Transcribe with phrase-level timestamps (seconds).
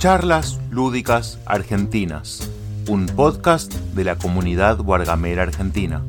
[0.00, 2.50] Charlas Lúdicas Argentinas,
[2.88, 6.02] un podcast de la comunidad Wargamera Argentina.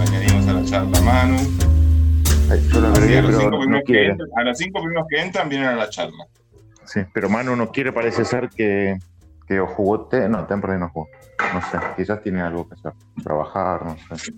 [0.00, 1.36] Añadimos a la charla Manu.
[2.72, 4.80] Yo lo Así, agregué, a, los pero cinco no primeros que entran- a los cinco
[4.80, 6.26] primeros que entran vienen a la charla.
[6.86, 8.98] Sí, pero Manu no quiere, parece ser que,
[9.46, 11.08] que o jugó Te- no, Temperley no jugó.
[11.54, 12.94] No sé, quizás tiene algo que hacer.
[13.22, 14.32] Trabajar, no sé.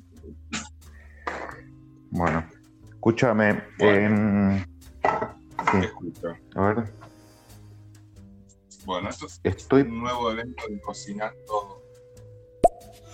[2.11, 2.45] Bueno,
[2.91, 3.63] escúchame.
[3.79, 4.63] Bueno.
[5.01, 6.29] Te sí, escucho.
[6.55, 6.85] a ver,
[8.89, 9.83] Bueno, esto es estoy.
[9.83, 11.83] un nuevo evento de cocinar todo.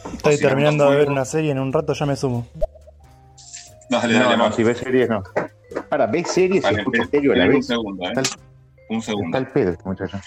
[0.05, 2.47] Estoy Cocinando terminando de ver una serie, en un rato ya me sumo.
[3.91, 4.55] Dale, No, dale, no, Manu.
[4.55, 5.25] si ves series, no.
[5.91, 7.67] Ahora, ves series y Vale, escuchas espera, serio a la espera un vez.
[7.67, 8.07] segundo, ¿eh?
[8.07, 8.27] Está el-
[8.91, 9.39] Un Está segundo.
[9.39, 10.19] el pedo este muchacho.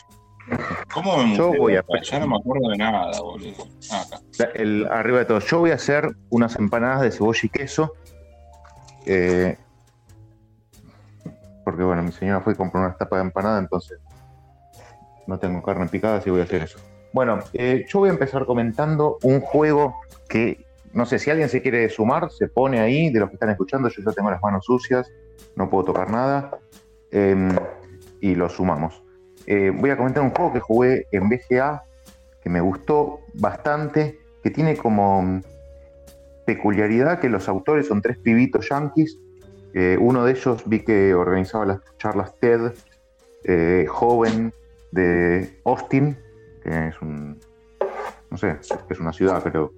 [0.94, 2.02] ¿Cómo me Yo muteo voy a- acá?
[2.04, 3.68] Ya no me acuerdo de nada, boludo.
[3.90, 4.22] Ah, acá.
[4.54, 5.40] El- arriba de todo.
[5.40, 7.94] Yo voy a hacer unas empanadas de cebolla y queso.
[9.10, 9.58] eh,
[11.64, 13.98] porque bueno, mi señora fue y compró una tapa de empanada, entonces
[15.28, 16.80] no tengo carne picada, así voy a hacer eso.
[17.14, 19.96] Bueno, eh, yo voy a empezar comentando un juego
[20.28, 23.50] que no sé si alguien se quiere sumar, se pone ahí, de los que están
[23.50, 25.12] escuchando, yo ya tengo las manos sucias,
[25.56, 26.58] no puedo tocar nada,
[27.12, 27.50] eh,
[28.20, 29.04] y lo sumamos.
[29.46, 31.84] Eh, voy a comentar un juego que jugué en BGA,
[32.42, 35.44] que me gustó bastante, que tiene como mm,
[36.46, 39.20] peculiaridad que los autores son tres pibitos yanquis.
[39.74, 42.74] Eh, uno de ellos vi que organizaba las charlas TED,
[43.88, 44.52] joven
[44.92, 46.18] de Austin,
[46.64, 47.40] que es un,
[48.30, 48.58] no sé,
[48.90, 49.72] es una ciudad, pero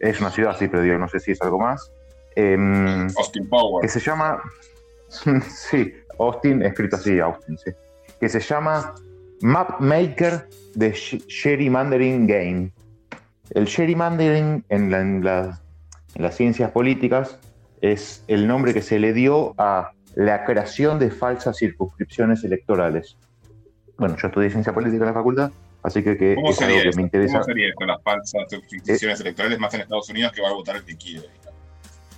[0.00, 1.90] es una ciudad, sí, pero digo, no sé si es algo más.
[2.36, 3.82] Em, Austin Power.
[3.82, 4.40] que se llama,
[5.08, 7.70] sí, Austin, escrito así, Austin, sí,
[8.20, 8.94] que se llama
[9.42, 12.72] Map Maker de Gerrymandering Game.
[13.50, 15.60] El gerrymandering en, la- en la-
[16.14, 17.38] en las ciencias políticas
[17.80, 23.16] es el nombre que se le dio a la creación de falsas circunscripciones electorales.
[23.98, 25.50] Bueno, yo estudié ciencia política en la facultad,
[25.82, 26.96] así que, que ¿Cómo es algo sería que eso?
[26.96, 27.32] me interesa.
[27.34, 27.84] ¿Cómo sería esto?
[27.84, 31.26] Las falsas suscripciones electorales más en Estados Unidos que va a votar el que quiere.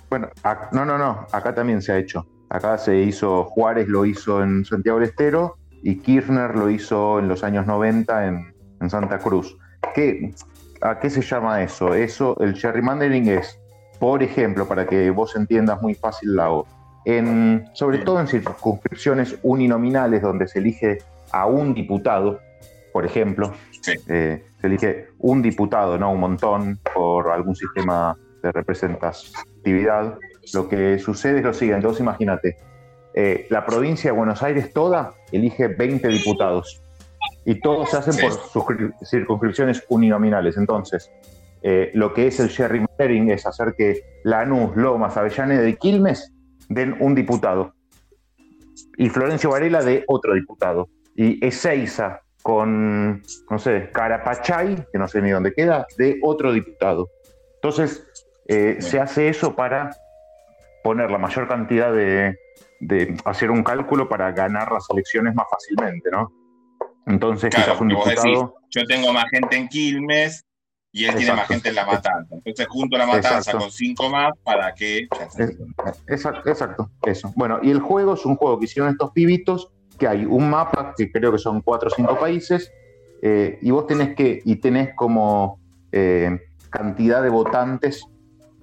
[0.09, 0.29] Bueno,
[0.71, 2.25] no, no, no, acá también se ha hecho.
[2.49, 7.27] Acá se hizo, Juárez lo hizo en Santiago del Estero y Kirchner lo hizo en
[7.27, 9.57] los años 90 en, en Santa Cruz.
[9.93, 10.33] ¿Qué,
[10.81, 11.93] ¿A qué se llama eso?
[11.93, 13.59] Eso, el gerrymandering es,
[13.99, 16.67] por ejemplo, para que vos entiendas muy fácil la O,
[17.05, 20.99] en, sobre todo en circunscripciones uninominales donde se elige
[21.35, 22.39] a un diputado,
[22.93, 23.93] por ejemplo, Sí.
[24.07, 30.17] eh, se elige un diputado, no un montón, por algún sistema de representatividad.
[30.53, 32.57] Lo que sucede es lo siguiente, vos imagínate,
[33.13, 36.81] eh, la provincia de Buenos Aires toda elige 20 diputados
[37.45, 38.21] y todos se hacen Sí.
[38.21, 40.57] por suscri- circunscripciones uninominales.
[40.57, 41.11] Entonces,
[41.61, 46.31] eh, lo que es el gerrymandering es hacer que Lanús, Lomas, Avellaneda y Quilmes
[46.69, 47.73] den un diputado
[48.97, 55.21] y Florencio Varela de otro diputado y Ezeiza con, no sé, Carapachay, que no sé
[55.21, 57.09] ni dónde queda, de otro diputado.
[57.55, 58.05] Entonces,
[58.47, 59.89] eh, se hace eso para
[60.83, 62.37] poner la mayor cantidad de,
[62.79, 66.31] de hacer un cálculo para ganar las elecciones más fácilmente, ¿no?
[67.07, 68.55] Entonces, Claro, quizás un diputado.
[68.69, 70.45] Yo tengo más gente en Quilmes
[70.91, 72.35] y él tiene más gente en La Matanza.
[72.35, 73.59] Entonces junto la Matanza Exacto.
[73.59, 75.07] con cinco más para que...
[76.07, 77.33] Exacto, eso.
[77.35, 80.93] Bueno, y el juego es un juego que hicieron estos pibitos, que hay un mapa,
[80.97, 82.71] que creo que son cuatro o cinco países,
[83.21, 85.59] eh, y vos tenés que, y tenés como
[85.91, 86.39] eh,
[86.69, 88.05] cantidad de votantes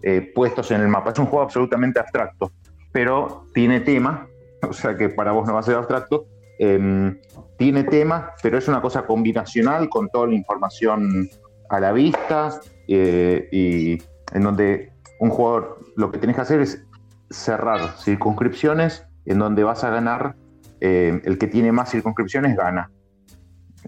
[0.03, 1.11] eh, puestos en el mapa.
[1.11, 2.53] Es un juego absolutamente abstracto,
[2.93, 4.29] pero tiene tema,
[4.69, 6.27] o sea que para vos no va a ser abstracto,
[6.59, 7.19] em,
[7.59, 11.29] tiene tema, pero es una cosa combinacional con toda la información
[11.71, 13.93] a la vista y
[14.35, 16.85] en donde un jugador lo que tenés que hacer es
[17.31, 20.37] cerrar circunscripciones en donde vas a ganar,
[20.85, 22.91] eh, el que tiene más circunscripciones gana.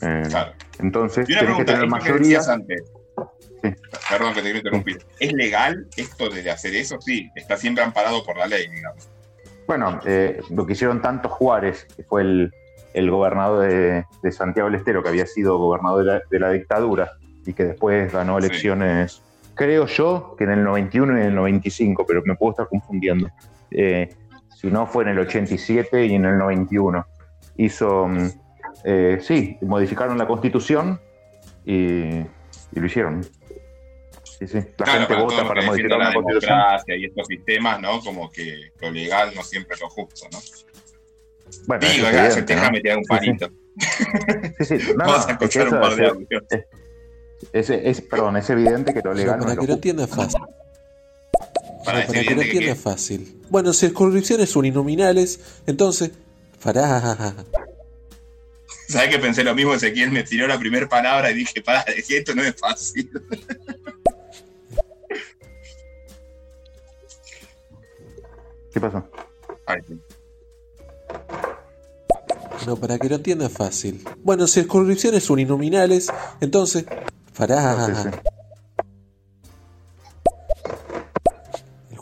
[0.00, 0.52] Eh, Claro.
[0.78, 2.18] Entonces tenés que pregunta, tener que mayoría.
[2.38, 2.82] decías antes.
[3.62, 3.70] Sí.
[4.10, 4.98] Perdón que te quiero interrumpir.
[5.18, 7.00] ¿Es legal esto de hacer eso?
[7.00, 9.08] Sí, está siempre amparado por la ley, digamos.
[9.66, 12.52] Bueno, eh, lo que hicieron tanto Juárez, que fue el,
[12.92, 16.50] el gobernador de, de Santiago del Estero, que había sido gobernador de la, de la
[16.52, 17.12] dictadura
[17.46, 18.46] y que después ganó Sí.
[18.46, 19.22] elecciones,
[19.54, 23.30] creo yo, que en el 91 y en el 95, pero me puedo estar confundiendo.
[23.70, 24.14] Eh,
[24.64, 27.06] si no, fue en el 87 y en el 91.
[27.56, 28.28] Hizo, mm,
[28.84, 31.00] eh, sí, modificaron la constitución
[31.64, 31.74] y,
[32.20, 32.26] y
[32.72, 33.22] lo hicieron.
[34.24, 34.56] Sí, sí.
[34.78, 36.50] La claro, gente vota para modificar la una constitución.
[36.58, 38.00] democracia y estos sistemas, ¿no?
[38.00, 40.38] Como que lo legal no siempre es lo justo, ¿no?
[41.68, 42.46] Bueno, Digo, es ya, ¿no?
[42.46, 43.16] déjame tirar un Sí, sí.
[43.16, 43.48] palito.
[44.60, 46.42] Sí, sí, no, Vamos no, a es que escuchar un par de es- audios.
[47.52, 49.88] es, es- perdón, es evidente que lo legal no para es lo que lo justo.
[49.88, 50.40] entienda fácil.
[51.86, 52.80] O Para sea, es para que que entienda qué.
[52.80, 53.40] fácil.
[53.50, 56.10] Bueno, circunscripciones uninominales, entonces.
[56.62, 57.34] Pará.
[58.88, 59.74] ¿Sabes que pensé lo mismo?
[59.74, 63.10] Ezequiel me tiró la primera palabra y dije, pará, esto no es fácil.
[68.72, 69.08] ¿Qué pasó?
[69.66, 69.94] Ay, sí.
[72.66, 74.02] No, para que lo entienda es fácil.
[74.22, 76.08] Bueno, si las corrupciones uninominales,
[76.40, 76.84] entonces.
[77.36, 77.86] Pará.
[77.86, 78.08] Sí, sí.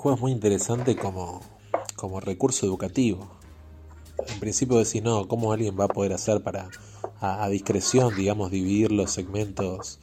[0.03, 1.41] Juego es muy interesante como,
[1.95, 3.31] como recurso educativo.
[4.27, 6.69] En principio decís, no, ¿cómo alguien va a poder hacer para,
[7.21, 10.01] a, discreción, digamos, dividir los segmentos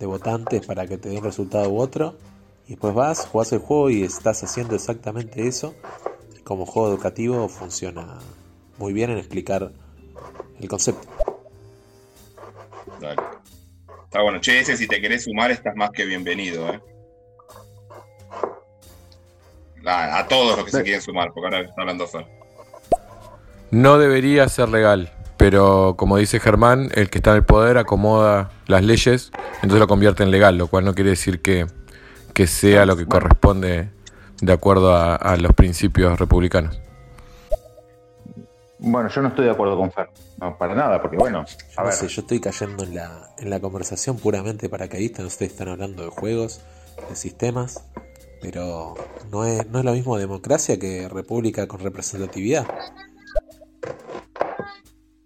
[0.00, 2.16] de votantes para que te dé un resultado u otro?
[2.66, 5.74] Y después vas, jugás el juego y estás haciendo exactamente eso.
[6.42, 8.18] Como juego educativo funciona
[8.78, 9.70] muy bien en explicar
[10.58, 11.06] el concepto.
[13.00, 13.22] Dale.
[14.06, 14.40] Está bueno.
[14.40, 16.80] Che, ese, si te querés sumar, estás más que bienvenido, ¿eh?
[19.86, 22.26] A, a todos los que se quieren sumar, porque ahora está hablando Fer.
[23.70, 28.50] No debería ser legal, pero como dice Germán, el que está en el poder acomoda
[28.66, 31.66] las leyes, entonces lo convierte en legal, lo cual no quiere decir que,
[32.32, 33.90] que sea lo que corresponde
[34.40, 36.80] de acuerdo a, a los principios republicanos.
[38.78, 40.10] Bueno, yo no estoy de acuerdo con Fer.
[40.38, 41.44] No, para nada, porque bueno,
[41.76, 45.24] a No ver, sé, yo estoy cayendo en la, en la conversación puramente paracaidista.
[45.24, 46.60] Ustedes están hablando de juegos,
[47.08, 47.82] de sistemas,
[48.40, 48.94] pero
[49.30, 52.66] no es, no es lo mismo democracia que república con representatividad.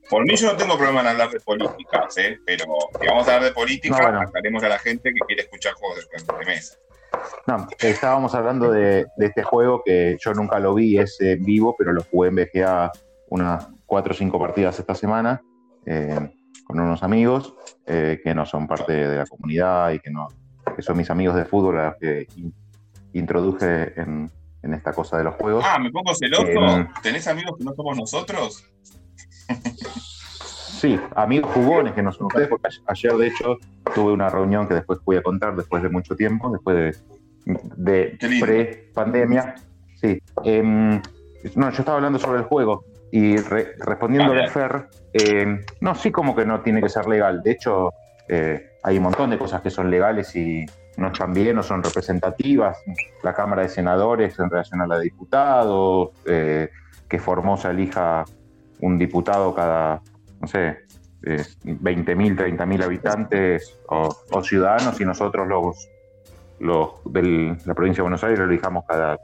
[0.09, 2.39] Por mí yo no tengo problema en hablar de políticas, ¿eh?
[2.45, 2.65] Pero
[3.01, 4.21] si vamos a hablar de política, No, bueno.
[4.23, 6.75] aclaremos a la gente que quiere escuchar juegos de, de mesa.
[7.47, 11.77] no, estábamos hablando de, de este juego que yo nunca lo vi, es eh, vivo,
[11.79, 12.91] pero lo jugué en VGA
[13.29, 15.41] unas cuatro o cinco partidas esta semana
[15.87, 16.19] eh,
[16.65, 17.55] con unos amigos
[17.87, 20.27] eh, que no son parte de la comunidad y que no
[20.77, 22.55] que son mis amigos de fútbol a los que in-
[23.13, 24.31] introduje en,
[24.63, 25.65] en esta cosa de los juegos.
[25.67, 26.47] Ah, me pongo celoso.
[26.47, 28.65] Eh, ¿Tenés amigos que no somos nosotros?
[30.45, 33.59] Sí, amigos jugones que no son ustedes, porque ayer de hecho
[33.95, 37.03] tuve una reunión que después voy a contar después de mucho tiempo, después
[37.77, 39.55] de, pre-pandemia.
[40.01, 40.19] Sí.
[40.45, 41.01] Em,
[41.55, 45.95] no, yo estaba hablando sobre el juego y re- respondiéndole Ah, a Fer, eh, no,
[45.95, 47.43] sí como que no tiene que ser legal.
[47.43, 47.93] De hecho,
[48.29, 50.65] eh, hay un montón de cosas que son legales y
[50.97, 52.79] no están bien, no son representativas.
[53.23, 56.71] La Cámara de Senadores en relación a la diputados, eh,
[57.09, 58.25] que Formosa elija
[58.81, 60.01] un diputado cada,
[60.41, 60.79] no sé,
[61.23, 65.89] eh, 20.000, 30.000 habitantes o, o ciudadanos y nosotros los,
[66.61, 69.19] los de la provincia de Buenos Aires lo elijamos cada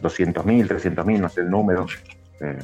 [0.00, 1.86] 200.000, 300.000, no sé el número.
[2.40, 2.58] Eh,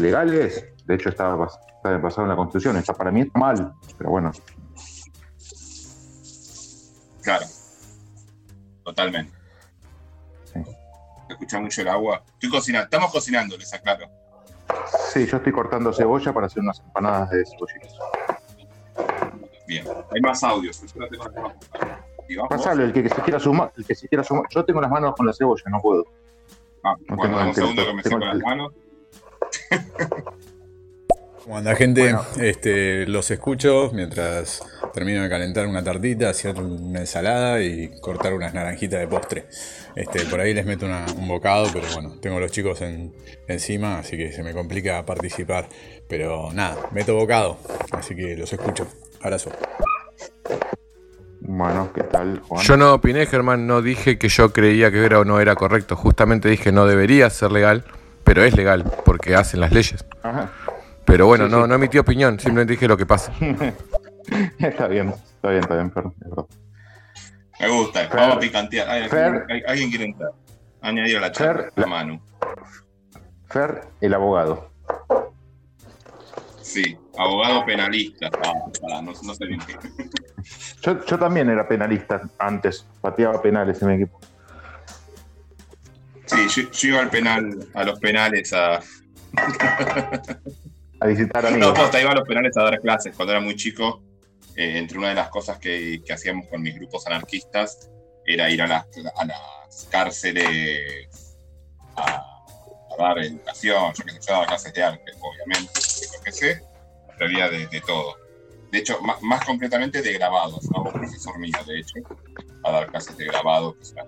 [0.00, 1.36] legales, de hecho está,
[1.76, 4.32] está basado en la Constitución, está, para mí está mal, pero bueno,
[7.28, 7.44] Claro.
[8.88, 9.32] Totalmente.
[10.44, 10.60] Sí.
[11.26, 12.22] ¿Se escucha mucho el agua?
[12.32, 12.84] Estoy cocinando.
[12.84, 14.06] Estamos cocinando, les aclaro.
[15.12, 17.92] sí, yo estoy cortando cebolla para hacer unas empanadas de cebollitas.
[19.66, 19.86] Bien.
[20.10, 20.82] Hay más audios.
[22.48, 24.44] Pasale, el que, que se quiera sumar, el que se quiera sumar.
[24.48, 26.04] Yo tengo las manos con la cebolla, no puedo.
[26.82, 28.72] Ah, No bueno, tengo un segundo que me las manos.
[31.48, 32.02] ¿Cómo anda gente?
[32.02, 32.22] Bueno.
[32.42, 34.60] Este, los escucho mientras
[34.92, 39.46] termino de calentar una tartita, hacer una ensalada y cortar unas naranjitas de postre.
[39.96, 43.14] Este, por ahí les meto una- un bocado, pero bueno, tengo a los chicos en-
[43.46, 45.70] encima, así que se me complica participar.
[46.06, 47.58] Pero nada, meto bocado,
[47.92, 48.86] así que los escucho.
[49.22, 49.50] Abrazo.
[51.40, 52.62] Bueno, ¿qué tal, Juan?
[52.62, 55.96] Yo no opiné, Germán, no dije que yo creía que era o no era correcto,
[55.96, 57.84] justamente dije no debería ser legal,
[58.22, 60.04] pero es legal porque hacen las leyes.
[60.22, 60.52] Ajá.
[61.08, 61.68] Pero bueno, Sí, no, sí.
[61.70, 63.32] no emití opinión, simplemente dije lo que pasa.
[64.58, 66.14] está bien, está bien, está bien, perdón.
[67.58, 68.00] Me gusta.
[68.08, 68.16] Fer.
[68.20, 68.88] Vamos a picantear.
[68.90, 69.46] Ay, Fer.
[69.66, 70.30] alguien quiere entrar.
[70.82, 71.62] Añadir a la charla.
[71.62, 72.20] Fer, La Manu.
[73.48, 74.70] Fer, el abogado.
[76.60, 76.98] Sí.
[77.16, 78.28] Abogado penalista.
[78.44, 79.76] Ah, no, no sé bien qué.
[80.82, 84.20] Yo, yo también era penalista antes, pateaba penales en mi equipo.
[86.26, 88.80] Sí, yo, yo iba al penal, a los penales a.
[91.00, 94.02] A visitar No, posta, iba a los penales a dar clases cuando era muy chico.
[94.56, 97.88] eh, entre una de las cosas que, que hacíamos con mis grupos anarquistas
[98.26, 98.86] era ir a las,
[99.16, 101.36] a las cárceles
[101.96, 106.24] a, a dar educación, yo que sé, yo daba clases de arte, obviamente, de lo
[106.24, 106.60] que sé,
[107.16, 108.16] pero había de, de todo.
[108.72, 110.82] De hecho, ma- más, concretamente de grabados, ¿no?
[110.82, 111.94] un profesor mío, de hecho,
[112.64, 114.02] a dar clases de grabado, que es una,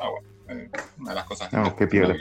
[0.00, 0.08] ah,
[0.46, 2.16] bueno, eh, una de las cosas No, qué que la piola.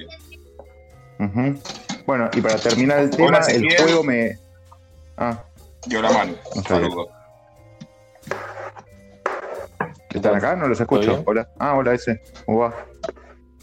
[1.20, 1.62] Ujú.
[2.08, 4.40] Bueno, y para terminar el tema, Hola, el juego me.
[5.18, 5.44] Ah,
[5.88, 6.34] Yo la mano,
[6.66, 7.10] saludos.
[10.10, 10.56] ¿están acá?
[10.56, 11.22] No los escucho.
[11.26, 11.50] Hola.
[11.60, 12.22] Ah, hola, ese.
[12.46, 12.74] ¿Cómo va?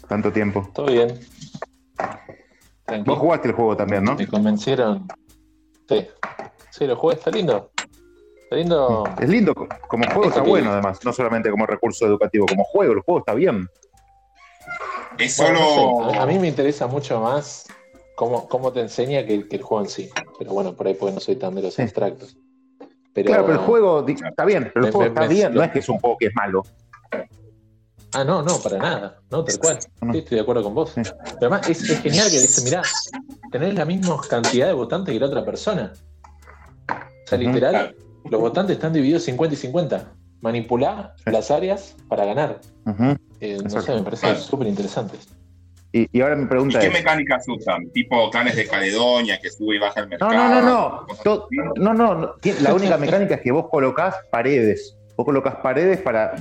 [0.07, 0.69] Tanto tiempo.
[0.75, 1.07] Todo bien.
[1.97, 2.07] Vos
[2.85, 3.15] Tranquilo.
[3.15, 4.15] jugaste el juego también, ¿no?
[4.15, 5.07] Me convencieron.
[5.89, 6.07] Sí.
[6.69, 7.71] Sí, lo jugué, está lindo.
[8.43, 9.03] Está lindo.
[9.19, 12.63] Es lindo, como juego está Eso que- bueno además, no solamente como recurso educativo, como
[12.63, 13.67] juego, el juego está bien.
[15.17, 16.03] Es Bueno, solo.
[16.03, 17.65] no sé, a, a mí me interesa mucho más
[18.15, 20.09] cómo, cómo te enseña que, que el juego en sí.
[20.39, 21.81] Pero bueno, por ahí porque no soy tan de los Sí.
[21.83, 22.35] abstractos.
[23.13, 25.63] Pero, Claro, pero el juego está bien, pero el Me- juego está me- bien, no
[25.63, 26.63] es que es un juego que es malo.
[28.13, 29.17] Ah, no, no, para nada.
[29.29, 29.79] No, tal cual.
[29.81, 30.91] Sí, estoy de acuerdo con vos.
[30.95, 32.81] Pero además es, es genial que dice, mirá,
[33.51, 35.91] tenés la misma cantidad de votantes que la otra persona.
[36.89, 37.95] O sea, literal,
[38.29, 40.13] los votantes están divididos 50 y 50.
[40.41, 41.31] Manipulá Sí.
[41.31, 42.61] las áreas para ganar.
[43.41, 45.17] Eh, no sé, me parece súper interesante.
[45.99, 46.93] Y, y ahora mi ¿Y pregunta qué es.
[46.93, 47.89] mecánicas usan?
[47.91, 50.33] Tipo clanes de Caledonia que sube y baja el mercado.
[50.33, 51.47] no, no, no.
[51.77, 52.35] No, no, no.
[52.61, 54.97] La única mecánica es que vos colocás paredes.
[55.15, 56.33] Vos colocás paredes para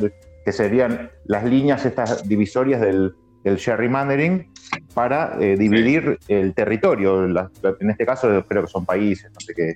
[0.44, 4.52] que serían las líneas estas divisorias del, del gerrymandering
[4.92, 7.26] para eh, dividir el territorio.
[7.28, 9.74] La- en este caso creo que son países, no sé qué,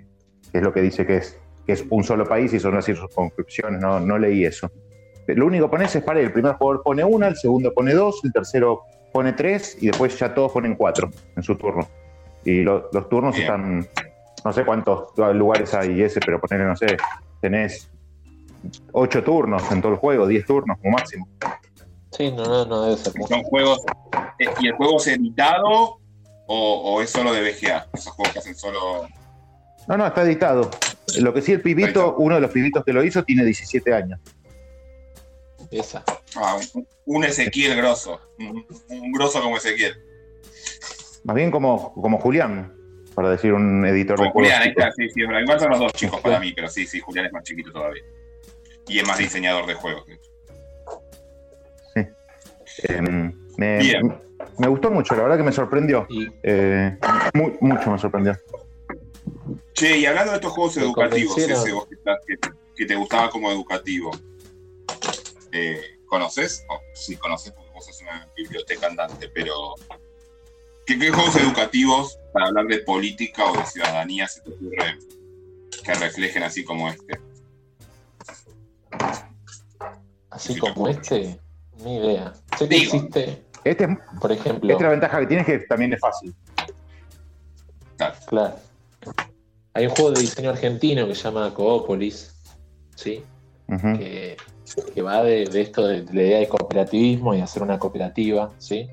[0.51, 2.85] qué es lo que dice que es, que es un solo país y son las
[2.85, 4.71] circunscripciones, no, no leí eso.
[5.29, 6.23] Lo único que pones es pared.
[6.25, 8.81] El primer jugador pone una, el segundo pone dos, el tercero
[9.12, 11.88] pone tres y después ya todos ponen cuatro en su turno.
[12.45, 13.45] Y lo- los turnos Bien.
[13.47, 13.88] están,
[14.45, 16.97] no sé cuántos lugares hay ese, pero ponerle, no sé,
[17.41, 17.88] tenés
[18.93, 21.29] ocho turnos en todo el juego, diez turnos como máximo.
[22.12, 23.35] Sí, no, no, no debe ser mucho.
[23.35, 23.81] Son juegos.
[24.38, 25.99] eh, ¿Y el juego es editado
[26.47, 27.87] o, o es solo de BGA?
[27.93, 29.07] Esos juegos que hacen solo.
[29.87, 30.71] No, no, está editado.
[31.21, 34.21] Lo que sí, el pibito, uno de los pibitos que lo hizo, tiene 17 años.
[35.71, 36.03] Esa.
[36.37, 36.59] Ah,
[37.07, 38.21] un, Ezequiel grosso.
[38.39, 39.97] Un, un grosso como Ezequiel.
[41.25, 42.75] Más bien como, como Julián,
[43.15, 44.51] para decir un editor Como de juegos.
[44.53, 45.21] Julián, ahí está, sí, sí.
[45.23, 48.03] Igual son los dos chicos para mí, pero sí, sí, Julián es más chiquito todavía.
[48.87, 50.07] Y es más diseñador de juegos.
[50.07, 50.31] de hecho.
[52.85, 53.01] Eh,
[53.57, 54.15] me, Bien.
[54.59, 56.07] me gustó mucho, la verdad que me sorprendió.
[56.43, 56.97] Eh,
[57.35, 58.37] mu- mucho me sorprendió.
[59.73, 62.37] Che, y hablando de estos juegos educativos, ese vos que, estás- que,
[62.77, 64.11] que te gustaba como educativo,
[65.53, 66.65] eh, ¿conoces?
[66.71, 69.75] Oh, sí, conoces porque vos sos una biblioteca andante, pero
[70.87, 74.99] ¿qué, qué juegos educativos para hablar de política o de ciudadanía se te ocurre
[75.85, 77.21] que reflejen así como este?
[80.31, 81.41] así Sí, como te este,
[81.85, 82.33] ni idea.
[82.59, 82.95] Sé que Digo.
[82.97, 86.00] existe, Este, es- por ejemplo, esta es la ventaja que tiene es que también es
[86.00, 86.35] fácil.
[88.27, 88.57] claro.
[89.75, 92.35] Hay un juego de diseño argentino que se llama Coópolis,
[92.97, 93.23] ¿sí?
[93.69, 94.37] Que,
[94.95, 98.53] que va de, de esto de, de la idea de cooperativismo y hacer una cooperativa,
[98.59, 98.89] ¿sí?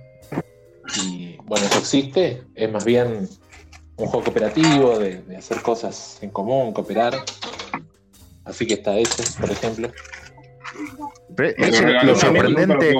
[1.04, 3.28] Y bueno, eso existe, es más bien
[3.98, 7.14] un juego cooperativo, de, de hacer cosas en común, cooperar.
[8.44, 9.90] Así que está ese, por ejemplo.
[11.36, 12.96] Pero regaló lo lo sorprendente,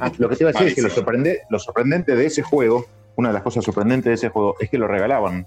[0.00, 0.90] ah, lo que te iba a decir es que lo, Malísimo.
[0.90, 4.70] sorprende, lo sorprendente de ese juego, una de las cosas sorprendentes de ese juego, es
[4.70, 5.46] que lo regalaban.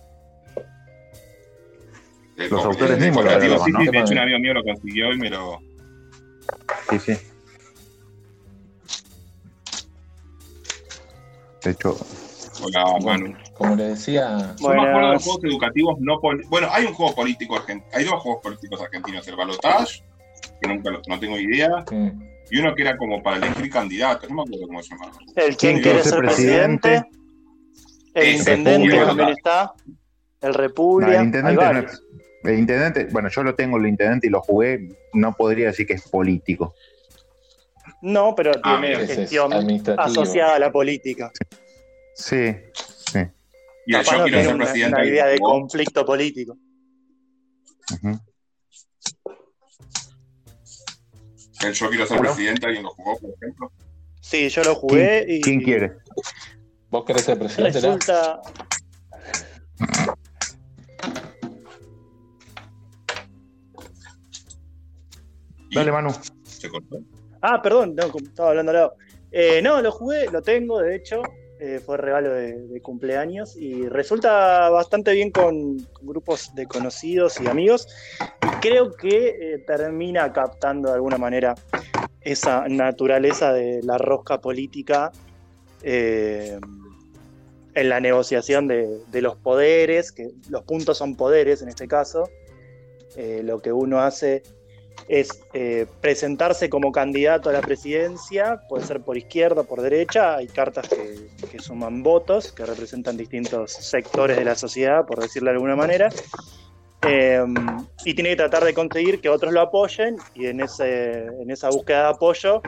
[2.37, 3.79] El Los autores mismos lo regalaban, sí, ¿no?
[3.81, 5.59] sí, de hecho un amigo mío lo consiguió y me lo...
[6.89, 7.17] Sí, sí.
[11.63, 11.95] De hecho,
[12.61, 13.33] Hola, Manu.
[13.55, 17.55] Como les decía, Yo me acuerdo de juegos educativos no Bueno, hay un juego político
[17.55, 17.89] argentino.
[17.93, 20.03] Hay dos juegos políticos argentinos: el Balotage,
[20.61, 21.83] que nunca lo- no tengo idea,
[22.51, 24.29] y uno que era como para elegir candidatos.
[24.29, 25.13] No me acuerdo cómo se llamaba.
[25.35, 27.03] El ¿Quién quien quiere ser presidente.
[28.13, 29.73] El intendente también está.
[30.41, 31.19] El no, República.
[31.19, 32.02] el intendente, no es-
[32.43, 35.93] el intendente, bueno, yo lo tengo el intendente y lo jugué, no podría decir que
[35.93, 36.75] es político.
[38.01, 39.51] No, pero Ah, tiene gestión
[39.97, 41.31] asociada a la política.
[42.15, 42.55] Sí,
[43.11, 43.19] sí.
[43.85, 44.95] Y el Capaz Yo no quiero ser una, presidente.
[44.95, 46.57] una idea de conflicto político.
[51.61, 52.33] El Yo quiero ser Bueno.
[52.33, 53.71] presidente, alguien lo jugó, por ejemplo.
[54.21, 55.93] Sí, yo lo jugué y ¿Quién quiere?
[56.89, 57.71] ¿vos querés ser presidente?
[57.79, 58.41] Resulta.
[59.79, 59.83] Y
[65.73, 66.09] Dale, Manu.
[66.43, 66.99] se cortó.
[67.41, 68.95] Ah, perdón, no, estaba hablando al lado.
[69.31, 71.21] Eh, no, lo jugué, lo tengo, de hecho.
[71.59, 77.39] eh, fue regalo de, de cumpleaños y resulta bastante bien con, con grupos de conocidos
[77.39, 77.87] y amigos.
[78.21, 81.55] Y creo que eh, termina captando de alguna manera
[82.21, 85.11] esa naturaleza de la rosca política
[85.83, 86.59] eh,
[87.75, 92.29] en la negociación de, de los poderes, que los puntos son poderes en este caso.
[93.15, 94.43] Eh, lo que uno hace
[95.07, 100.47] es eh, presentarse como candidato a la presidencia, puede ser por izquierda por derecha, hay
[100.47, 105.75] cartas que, suman votos, que representan distintos sectores de la sociedad, por decirlo de alguna
[105.75, 106.09] manera,
[107.05, 107.43] Eh,
[108.05, 111.67] y tiene que tratar de conseguir que otros lo apoyen y en, ese, en esa
[111.67, 112.61] búsqueda de apoyo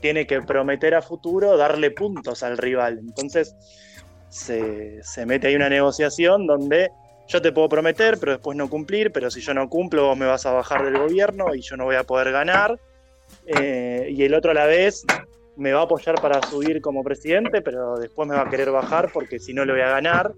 [0.00, 2.98] tiene que prometer a futuro darle puntos al rival.
[2.98, 3.54] Entonces
[4.28, 6.90] se, se mete ahí una negociación donde
[7.28, 10.26] yo te puedo prometer, pero después no cumplir, pero si yo no cumplo, vos me
[10.26, 12.78] vas a bajar del gobierno y yo no voy a poder ganar.
[13.46, 15.04] Eh, y el otro a la vez
[15.56, 19.10] me va a apoyar para subir como presidente, pero después me va a querer bajar
[19.12, 20.32] porque si no lo voy a ganar.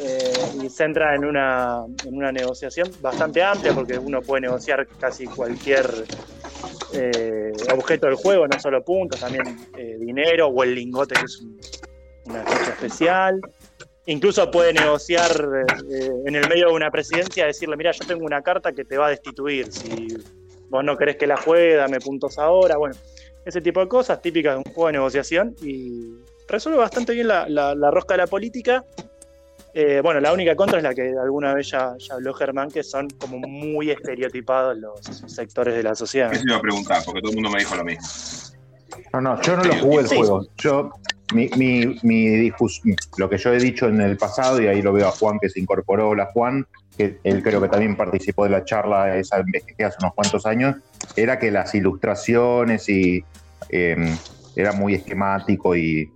[0.00, 4.86] Eh, y se entra en una, en una negociación bastante amplia porque uno puede negociar
[4.98, 5.86] casi cualquier
[6.92, 9.44] eh, objeto del juego, no solo puntos, también
[9.98, 11.60] dinero o el lingote que es un-
[12.26, 13.40] una ficha especial.
[14.06, 15.30] Incluso puede negociar
[15.90, 18.98] eh, en el medio de una presidencia, decirle, mira, yo tengo una carta que te
[18.98, 19.72] va a destituir.
[19.72, 20.14] Si
[20.68, 22.76] vos no querés que la juegue, dame puntos ahora.
[22.76, 22.94] Bueno,
[23.46, 27.48] ese tipo de cosas típicas de un juego de negociación y resuelve bastante bien la,
[27.48, 28.84] la- la rosca de la política.
[29.72, 32.84] Eh, bueno, la única contra es la que alguna vez ya, ya habló Germán, que
[32.84, 35.00] son como muy estereotipados los
[35.32, 36.32] sectores de la sociedad.
[36.32, 38.06] Eso iba a preguntar, porque todo el mundo me dijo lo mismo.
[39.14, 40.16] No, no, yo no lo jugué el Sí.
[40.16, 40.46] juego.
[40.58, 40.90] Yo,
[41.32, 42.50] mi, mi, mi
[43.16, 45.48] lo que yo he dicho en el pasado, y ahí lo veo a Juan que
[45.48, 46.66] se incorporó, hola Juan,
[46.96, 50.46] que él creo que también participó de la charla esa en BGG hace unos cuantos
[50.46, 50.76] años,
[51.16, 53.24] era que las ilustraciones y
[53.70, 54.16] eh,
[54.54, 56.10] era muy esquemático y,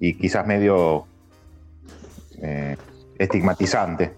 [0.00, 1.06] y quizás medio
[2.42, 2.76] eh,
[3.18, 4.12] estigmatizante.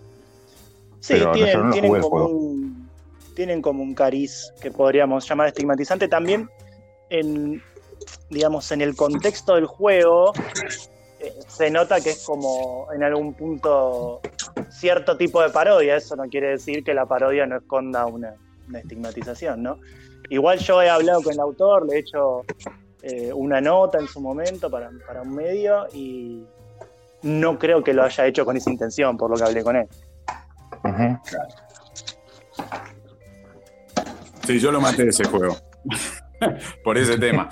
[1.01, 2.89] Sí, Pero tienen, yo no lo tienen como un,
[3.35, 6.07] tienen como un cariz que podríamos llamar estigmatizante.
[6.07, 6.49] También
[7.11, 7.61] en,
[8.33, 10.33] digamos, en el contexto del juego
[11.21, 14.21] eh, se nota que es como en algún punto
[14.71, 15.97] cierto tipo de parodia.
[15.97, 18.35] Eso no quiere decir que la parodia no esconda una,
[18.69, 19.79] una estigmatización, ¿no?
[20.31, 22.43] Igual yo he hablado con el autor, le he hecho
[23.03, 26.45] eh, una nota en su momento para, para un medio y
[27.23, 29.87] no creo que lo haya hecho con esa intención, por lo que hablé con él.
[30.85, 31.19] Ujú.
[34.47, 35.57] Sí, yo lo maté de ese juego.
[36.85, 37.49] Por ese tema.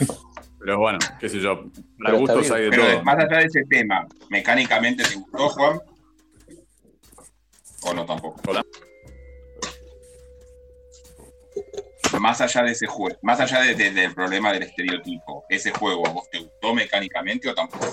[0.61, 1.65] Pero bueno, qué sé yo.
[2.03, 3.05] Para gustos hay de Pero todo.
[3.05, 5.81] más allá de ese tema, ¿mecánicamente te gustó, Juan?
[7.83, 8.41] ¿O no tampoco?
[8.47, 8.63] Hola.
[12.21, 16.07] Más allá de ese juego, más allá de- de- del problema del estereotipo, ¿ese juego
[16.07, 17.87] a vos te gustó mecánicamente o tampoco?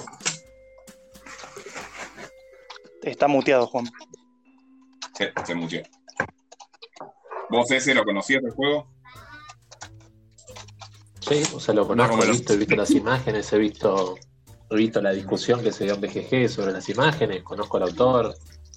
[3.04, 3.86] Está muteado, Juan.
[5.14, 5.82] Se, se mutió.
[7.50, 8.92] ¿Vos ese lo conocías el juego?
[11.28, 14.16] Sí, o sea, lo conozco, como he visto, he visto las imágenes, he visto,
[14.70, 18.34] he visto la discusión que se dio en BGG sobre las imágenes, conozco al autor,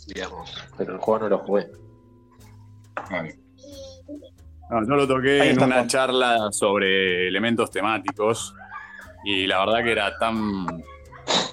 [0.08, 1.68] digamos, pero el juego no lo jugué.
[3.08, 3.38] Vale.
[4.68, 8.54] No, yo lo toqué en una charla sobre elementos temáticos
[9.24, 10.66] y la verdad que era tan,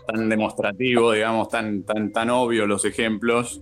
[0.08, 3.62] tan demostrativo, digamos, tan, tan, tan obvio los ejemplos,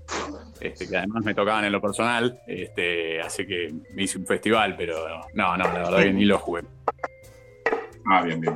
[0.61, 4.75] este, que además me tocaban en lo personal, este, así que me hice un festival,
[4.77, 4.95] pero
[5.33, 6.61] no, no, la verdad que ni lo jugué.
[8.05, 8.55] Ah, bien, bien.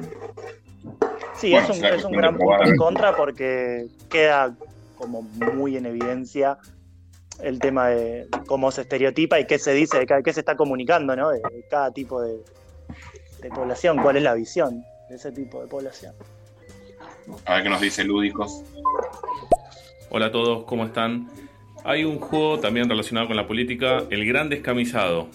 [1.35, 4.55] Sí, Bueno, es un, es un gran punto a en contra porque queda
[4.97, 6.57] como muy en evidencia
[7.41, 10.55] el tema de cómo se estereotipa y qué se dice, de cada- qué se está
[10.57, 11.29] comunicando, ¿no?
[11.29, 12.43] De, de cada tipo de,
[13.41, 16.13] de población, cuál es la visión de ese tipo de población.
[17.45, 18.61] A ver qué nos dice Lúdicos.
[20.09, 21.29] Hola a todos, ¿cómo están?
[21.85, 25.29] Hay un juego también relacionado con la política, El Gran Descamisado.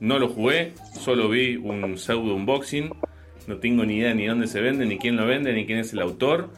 [0.00, 2.92] No lo jugué, solo vi un pseudo unboxing.
[3.48, 5.94] No tengo ni idea ni dónde se vende, ni quién lo vende, ni quién es
[5.94, 6.50] el autor,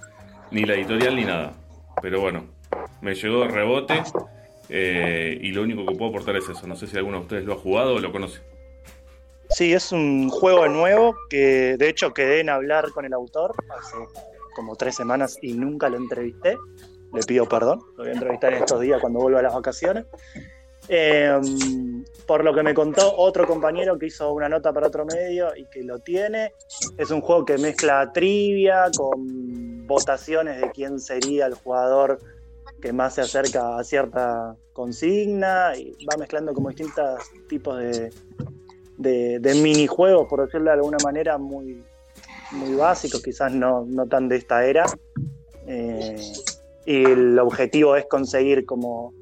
[0.50, 1.54] ni la editorial, ni nada.
[2.02, 2.46] Pero bueno,
[3.00, 4.02] me llegó de rebote
[4.68, 6.66] eh, y lo único que puedo aportar es eso.
[6.66, 8.40] No sé si alguno de ustedes lo ha jugado o lo conoce.
[9.50, 13.96] Sí, es un juego nuevo que de hecho quedé en hablar con el autor hace
[14.56, 16.56] como tres semanas y nunca lo entrevisté.
[17.14, 20.06] Le pido perdón, lo voy a entrevistar en estos días cuando vuelva a las vacaciones.
[20.88, 21.40] Eh,
[22.30, 25.64] por lo que me contó otro compañero que hizo una nota para otro medio y
[25.64, 26.52] que lo tiene,
[26.96, 32.20] es un juego que mezcla trivia con votaciones de quién sería el jugador
[32.80, 38.12] que más se acerca a cierta consigna y va mezclando como distintos tipos de,
[38.96, 41.82] de, de minijuegos, por decirlo de alguna manera, muy,
[42.52, 44.84] muy básicos, quizás no, no tan de esta era.
[45.66, 46.14] Eh,
[46.86, 49.14] y el objetivo es conseguir como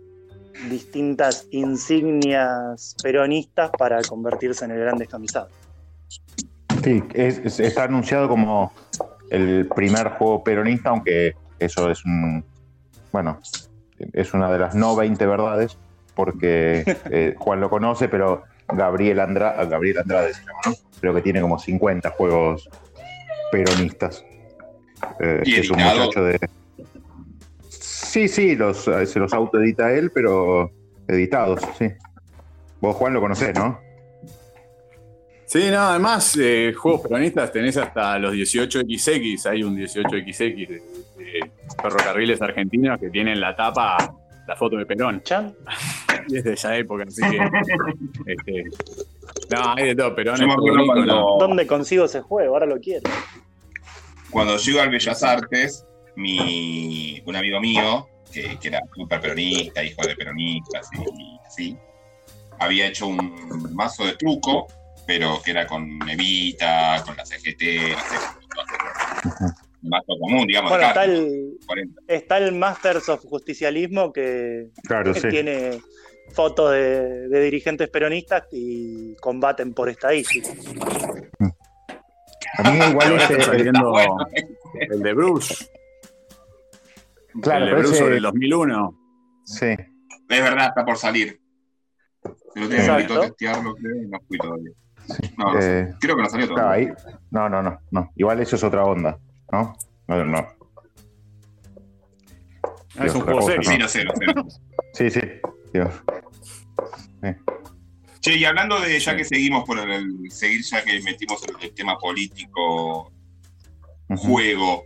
[0.69, 5.49] distintas insignias peronistas para convertirse en el gran descamisado.
[6.83, 8.73] Sí, es- es- está anunciado como
[9.31, 12.45] el primer juego peronista, aunque eso es un.
[13.13, 13.41] Bueno,
[14.13, 15.77] es una de las no 20 verdades,
[16.15, 20.73] porque eh, Juan lo conoce, pero Gabriel, Andra, Gabriel Andrade se llama, ¿no?
[21.01, 22.69] Creo que tiene como 50 juegos
[23.51, 24.25] peronistas.
[25.21, 26.39] Eh, ¿Y que es un muchacho de.
[28.09, 30.71] Sí, sí, los, eh, se los autoedita él, pero
[31.07, 31.87] editados, sí.
[32.81, 33.79] Vos, Juan, lo conocés, ¿no?
[35.45, 39.47] Sí, no, además, eh, juegos peronistas tenés hasta los 18XX.
[39.51, 40.83] Hay un 18XX de,
[41.17, 41.51] de
[41.83, 44.15] ferrocarriles argentinos que tienen la tapa
[44.49, 45.23] la foto de Perón.
[45.23, 45.55] Chan.
[46.29, 47.37] Y es de esa época, así que.
[48.33, 48.65] este,
[49.51, 50.15] no, hay de todo.
[50.15, 52.55] Perón Yo es acuerdo cuando, ¿Dónde consigo ese juego?
[52.55, 53.09] Ahora lo quiero.
[54.31, 55.87] cuando llego al Bellas Artes,
[56.19, 61.77] mi, un amigo mío, que, que era súper peronista, hijo de peronistas y así,
[62.59, 64.67] había hecho un mazo de truco,
[65.07, 70.85] pero que era con Evita, con la CGT, no sé, un mazo común, digamos, Bueno,
[70.85, 72.03] de está el, 40.
[72.09, 75.29] está el Masters of Justicialismo que Claro, sí.
[75.29, 75.81] tiene
[76.35, 80.53] fotos de, de dirigentes peronistas y combaten por estadísticas.
[82.59, 83.35] A mí igual ese,
[84.91, 85.55] el de Bruce.
[87.43, 88.99] Claro, el Bruce ese- sobre el 2001.
[89.45, 89.67] sí.
[90.31, 91.41] Es verdad, está por salir.
[92.53, 94.71] Se lo tengo que testearlo, creo, y no fui todavía.
[95.39, 95.81] No, no sé.
[95.81, 96.89] Eh, creo que no salió claro, todavía.
[96.91, 98.11] ahí- no, no, no, no.
[98.15, 99.19] Igual eso es otra onda,
[99.51, 99.75] ¿no?
[100.07, 100.39] No, no.
[102.99, 103.63] Ah, es un juego serio.
[103.71, 104.27] Sí, no sé, no sé.
[104.93, 105.21] Sí, sí.
[105.73, 105.89] Dios.
[108.21, 111.75] Che, y hablando de, ya que seguimos por el, seguir ya que metimos el, el
[111.75, 113.13] tema político,
[114.11, 114.17] Ujú.
[114.23, 114.83] juego,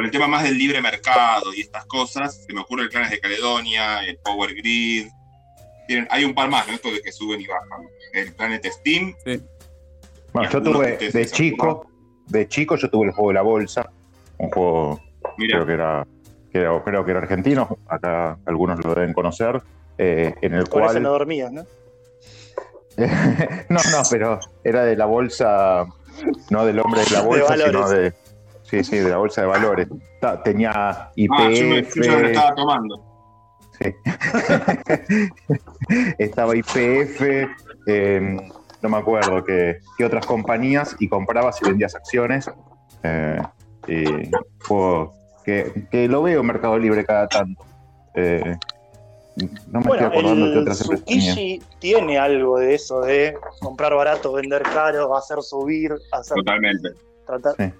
[0.00, 3.10] con el tema más del libre mercado y estas cosas, se me ocurre el Clanes
[3.10, 5.08] de Caledonia, el Power Grid,
[5.86, 6.72] tienen, hay un par más, ¿no?
[6.72, 7.86] Esto de que suben y bajan.
[8.14, 9.14] El Planet Steam,
[10.32, 11.86] Bueno, yo tuve de chico,
[12.28, 13.90] de chico yo tuve el juego de la bolsa,
[14.38, 15.02] un juego
[15.36, 16.06] mira, creo que era,
[16.50, 19.60] que era- creo que era argentino, acá algunos lo deben conocer,
[19.98, 21.66] eh, en el cual no dormías, ¿no?
[22.96, 25.84] no, no, pero era de la bolsa,
[26.48, 28.14] no del hombre de la De bolsa, sino de
[28.70, 29.88] sí, sí, de la bolsa de valores.
[30.44, 33.02] Tenía ah, yo, me, IPF, yo me lo estaba tomando.
[33.78, 33.94] sí.
[36.18, 37.22] estaba IPF,
[37.86, 38.36] eh,
[38.82, 42.50] no me acuerdo qué, qué otras compañías, y comprabas y vendías acciones.
[43.02, 43.42] eh,
[43.88, 44.04] y
[44.64, 47.64] juego que, que lo veo en Mercado Libre cada tanto.
[48.14, 48.56] Eh,
[49.68, 51.32] no me Bueno, estoy acordando qué el otras empresas tenía.
[51.32, 56.90] Tsukiji tiene algo de eso, de comprar barato, vender caro, hacer subir, hacer Totalmente.
[57.26, 57.54] tratar.
[57.56, 57.72] Sí.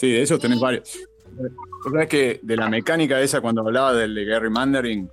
[0.00, 0.12] Sí.
[0.12, 0.98] De esos tenés varios.
[1.36, 5.10] Vos sabés que de la mecánica esa, cuando hablaba del de Gary Mandering,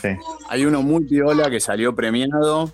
[0.00, 0.08] Sí.
[0.48, 2.72] hay uno muy piola que salió premiado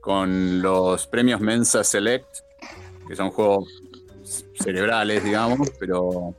[0.00, 2.28] con los premios Mensa Select,
[3.08, 3.82] que son juegos
[4.54, 6.34] cerebrales, digamos, pero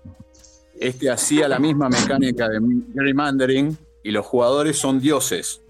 [0.80, 2.60] este hacía la misma mecánica de
[2.94, 5.62] Gary Mandering y los jugadores son dioses.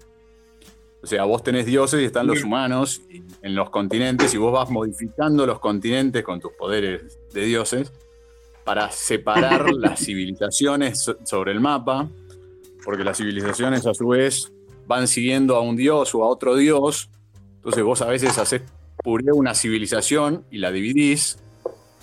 [1.02, 3.00] O sea, vos tenés dioses y están los humanos
[3.42, 7.90] en los continentes y vos vas modificando los continentes con tus poderes de dioses
[8.68, 12.06] para separar las civilizaciones so- sobre el mapa,
[12.84, 14.52] porque las civilizaciones a su vez
[14.86, 17.08] van siguiendo a un dios o a otro dios.
[17.56, 18.60] Entonces vos a veces haces
[19.02, 21.38] puré una civilización y la dividís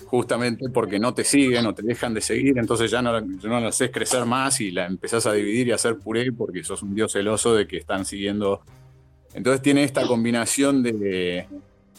[0.06, 3.68] justamente porque no te siguen o te dejan de seguir, entonces ya no, no la
[3.68, 6.96] haces crecer más y la empezás a dividir y a hacer puré porque sos un
[6.96, 8.60] dios celoso de que están siguiendo.
[9.34, 11.46] Entonces tiene esta combinación de,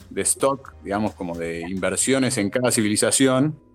[0.09, 3.65] de stock, digamos, como de inversiones en cada civilización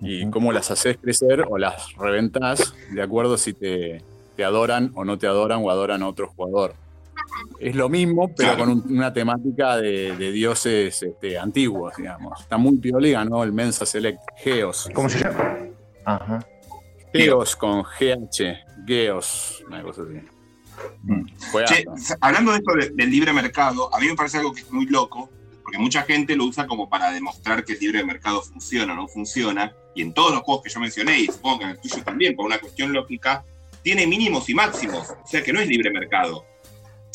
[0.00, 4.02] y cómo las haces crecer o las reventás de acuerdo si te,
[4.36, 6.74] te adoran o no te adoran o adoran a otro jugador.
[7.60, 12.40] Es lo mismo, pero con un- una temática de, de dioses este, antiguos, digamos.
[12.40, 13.42] Está muy pioliga, ¿no?
[13.44, 14.88] El Mensa Select Geos.
[14.94, 15.58] ¿Cómo se llama?
[16.04, 16.38] Ajá.
[17.12, 18.86] Geos con GH.
[18.86, 19.62] Geos.
[19.68, 20.20] Una cosa así.
[21.02, 21.26] Mm.
[21.66, 21.84] Che,
[22.20, 24.86] hablando de esto de- del libre mercado, a mí me parece algo que es muy
[24.86, 25.28] loco,
[25.70, 29.06] porque mucha gente lo usa como para demostrar que el libre mercado funciona o no
[29.06, 32.02] funciona, y en todos los juegos que yo mencioné, y supongo que en el tuyo
[32.02, 33.44] también, por una cuestión lógica,
[33.80, 36.44] tiene mínimos y máximos, o sea que no es libre mercado.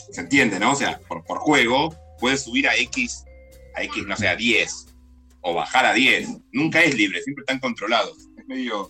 [0.09, 0.71] ¿Se entiende, no?
[0.71, 3.25] O sea, por, por juego puedes subir a X,
[3.75, 4.87] a X, no sé, a 10,
[5.41, 6.29] o bajar a 10.
[6.53, 8.29] Nunca es libre, siempre están controlados.
[8.37, 8.87] Es medio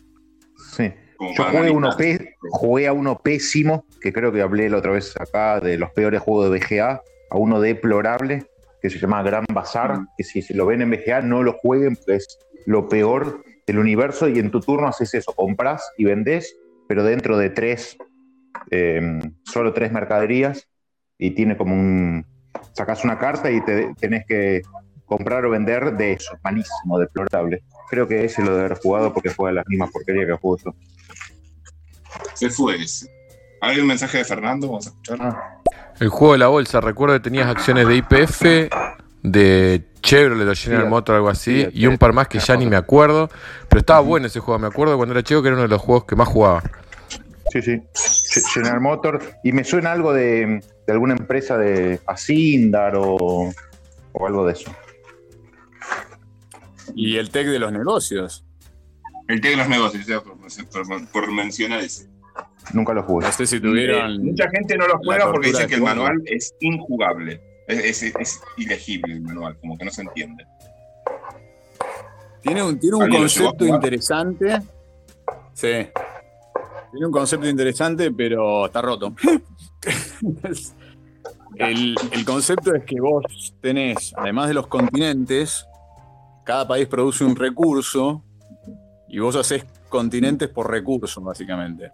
[0.76, 0.92] Sí.
[1.36, 5.16] Yo jugué, uno pe- jugué a uno pésimo, que creo que hablé la otra vez
[5.20, 7.02] acá de los peores juegos de BGA,
[7.32, 8.46] a uno deplorable,
[8.86, 11.96] que se llama Gran Bazar, que si se lo ven en BGA no lo jueguen,
[11.96, 16.56] porque es lo peor del universo y en tu turno haces eso, compras y vendés,
[16.88, 17.98] pero dentro de tres,
[18.70, 20.68] eh, solo tres mercaderías
[21.18, 22.28] y tiene como un...
[22.74, 24.62] Sacas una carta y te, tenés que
[25.06, 27.64] comprar o vender de eso, malísimo, deplorable.
[27.90, 30.76] Creo que ese lo de haber jugado porque juega las mismas porquerías que juego yo.
[32.36, 33.10] Se fue ese.
[33.62, 34.68] ¿Hay un mensaje de Fernando?
[34.68, 35.18] Vamos a escuchar.
[35.22, 35.62] Ah,
[36.00, 38.42] El juego de la bolsa, recuerdo que tenías acciones de IPF,
[39.24, 40.90] de Chevrolet o General.
[40.90, 43.30] Motors, algo así, y un par más que ya ni me acuerdo.
[43.70, 45.82] Pero estaba bueno ese juego, me acuerdo cuando era chico que era uno de los
[45.82, 46.62] juegos que más jugaba.
[47.52, 47.82] Sí, sí.
[47.94, 49.22] Ge- General Motor.
[49.44, 53.16] Y me suena algo de, de alguna empresa de Asindar o,
[54.12, 54.76] o algo de eso.
[56.96, 58.44] Y el tech de los negocios.
[59.28, 62.08] El té de los negocios, ya por, por- por mencionar ese.
[62.74, 63.26] Nunca lo jugué.
[63.28, 64.12] No sé si tuvieron.
[64.14, 67.42] Eh, mucha gente no lo juega porque dicen que el manual es injugable.
[67.68, 70.46] Es, es- es ilegible el manual, como que no se entiende.
[72.42, 74.62] Tiene un, tiene un ¿Alguien lo llegó a concepto interesante.
[75.54, 75.88] Sí.
[76.92, 79.16] Tiene un concepto interesante, pero está roto.
[81.56, 85.66] el, el concepto es que vos tenés, además de los continentes,
[86.44, 88.24] cada país produce un recurso
[89.08, 91.90] y vos haces continentes por recurso, básicamente.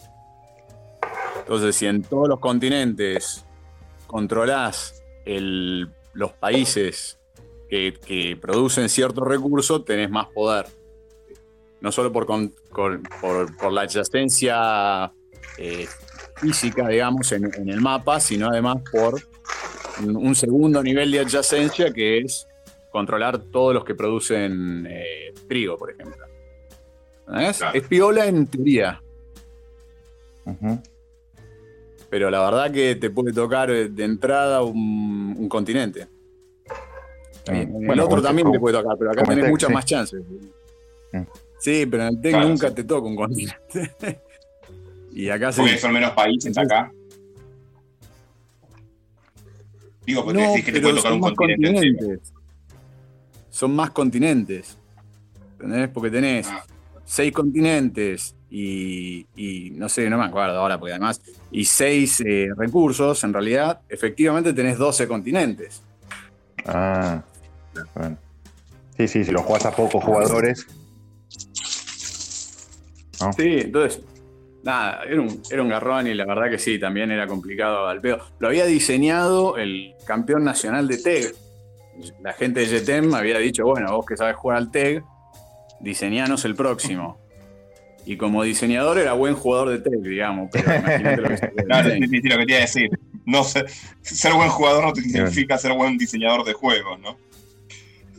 [1.52, 3.44] Entonces, si en todos los continentes
[4.08, 7.20] controlás el- los países
[7.70, 10.68] que, que producen cierto recurso, tenés más poder.
[11.82, 15.12] No solo por, con- con- por, por la adyacencia
[15.58, 15.88] eh,
[16.38, 19.22] física, digamos, en, en el mapa, sino además por
[20.06, 22.48] un, un segundo nivel de adyacencia que es
[22.94, 26.26] controlar todos los que producen eh, trigo, por ejemplo.
[27.74, 29.02] Es piola en teoría,
[30.46, 30.82] Ujú.
[32.12, 36.08] Pero la verdad que te puede tocar eh, de entrada un, un continente.
[37.48, 39.74] En el Bueno, otro como- también te puede tocar, pero acá tenés muchas sí.
[39.74, 40.22] más chances.
[41.14, 41.22] Mm.
[41.60, 42.76] Sí, pero en el TEC Claro, nunca sí.
[42.76, 43.96] te toca un continente.
[45.14, 45.62] y acá sí.
[45.62, 46.92] Porque son menos países acá.
[50.06, 52.34] Digo, porque No, decís que te puede tocar un más continente continentes.
[53.50, 54.78] Son más continentes.
[55.54, 55.90] ¿Entendés?
[55.90, 56.66] Porque tenés Ah.
[57.06, 62.50] Seis continentes y, y no sé, no me acuerdo ahora, porque además, y seis eh,
[62.56, 65.82] recursos, en realidad, efectivamente tenés 12 continentes.
[66.66, 67.24] Ah,
[67.96, 68.18] bueno.
[68.98, 70.68] Sí, sí, si lo jugás a pocos jugadores.
[73.22, 73.34] ¿no?
[73.34, 74.02] Sí, entonces,
[74.64, 78.02] nada, era un, era un garrón y la verdad que sí, también era complicado al
[78.02, 78.20] pedo.
[78.40, 81.36] Lo había diseñado el campeón nacional de TEG.
[82.22, 85.04] La gente de GTEM había dicho, bueno, vos que sabes jugar al TEG,
[85.82, 87.18] diseñanos el próximo.
[88.06, 91.90] Y como diseñador era buen jugador de TEG, digamos, pero imagínate lo que se Claro,
[91.92, 92.90] sí, sí, sí, lo que te iba a decir.
[93.26, 93.68] No ser,
[94.02, 97.18] ser buen jugador no significa ser buen diseñador de juegos, ¿no?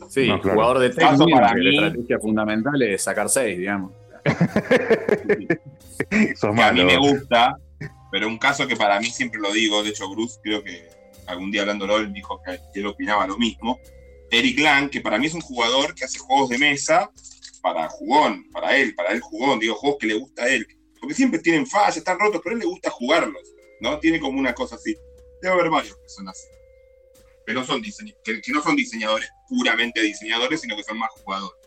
[0.09, 0.55] Sí, No, claro.
[0.59, 3.91] jugador de mínimo, para que la mí- estrategia fundamental es sacar 6, digamos.
[6.35, 7.57] Sos a mí me gusta,
[8.11, 10.87] pero un caso que para mí siempre lo digo, de hecho Bruce creo que
[11.27, 13.79] algún día hablándolo él dijo que él opinaba lo mismo.
[14.31, 17.09] Eric Lang, que para mí es un jugador que hace juegos de mesa
[17.63, 20.67] para jugón, para él, para él jugón, digo, juegos que le gusta a él.
[20.99, 23.41] Porque siempre tienen fallas, están rotos, pero él le gusta jugarlos,
[23.79, 23.97] ¿no?
[23.99, 24.93] Tiene como una cosa así.
[25.41, 26.45] Debe haber varios que son así.
[27.45, 31.57] Pero son que, no son diseñadores puramente diseñadores, sino que son más jugadores.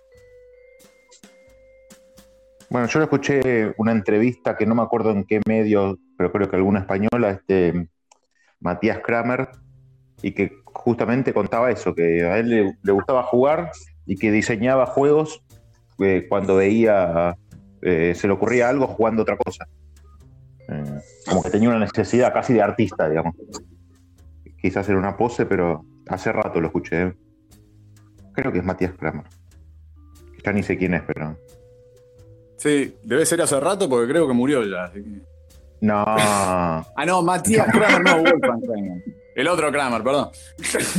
[2.68, 6.56] Bueno, yo escuché una entrevista que no me acuerdo en qué medio, pero creo que
[6.56, 7.88] alguna española, este
[8.60, 9.48] Matías Kramer,
[10.20, 13.70] y que justamente contaba eso, que a él le gustaba jugar
[14.04, 15.42] y que diseñaba juegos
[16.00, 17.36] eh, cuando veía,
[17.82, 19.66] eh, se le ocurría algo jugando otra cosa.
[20.68, 23.34] Eh, como que tenía una necesidad casi de artista, digamos.
[24.60, 27.14] Quizás era una pose, pero hace rato lo escuché.
[28.32, 29.24] Creo que es Matías Kramer.
[30.44, 31.36] Ya ni sé quién es, pero...
[32.58, 34.84] Sí, debe ser hace rato porque creo que murió ya.
[34.84, 35.22] así que-
[35.80, 36.04] No.
[36.06, 39.04] Ah, no, Matías Kramer, no, Wolfgang Kramer.
[39.34, 40.30] El otro Kramer, perdón.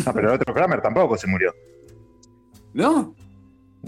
[0.06, 1.52] Ah, pero el otro Kramer tampoco se murió.
[2.74, 3.16] ¿No?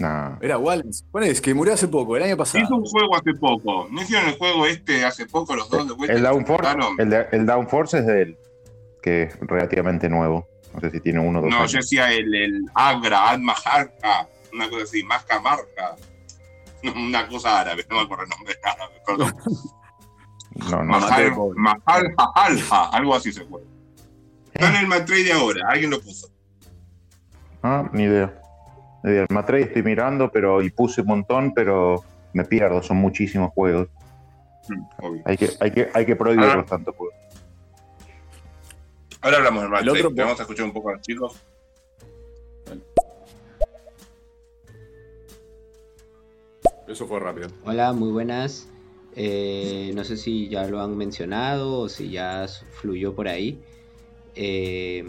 [0.00, 0.38] No.
[0.40, 1.04] Era Wallace.
[1.12, 2.74] Bueno, es que murió hace poco, el año Hizo pasado.
[2.76, 3.86] un juego hace poco.
[3.90, 6.06] ¿No hicieron el juego este hace poco los dos de?
[6.14, 8.38] El Downforce, el, de- el Downforce es de él,
[9.02, 10.48] que es relativamente nuevo.
[10.72, 11.72] No sé si tiene uno o dos No, años.
[11.72, 15.96] yo decía el, el Agra, Al-Maharka, una cosa así, Masca Marca.
[16.96, 19.36] Una cosa árabe, no me acuerdo el nombre árabe, perdón.
[20.70, 20.98] No, no.
[20.98, 21.34] Mahal.
[22.16, 23.60] Mahal algo así se fue.
[24.54, 26.28] Está en el Matrade de ahora, alguien lo puso.
[27.62, 28.39] Ah, ni idea.
[29.02, 33.88] El Matrey estoy mirando, pero y puse un montón, pero me pierdo, son muchísimos juegos.
[34.68, 35.22] Mm, obvio.
[35.24, 36.66] Hay que, hay que, hay que prohibirlos Ah.
[36.68, 37.14] tanto juegos.
[39.22, 41.40] Ahora hablamos del otro- vamos a escuchar un poco a los chicos.
[46.88, 47.48] Eso fue rápido.
[47.64, 48.68] Hola, muy buenas.
[49.14, 52.46] Eh, no sé si ya lo han mencionado o si ya
[52.80, 53.60] fluyó por ahí.
[54.34, 55.04] Eh,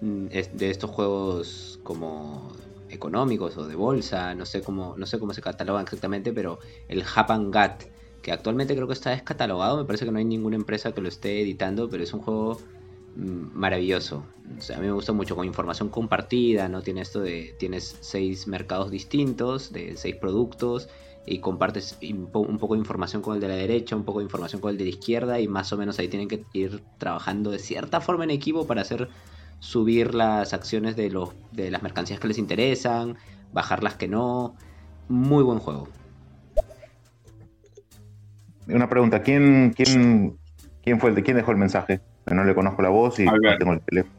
[0.00, 2.52] de estos juegos como
[2.90, 6.58] económicos o de bolsa, no sé cómo, no sé cómo se catalogan exactamente, pero
[6.88, 7.84] el Japan Gat,
[8.22, 11.08] que actualmente creo que está descatalogado, me parece que no hay ninguna empresa que lo
[11.08, 12.60] esté editando, pero es un juego
[13.16, 14.24] mm, maravilloso.
[14.56, 16.82] O sea, a mí me gusta mucho con información compartida, ¿no?
[16.82, 20.88] Tiene esto de, tienes seis mercados distintos, de seis productos,
[21.26, 24.62] y compartes un poco de información con el de la derecha, un poco de información
[24.62, 27.58] con el de la izquierda, y más o menos ahí tienen que ir trabajando de
[27.58, 29.10] cierta forma en equipo para hacer
[29.60, 33.16] subir las acciones de, los, de las mercancías que les interesan,
[33.52, 34.54] bajar las que no.
[35.08, 35.88] Muy buen juego.
[38.66, 40.36] una pregunta, ¿quién, quién,
[40.82, 42.00] quién fue el de quién dejó el mensaje?
[42.26, 43.58] No le conozco la voz y no Alberto.
[43.58, 44.14] tengo el teléfono.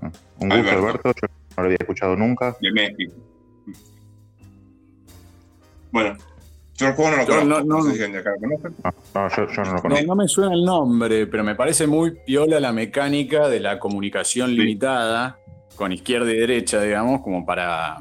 [0.00, 0.78] Ah, Un gusto, Alberto.
[0.78, 1.12] Alberto.
[1.20, 2.56] Yo no lo había escuchado nunca.
[2.60, 3.14] De México.
[5.90, 6.16] Bueno,
[6.82, 7.48] yo el juego no lo Yo conozco.
[7.48, 8.68] no- No, no- sé si alguien de acá lo conoce.
[8.84, 10.06] Ah, no, yo, yo no lo No, conozco.
[10.06, 14.54] no me suena el nombre, pero me parece muy piola la mecánica de la comunicación
[14.54, 15.38] limitada
[15.76, 17.98] con izquierda y derecha, digamos, como para.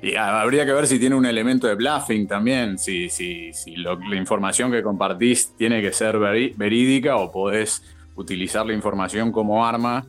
[0.00, 3.98] Y habría que ver si tiene un elemento de bluffing también, si, si, si lo-
[3.98, 7.82] la información que compartís tiene que ser veri- verídica o podés
[8.14, 10.06] utilizar la información como arma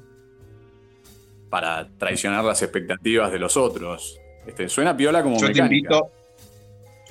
[1.49, 4.19] para traicionar las expectativas de los otros.
[4.45, 5.75] Este, suena piola como Yo te mecánica.
[5.95, 6.11] invito,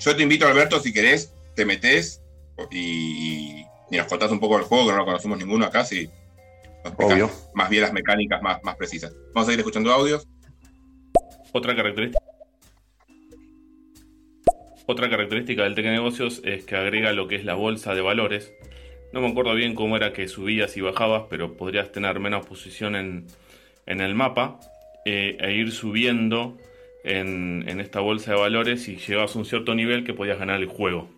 [0.00, 2.22] yo te invito, Alberto, si querés, te metés
[2.70, 6.08] y, y nos contás un poco del juego, que no lo conocemos ninguno acá, si
[6.96, 7.30] Obvio.
[7.54, 9.12] más bien las mecánicas más, más precisas.
[9.34, 10.26] Vamos a ir escuchando audios.
[11.52, 12.22] Otra característica.
[14.86, 18.52] Otra característica del Teque Negocios es que agrega lo que es la bolsa de valores.
[19.12, 22.96] No me acuerdo bien cómo era que subías y bajabas, pero podrías tener menos posición
[22.96, 23.26] en,
[23.86, 24.60] en el mapa
[25.04, 26.56] eh, e ir subiendo
[27.08, 30.60] en, en esta bolsa de valores y llegabas a un cierto nivel que podías ganar
[30.60, 31.08] el juego,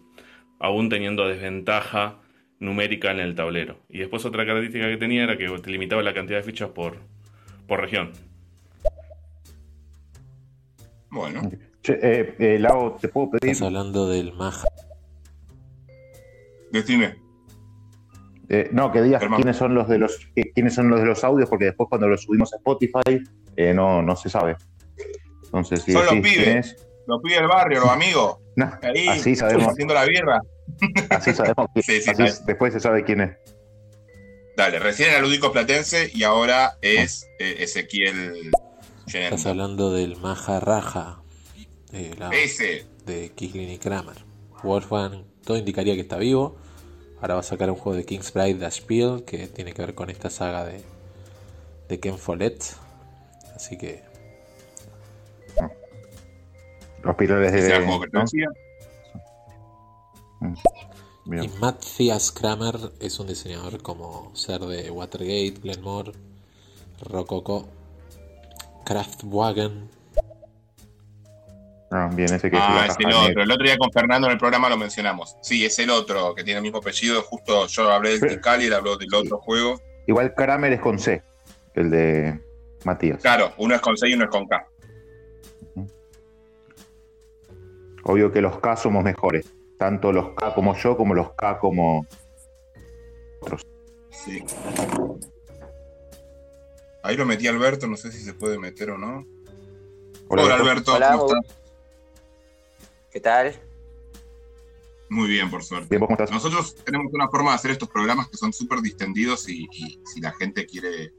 [0.59, 2.19] aún teniendo desventaja
[2.59, 3.79] numérica en el tablero.
[3.89, 6.97] Y después otra característica que tenía era que te limitaba la cantidad de fichas por,
[7.67, 8.13] por región.
[11.11, 11.51] Bueno,
[11.83, 13.53] Che, eh, eh, Lau, ¿te puedo pedir?
[13.53, 14.69] Estás hablando del Maja.
[16.71, 17.17] decime.
[18.49, 21.23] Eh, no, que digas quiénes son los de los qui- quiénes son los de los
[21.25, 23.23] audios, porque después cuando los subimos a Spotify
[23.57, 24.57] eh, no, no se sabe.
[25.53, 26.67] Entonces, si Son los decís pibes.
[26.67, 28.37] es, Los pibes del barrio, los amigos.
[28.57, 30.41] no, Ahí, así sabemos, haciendo la birra.
[31.11, 32.45] así sabemos quién- Sí, sí, así sabe.
[32.47, 33.37] después se sabe quién es.
[34.57, 38.51] Dale, recién era Ludico Platense y ahora es eh, Ezequiel.
[39.07, 41.23] Estás hablando del Maja Raja.
[41.91, 42.87] De, la- Ese.
[43.07, 44.17] de Kislin y Kramer.
[44.63, 46.57] Wolfgang, todo indicaría que está vivo.
[47.21, 49.95] Ahora va a sacar un juego de King's Bride The Spiel que tiene que ver
[49.95, 50.83] con esta saga de,
[51.89, 52.63] de Ken Follett.
[53.57, 54.03] Así que
[57.03, 57.63] Los pilares de.
[57.63, 58.49] decía.
[61.27, 61.45] Bien.
[61.45, 66.13] Y Matthias Kramer es un diseñador como ser de Watergate, Glenmore,
[67.03, 67.69] Rococo,
[68.85, 69.89] Kraftwagen.
[71.93, 73.43] Ah, bien, ese que es Ah, es el otro.
[73.43, 75.37] El otro día con Fernando en el programa lo mencionamos.
[75.43, 77.23] Sí, es el otro que tiene el mismo apellido.
[77.23, 78.37] Justo yo hablé del.
[78.37, 79.81] Tikal y él habló del otro juego.
[80.07, 81.23] Igual Kramer es con C,
[81.75, 82.41] el de
[82.85, 83.21] Matías.
[83.21, 84.65] Claro, uno es con C y uno es con K.
[88.05, 89.53] Obvio que los K somos mejores.
[89.79, 92.07] Tanto los K como yo, como los K como.
[94.11, 94.45] Sí.
[97.03, 99.27] Ahí lo metí Alberto, no sé si se puede meter o no.
[100.29, 100.95] Hola, Hola, Alberto.
[100.95, 101.57] Hola, ¿cómo estás?
[103.11, 103.55] ¿Qué tal?
[105.09, 105.89] Muy bien, por suerte.
[105.89, 106.31] Bien, ¿vos cómo estás?
[106.31, 110.21] Nosotros tenemos una forma de hacer estos programas que son súper distendidos y, y si
[110.21, 111.13] la gente quiere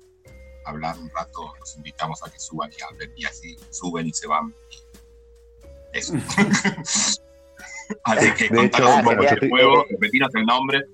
[0.66, 4.28] hablar un rato, los invitamos a que suban y hablen y así suben y se
[4.28, 4.56] van.
[5.94, 6.14] Eso.
[8.04, 10.86] así que De contanos hecho, un poco del juego, repetinos el nombre.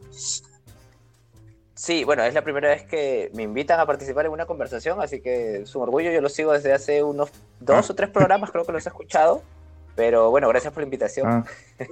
[1.76, 5.22] Sí, bueno, es la primera vez que me invitan a participar en una conversación, así
[5.22, 6.12] que es un orgullo.
[6.12, 7.30] Yo lo sigo desde hace unos
[7.60, 9.44] dos o tres programas, creo que los he escuchado.
[9.96, 11.28] Pero bueno, gracias por la invitación.
[11.28, 11.46] Ah,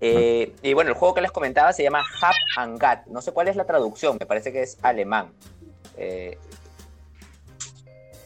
[0.00, 3.06] Eh, y bueno, el juego que les comentaba se llama Hab and Gat.
[3.06, 5.32] No sé cuál es la traducción, me parece que es alemán.
[5.96, 6.38] Eh,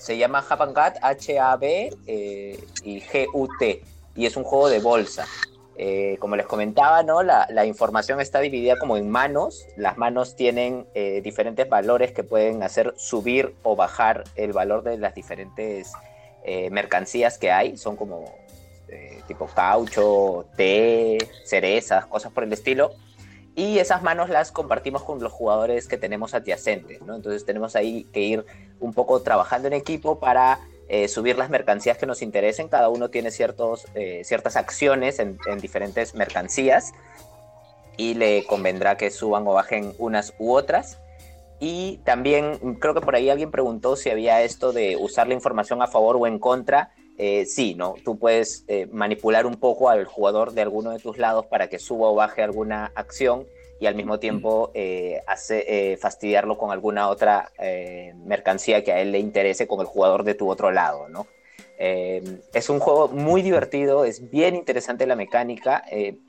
[0.03, 3.83] se llama and Gat, H-A-B eh, y G-U-T.
[4.17, 5.27] Y es un juego de bolsa.
[5.77, 7.23] Eh, como les comentaba, ¿no?
[7.23, 9.65] La, la información está dividida como en manos.
[9.77, 14.99] Las manos tienen eh, diferentes valores que pueden hacer subir o bajar el valor de
[14.99, 15.93] las diferentes
[16.73, 17.77] mercancías que hay.
[17.77, 18.35] Son como
[19.29, 22.91] tipo caucho, té, cerezas, cosas por el estilo.
[23.55, 27.15] Y esas manos las compartimos con los jugadores que tenemos adyacentes, ¿no?
[27.15, 28.47] Entonces tenemos ahí que ir
[28.81, 32.69] un poco trabajando en equipo para eh, subir las mercancías que nos interesen.
[32.69, 36.93] Cada uno tiene ciertos, eh, ciertas acciones en, en diferentes mercancías
[37.97, 40.99] y le convendrá que suban o bajen unas u otras.
[41.61, 45.81] Y también creo que por ahí alguien preguntó si había esto de usar la información
[45.81, 46.91] a favor o en contra.
[47.19, 47.95] Eh, sí, ¿no?
[48.05, 51.79] Tú puedes eh, manipular un poco al jugador de alguno de tus lados para que
[51.79, 53.47] suba o baje alguna acción
[53.81, 57.51] y al mismo tiempo eh, hace, eh, fastidiarlo con alguna otra
[58.25, 61.27] mercancía que a él le interese con el jugador de tu otro lado, ¿no?
[61.79, 65.83] Es un juego muy divertido, es bien interesante la mecánica.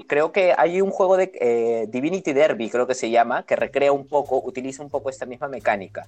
[0.08, 4.08] Creo que hay un juego de Divinity Derby, creo que se llama, que recrea un
[4.08, 6.08] poco, utiliza un poco esta misma mecánica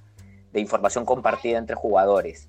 [0.52, 2.48] de información compartida entre jugadores.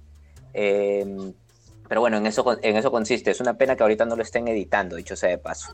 [1.87, 3.31] Pero bueno, en eso, en eso consiste.
[3.31, 5.73] Es una pena que ahorita no lo estén editando, dicho sea de paso.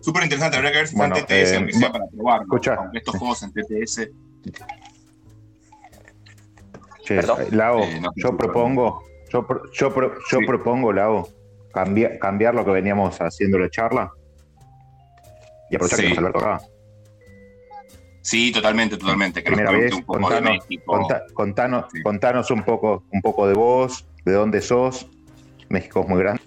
[0.00, 0.56] súper interesante.
[0.56, 2.40] Habría que ver si Bueno, está en TTS, eh, aunque sea para probar.
[2.42, 2.74] escucha.
[2.74, 4.08] Aunque estos juegos en TTS.
[7.04, 7.22] Che.
[7.52, 9.02] Lao, Eh, no, yo propongo,
[9.32, 10.46] yo, pro- yo, pro- yo Sí.
[10.46, 11.28] propongo, Lao,
[11.72, 14.10] cambiar, cambiar lo que veníamos haciendo la charla
[15.70, 16.02] y aprovechar Sí.
[16.04, 16.60] que nos Alberto acá.
[18.20, 19.42] Sí, totalmente, totalmente.
[19.42, 20.84] Que Primera vez, un poco de contanos, México.
[20.92, 22.02] conta- contanos, Sí.
[22.02, 25.06] contanos un poco, un poco de vos, de dónde sos.
[25.68, 26.42] México es muy grande.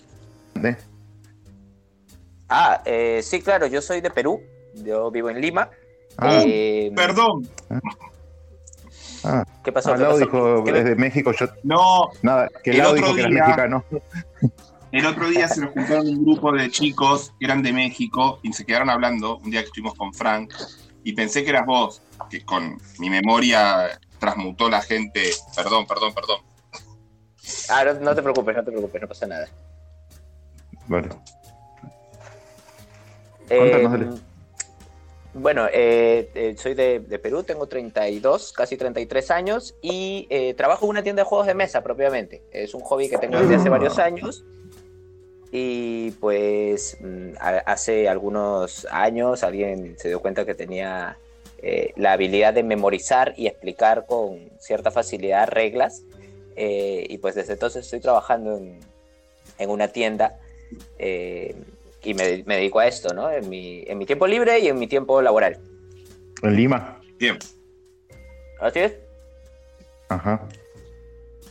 [2.49, 4.41] Ah, eh, sí, claro, yo soy de Perú.
[4.75, 5.69] Yo vivo en Lima.
[6.17, 7.47] Ah, Eh, Perdón,
[9.23, 9.91] ah, ¿Qué pasó?
[9.91, 10.19] ah, ¿Qué Lao pasó?
[10.25, 12.09] dijo ¿Qué- es de México, yo no.
[12.21, 13.85] nada, que El otro dijo que eras día- mexicano.
[14.91, 18.51] El otro día se nos juntaron un grupo de chicos que eran de México y
[18.51, 20.53] se quedaron hablando un día que estuvimos con Frank
[21.05, 23.87] y pensé que eras vos, que con mi memoria
[24.19, 25.31] transmutó la gente.
[25.55, 26.41] Perdón, perdón, perdón.
[27.69, 29.47] Ah, no, no te preocupes, no te preocupes, no pasa nada.
[30.87, 31.09] Vale.
[33.51, 34.09] Eh,
[35.33, 40.91] bueno, eh, eh, soy de, de Perú, tengo 32, casi 33 años y trabajo en
[40.91, 42.43] una tienda de juegos de mesa propiamente.
[42.51, 44.43] Es un hobby que tengo desde hace varios años.
[45.53, 47.33] Y pues mm,
[47.65, 51.17] hace algunos años alguien se dio cuenta que tenía
[51.95, 56.03] la habilidad de memorizar y explicar con cierta facilidad reglas.
[56.55, 58.79] Eh, y pues desde entonces estoy trabajando en,
[59.57, 60.39] en una tienda
[60.99, 61.55] eh,
[62.03, 63.29] y me, me dedico a esto, ¿no?
[63.31, 65.59] En mi, en mi tiempo libre y en mi tiempo laboral.
[66.43, 66.99] En Lima.
[67.17, 67.37] Bien.
[68.59, 68.93] ¿Así es?
[70.09, 70.47] Ajá.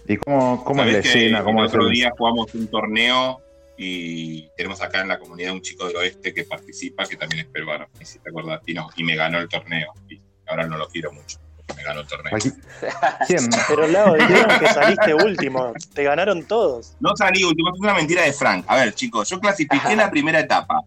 [0.06, 1.44] ¿Y cómo, cómo es la ¿Sabés que escena?
[1.44, 3.40] ¿Cómo el otro el- día jugamos un torneo
[3.76, 7.52] y tenemos acá en la comunidad un chico del oeste que participa, que también es
[7.52, 9.92] peruano, si te acuerdas, y, no- y me ganó el torneo.
[10.08, 11.38] Y ahora no lo quiero mucho,
[11.74, 12.34] me ganó el torneo.
[12.36, 12.52] Aquí-
[13.26, 13.48] ¿Quién?
[13.68, 15.72] Pero Lao, dijeron que saliste último.
[15.94, 16.94] Te ganaron todos.
[17.00, 18.64] No salí último, es una mentira de Frank.
[18.68, 20.80] A ver, chicos, yo clasifiqué la primera etapa,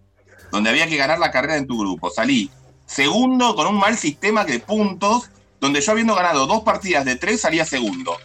[0.51, 2.09] donde había que ganar la carrera en tu grupo.
[2.09, 2.49] Salí
[2.85, 5.29] segundo con un mal sistema de puntos,
[5.59, 8.17] donde yo habiendo ganado dos partidas de tres salía segundo.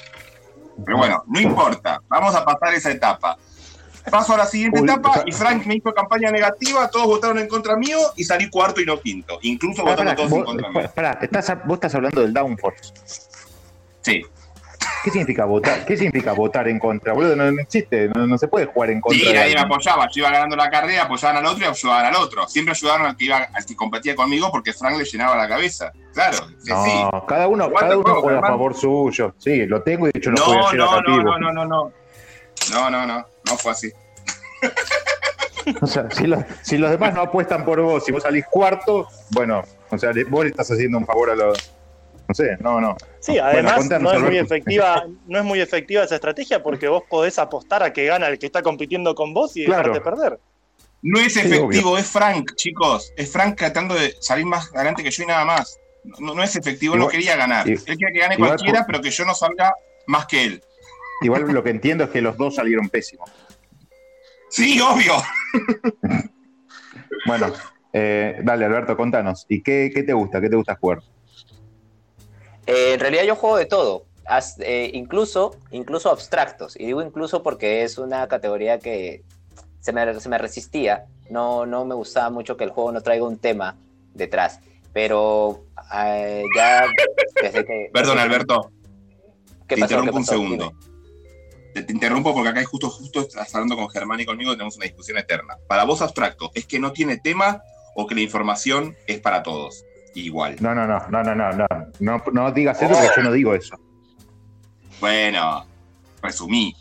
[0.85, 3.37] Pero bueno, no importa, vamos a pasar esa etapa.
[4.11, 7.07] Paso a la siguiente Uy, etapa o sea- y Frank me hizo campaña negativa, todos
[7.07, 9.39] votaron en contra mío y salí cuarto y no quinto.
[9.43, 10.91] Incluso pará, todos en contra mío.
[10.95, 12.93] pará, estás, vos estás hablando del downforce.
[14.03, 14.25] Sí.
[15.05, 15.85] ¿Qué significa votar?
[15.87, 17.13] ¿Qué significa votar en contra?
[17.13, 19.21] Boludo, no, no existe, no, no se puede jugar en contra.
[19.29, 20.09] Sí, nadie me apoyaba.
[20.11, 22.49] Yo iba ganando la carrera, apoyaban al otro y ayudaban al otro.
[22.49, 25.93] Siempre ayudaron al que, iba, al que competía conmigo porque Frank le llenaba la cabeza.
[26.13, 26.91] Claro, sí, No, sí.
[27.29, 29.35] cada uno, cada uno juega a favor suyo.
[29.39, 31.93] Sí, lo tengo y de hecho lo No, no, no, no, no, no, no.
[32.73, 33.25] No, no, no.
[33.51, 33.93] No fue así.
[35.83, 39.07] O sea, si, lo- si los demás no apuestan por vos, si vos salís cuarto,
[39.31, 41.73] bueno, o sea, vos le estás haciendo un favor a los.
[42.27, 42.97] No sé, no, no.
[43.21, 47.39] Sí, además no es muy efectiva, no es muy efectiva esa estrategia porque vos podés
[47.39, 49.93] apostar a que gana el que está compitiendo con vos y Claro.
[49.93, 50.41] dejarte perder.
[51.01, 53.13] No es Sí, efectivo, es Frank, chicos.
[53.17, 55.79] Es Frank tratando de salir más adelante que yo y nada más.
[56.19, 57.69] No, no es efectivo, él no quería ganar.
[57.69, 59.73] Él quería que gane igual cualquiera, pero que yo no salga
[60.07, 60.63] más que él.
[61.21, 63.31] Igual lo que entiendo es que los dos salieron pésimos.
[64.51, 65.14] Sí, obvio.
[67.27, 67.53] Bueno,
[67.93, 69.45] eh, dale, Alberto, contanos.
[69.49, 70.41] ¿Y qué, qué te gusta?
[70.41, 70.99] ¿Qué te gusta jugar?
[72.66, 76.77] Eh, en realidad yo juego de todo, As- eh, incluso, incluso abstractos.
[76.79, 79.23] Y digo incluso porque es una categoría que
[79.81, 81.07] se me, se me resistía.
[81.31, 83.77] No, no me gustaba mucho que el juego no traiga un tema
[84.14, 84.61] detrás.
[84.93, 85.64] Pero
[85.95, 86.87] eh, ya
[87.43, 87.91] desde que...
[87.93, 88.71] Perdón, Alberto.
[89.66, 89.95] ¿Qué te pasó?
[89.95, 90.73] interrumpo ¿Qué un segundo.
[91.73, 94.77] Te, te interrumpo porque acá justo, justo estás hablando con Germán y conmigo y tenemos
[94.77, 95.57] una discusión eterna.
[95.66, 97.62] Para vos, abstracto, ¿es que no tiene tema
[97.95, 99.85] o que la información es para todos?
[100.14, 100.57] Igual.
[100.61, 101.66] No, no, no, no, no, no, no.
[102.01, 103.77] No, no digas eso porque yo no digo eso.
[105.01, 105.64] Bueno,
[106.23, 106.75] resumí.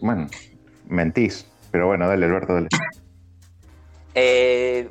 [0.00, 0.28] Bueno,
[0.86, 1.46] mentís.
[1.70, 2.68] Pero bueno, dale, Alberto, dale.
[4.14, 4.90] Eh,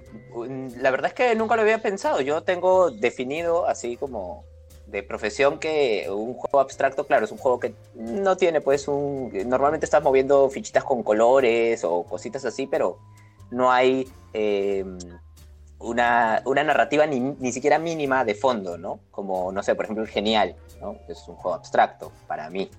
[0.78, 2.22] la verdad es que nunca lo había pensado.
[2.22, 4.46] Yo tengo definido así como
[4.90, 9.32] de profesión que un juego abstracto, claro, es un juego que no tiene pues un...
[9.48, 13.00] Normalmente estás moviendo fichitas con colores o cositas así, pero
[13.52, 14.86] no hay eh,
[15.80, 19.00] una, una narrativa ni, ni siquiera mínima de fondo, ¿no?
[19.12, 20.98] Como, no sé, por ejemplo, el Genial, ¿no?
[21.08, 22.70] Es un juego abstracto para mí.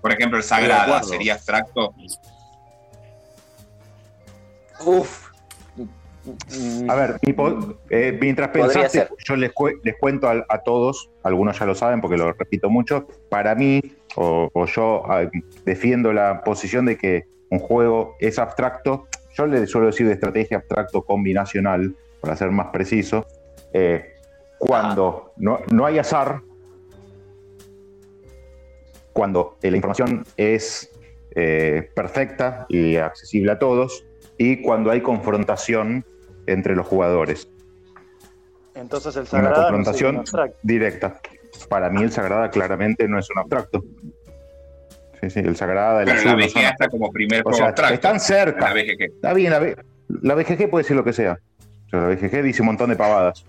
[0.00, 1.94] Por ejemplo, el Sagrada sería abstracto.
[4.84, 5.25] Uf.
[6.88, 7.16] A ver,
[7.90, 12.00] eh, mientras pensaste, yo les, cue- les cuento a, a todos, algunos ya lo saben
[12.00, 13.80] porque lo repito mucho, para mí,
[14.16, 15.28] o, o yo ah,
[15.64, 19.06] defiendo la posición de que un juego es abstracto,
[19.36, 23.26] yo le suelo decir de estrategia abstracto combinacional, para ser más preciso,
[23.72, 24.14] eh,
[24.58, 26.40] cuando no, no hay azar,
[29.12, 30.90] cuando la información es
[31.34, 34.04] eh, perfecta y accesible a todos,
[34.38, 36.04] y cuando hay confrontación
[36.46, 37.48] entre los jugadores.
[38.74, 40.58] Entonces el Una no sería confrontación un abstracto.
[40.62, 41.20] directa.
[41.68, 43.82] Para mí el Sagrada claramente no es un abstracto.
[45.20, 47.66] Sí, sí, el Sagrada, el Pero azul la no BGG está como primer O sea,
[47.66, 47.94] abstracto.
[47.94, 48.68] están cerca.
[48.68, 49.02] La BGG.
[49.14, 49.76] Está bien, la, B-
[50.22, 51.38] la BGG puede decir lo que sea.
[51.86, 53.44] O sea, la BGG dice un montón de pavadas.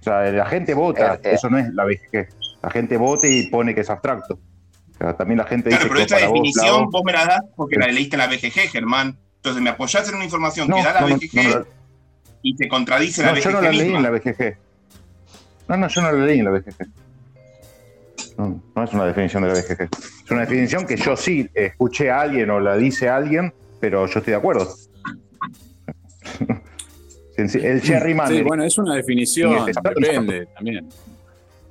[0.00, 1.30] O sea, la gente vota, Eh, eh.
[1.34, 2.28] eso no es la BGG.
[2.62, 4.34] La gente vota y pone que es abstracto.
[4.34, 6.92] O sea, también la gente Claro, dice pero que esta para vos, la definición vos-
[6.92, 9.18] vos me la das porque la leíste en la BGG, Germán.
[9.36, 11.66] Entonces me apoyás en una información No, que da la no, no, BGG no, no,
[12.48, 13.96] y te contradice no, la yo BGG no la leí misma.
[13.98, 14.56] en la BGG.
[15.68, 16.88] No, no, yo no la leí en la BGG.
[18.38, 19.88] No, no es una definición de la BGG.
[20.24, 24.18] Es una definición que yo sí escuché a alguien o la dice alguien, pero yo
[24.18, 24.68] estoy de acuerdo.
[27.36, 28.28] El Jerry Man.
[28.28, 30.88] Sí, bueno, es una definición, depende también.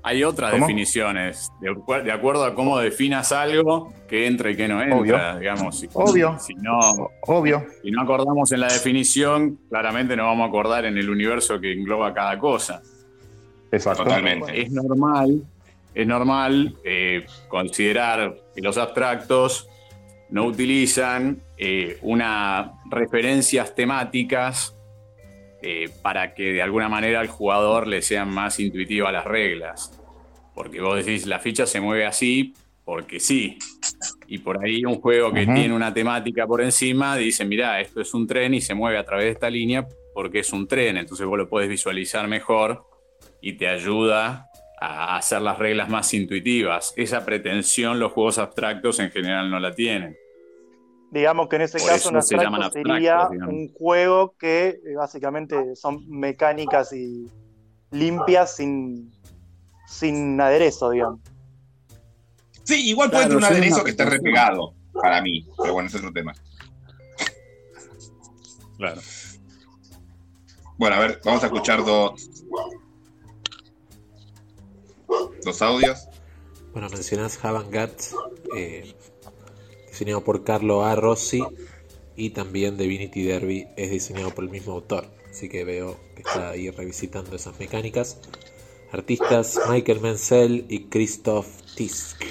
[0.07, 0.65] Hay otras ¿Cómo?
[0.65, 4.97] definiciones, de, acu- de acuerdo a cómo definas algo, que entra y que no entra,
[4.97, 5.39] Obvio.
[5.39, 5.79] digamos.
[5.79, 6.39] Si, Obvio.
[6.39, 6.79] Si no,
[7.23, 7.65] Obvio.
[7.83, 11.73] si no acordamos en la definición, claramente no vamos a acordar en el universo que
[11.73, 12.81] engloba cada cosa.
[13.71, 14.03] Exacto.
[14.05, 14.61] Totalmente.
[14.61, 15.43] Es normal,
[15.93, 19.67] es normal eh, considerar que los abstractos
[20.29, 24.73] no utilizan eh, una referencias temáticas
[25.61, 29.96] eh, para que de alguna manera al jugador le sean más intuitivas las reglas.
[30.57, 33.59] Porque vos decís, la ficha se mueve así porque sí.
[34.25, 38.11] Y por ahí un juego que tiene una temática por encima dice, mirá, esto es
[38.15, 40.97] un tren y se mueve a través de esta línea porque es un tren.
[40.97, 42.87] Entonces vos lo podés visualizar mejor
[43.39, 44.49] y te ayuda
[44.81, 46.91] a hacer las reglas más intuitivas.
[46.97, 50.17] Esa pretensión los juegos abstractos en general no la tienen.
[51.11, 53.53] Digamos que en ese Por caso un abstracto sería digamos.
[53.53, 57.29] un juego que eh, básicamente son mecánicas y
[57.91, 59.11] limpias sin,
[59.87, 61.21] sin aderezo, digamos.
[62.63, 65.47] Sí, igual puede Claro, tener un aderezo que esté repegado para mí.
[65.57, 66.33] Pero bueno, ese es otro tema.
[68.77, 69.01] Claro.
[70.77, 72.29] Bueno, a ver, vamos a escuchar dos,
[75.43, 76.07] dos audios.
[76.73, 77.91] Bueno, mencionás Havangat,
[78.55, 78.93] eh,
[79.89, 80.95] diseñado por Carlo A.
[80.95, 81.43] Rossi
[82.15, 85.07] y también Divinity Derby es diseñado por el mismo autor.
[85.31, 88.19] Así que veo que está ahí revisitando esas mecánicas.
[88.91, 92.23] Artistas Michael Menzel y Christoph Tisk.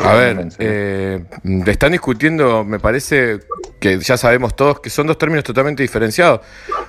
[0.00, 1.24] A ver, eh,
[1.66, 3.40] están discutiendo, me parece
[3.78, 6.40] que ya sabemos todos que son dos términos totalmente diferenciados.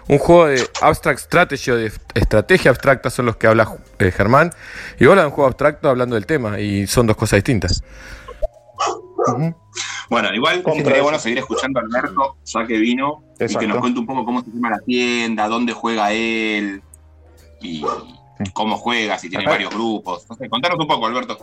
[0.08, 4.52] Un juego de abstract strategy o de estrategia abstracta son los que habla eh, Germán,
[5.00, 7.84] y ahora un juego abstracto hablando del tema, y son dos cosas distintas.
[10.10, 11.04] Bueno, igual eso.
[11.04, 14.44] bueno seguir escuchando a Alberto, ya que vino, y que nos cuente un poco cómo
[14.44, 16.82] se llama la tienda, dónde juega él,
[17.64, 17.84] y
[18.54, 19.54] cómo juega, si tiene Ajá.
[19.54, 20.30] varios grupos.
[20.30, 21.38] No sé, contanos un poco, Alberto.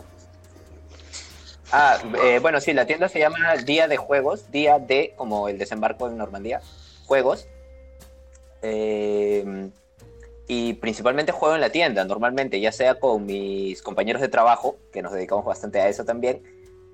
[1.71, 5.57] Ah, eh, bueno, sí, la tienda se llama Día de Juegos, Día de, como el
[5.57, 6.61] desembarco en Normandía,
[7.05, 7.47] Juegos.
[8.61, 9.69] Eh,
[10.47, 15.01] y principalmente juego en la tienda, normalmente, ya sea con mis compañeros de trabajo, que
[15.01, 16.43] nos dedicamos bastante a eso también,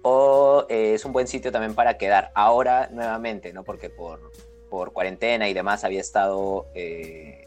[0.04, 2.32] o eh, es un buen sitio también para quedar.
[2.36, 3.64] Ahora, nuevamente, ¿no?
[3.64, 4.32] Porque por,
[4.70, 7.47] por cuarentena y demás había estado, eh,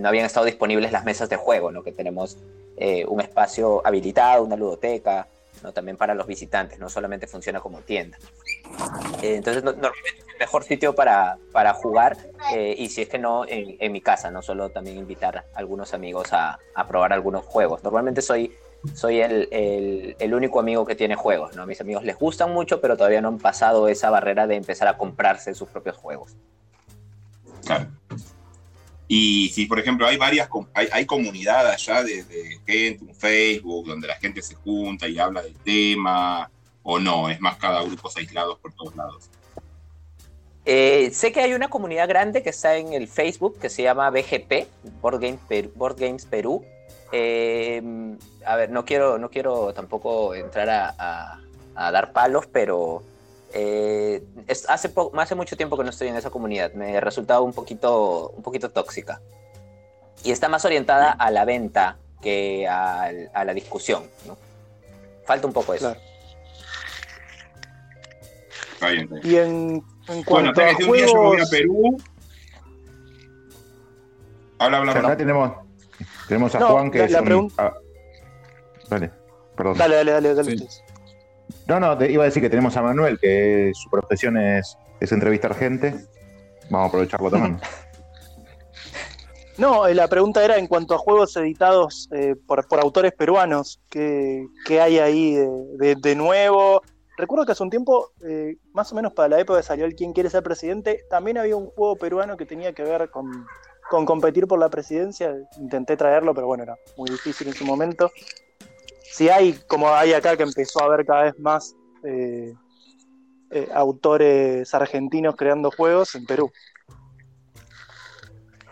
[0.00, 1.82] no habían estado disponibles las mesas de juego, ¿no?
[1.82, 2.36] Que tenemos
[2.76, 5.28] eh, un espacio habilitado, una ludoteca,
[5.62, 5.72] ¿no?
[5.72, 8.16] también para los visitantes, no solamente funciona como tienda.
[9.22, 12.16] Eh, entonces, no- normalmente es el mejor sitio para, para jugar,
[12.54, 15.92] eh, y si es que no, en, mi casa, no solo también invitar a algunos
[15.92, 17.84] amigos a, probar algunos juegos.
[17.84, 18.54] Normalmente soy,
[18.94, 21.62] soy el, el- el único amigo que tiene juegos, ¿no?
[21.64, 24.88] A mis amigos les gustan mucho, pero todavía no han pasado esa barrera de empezar
[24.88, 26.34] a comprarse sus propios juegos.
[27.66, 27.86] Claro.
[29.12, 33.88] Y si, por ejemplo, hay varias, hay, hay comunidad allá de, de gente, un Facebook,
[33.88, 36.48] donde la gente se junta y habla del tema,
[36.84, 39.28] o no, es más cada grupos aislados por todos lados.
[40.64, 44.08] Eh, sé que hay una comunidad grande que está en el Facebook que se llama
[44.10, 44.68] BGP,
[45.02, 45.72] Board Games Perú.
[45.74, 46.64] Board Games Perú.
[48.46, 51.40] A ver, no quiero, no quiero tampoco entrar a-
[51.74, 53.02] a dar palos, pero
[53.52, 56.72] eh, es- hace, hace mucho tiempo que no estoy en esa comunidad.
[56.74, 59.20] Me ha resultado un poquito, un poquito tóxica.
[60.22, 64.04] Y está más orientada a la venta que al- a, la discusión.
[64.26, 64.36] ¿no?
[65.24, 65.86] Falta un poco eso.
[65.94, 66.00] Claro.
[68.74, 69.26] Está bien, está bien.
[69.26, 71.50] Y en, en Bueno, cuanto hasta a un día yo voy a juegos.
[71.50, 71.96] Perú.
[74.58, 75.16] Habla, habla, Acá habla.
[75.16, 75.52] tenemos,
[76.28, 77.72] tenemos a No, Juan que la- es la un- ah,
[78.88, 79.10] dale,
[79.56, 79.78] perdón.
[79.78, 80.58] Dale, dale, dale, dale.
[80.58, 80.66] Sí.
[81.70, 85.54] No, no, te iba a decir que tenemos a Manuel, que su profesión es, entrevistar
[85.54, 85.94] gente.
[86.68, 87.60] Vamos a aprovecharlo también.
[89.56, 94.48] No, eh, la pregunta era en cuanto a juegos editados eh, por, autores peruanos, ¿qué,
[94.70, 95.36] hay ahí
[95.76, 96.80] de, nuevo?
[97.18, 99.94] recuerdo que hace un tiempo, eh, más o menos para la época que salió el
[99.94, 104.46] Quién quiere ser presidente, también había un juego peruano que tenía que ver con competir
[104.46, 105.36] por la presidencia.
[105.58, 108.10] Intenté traerlo, pero bueno, era muy difícil en su momento.
[109.10, 112.54] Si hay, como hay acá, que empezó a haber cada vez más eh,
[113.50, 116.50] eh, autores argentinos creando juegos en Perú.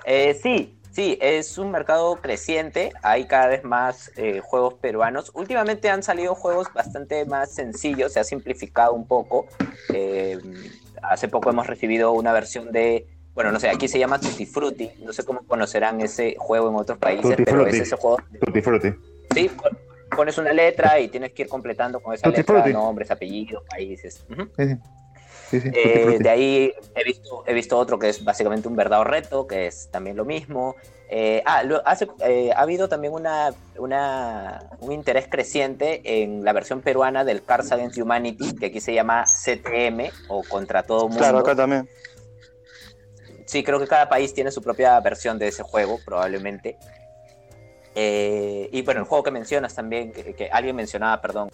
[0.05, 2.93] Eh, sí, sí, es un mercado creciente.
[3.03, 5.31] Hay cada vez más eh, juegos peruanos.
[5.35, 9.47] Últimamente han salido juegos bastante más sencillos, se ha simplificado un poco.
[9.93, 10.39] Eh,
[11.03, 14.91] hace poco hemos recibido una versión de, bueno, no sé, aquí se llama Tutti Frutti.
[15.01, 17.77] No sé cómo conocerán ese juego en otros países, Tutti pero Frutti.
[17.77, 18.19] es ese juego.
[18.41, 18.89] Tutti Frutti.
[19.35, 19.51] Sí,
[20.15, 22.73] pones una letra y tienes que ir completando con esa Tutti letra Frutti.
[22.73, 24.25] nombres, apellidos, países.
[24.57, 24.77] Sí.
[25.51, 29.09] Sí, sí, Eh, de ahí he visto, he visto otro que es básicamente un verdadero
[29.09, 30.77] reto, que es también lo mismo.
[31.09, 36.53] Eh, ah, lo- hace- eh, ha habido también una, una- un interés creciente en la
[36.53, 41.17] versión peruana del Cars Against Humanity, que aquí se llama CTM o Contra Todo Mundo.
[41.19, 41.89] Claro, acá también.
[43.47, 46.77] Sí, creo que cada país tiene su propia versión de ese juego, probablemente.
[48.01, 51.51] Eh, y bueno, el juego que mencionas también, que, que alguien mencionaba, perdón,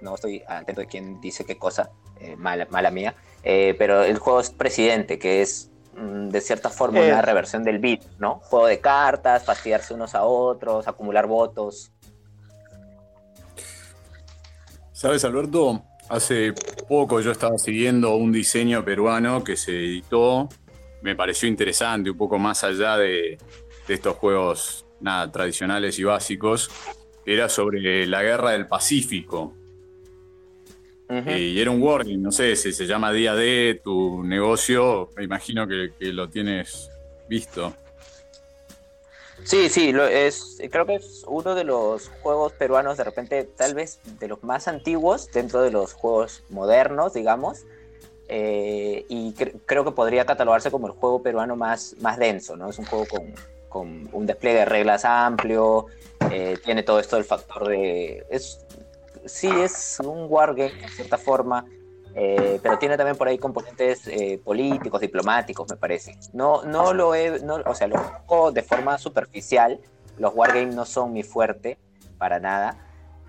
[0.00, 3.14] no estoy atento de quién dice qué cosa, eh, mala, mala mía,
[3.44, 7.12] eh, pero el juego es Presidente, que es mm, de cierta forma Eh.
[7.12, 8.40] una reversión del beat, ¿no?
[8.40, 11.92] Juego de cartas, fastidiarse unos a otros, acumular votos.
[14.90, 15.84] ¿Sabes, Alberto?
[16.08, 16.52] Hace
[16.88, 20.48] poco yo estaba siguiendo un diseño peruano que se editó.
[21.02, 23.38] Me pareció interesante, un poco más allá de,
[23.86, 26.70] de estos juegos nada, tradicionales y básicos.
[27.24, 29.54] Era sobre la guerra del Pacífico.
[31.08, 35.10] Eh, y era un wargame, no sé si se llama Día D, tu negocio.
[35.16, 36.90] Me imagino que, que lo tienes
[37.28, 37.74] visto.
[39.44, 43.74] Sí, sí, lo es, creo que es uno de los juegos peruanos, de repente, tal
[43.74, 47.64] vez de los más antiguos dentro de los juegos modernos, digamos.
[48.28, 52.70] Eh, y cre- creo que podría catalogarse como el juego peruano más, más denso, ¿no?
[52.70, 53.32] Es un juego con,
[53.68, 55.86] con un despliegue de reglas amplio,
[56.30, 58.24] eh, tiene todo esto del factor de...
[58.30, 58.64] Es,
[59.24, 61.64] sí, es un wargame, de cierta forma,
[62.14, 66.16] eh, pero tiene también por ahí componentes eh, políticos, diplomáticos, me parece.
[66.32, 69.78] No, no lo he, no- o sea, lo conozco de forma superficial.
[70.18, 71.76] Los wargames no son mi fuerte
[72.16, 72.78] para nada.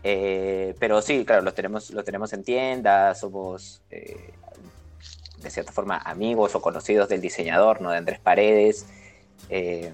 [0.03, 4.31] Eh, pero sí, claro, los tenemos, los tenemos en tiendas, somos eh,
[5.41, 7.91] de cierta forma amigos o conocidos del diseñador, ¿no?
[7.91, 8.85] De Andrés Paredes.
[9.49, 9.91] Eh,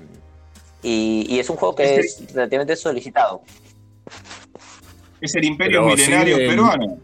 [0.84, 3.41] y, y es un juego que Es es relativamente solicitado.
[5.21, 6.97] Es el imperio Pero milenario peruano.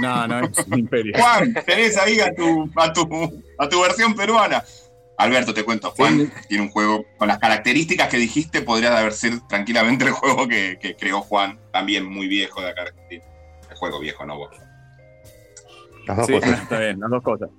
[0.00, 1.12] No, no es un imperio.
[1.18, 4.62] Juan, tenés ahí a tu, a tu, a tu versión peruana.
[5.16, 9.40] Alberto, te cuento, Juan tiene un juego con las características que dijiste, podría haber sido
[9.48, 13.24] tranquilamente el juego que, que creó Juan, también muy viejo de acá Argentina.
[13.68, 14.50] El juego viejo, no vos.
[16.06, 16.62] Las dos Sí, cosas.
[16.62, 17.50] está bien, las dos cosas.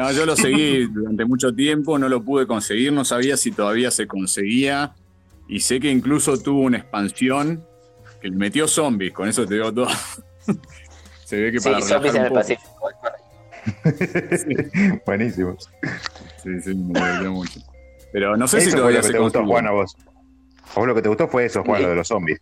[0.00, 3.90] No, yo lo seguí durante mucho tiempo, no lo pude conseguir, no sabía si todavía
[3.90, 4.94] se conseguía.
[5.46, 7.62] Y sé que incluso tuvo una expansión
[8.22, 9.88] que le metió zombies, con eso te digo todo.
[11.26, 12.32] se ve que Sí, para zombies en el.
[12.32, 12.70] Pacífico.
[15.04, 15.54] Buenísimo.
[16.42, 17.60] Sí, sí, me divirtió mucho.
[18.10, 19.44] Pero no sé eso si fue todavía lo que se te gustó.
[19.44, 19.96] Juan, a vos.
[20.74, 21.82] A vos lo que te gustó fue eso, Juan, Sí.
[21.82, 22.40] lo de los zombies.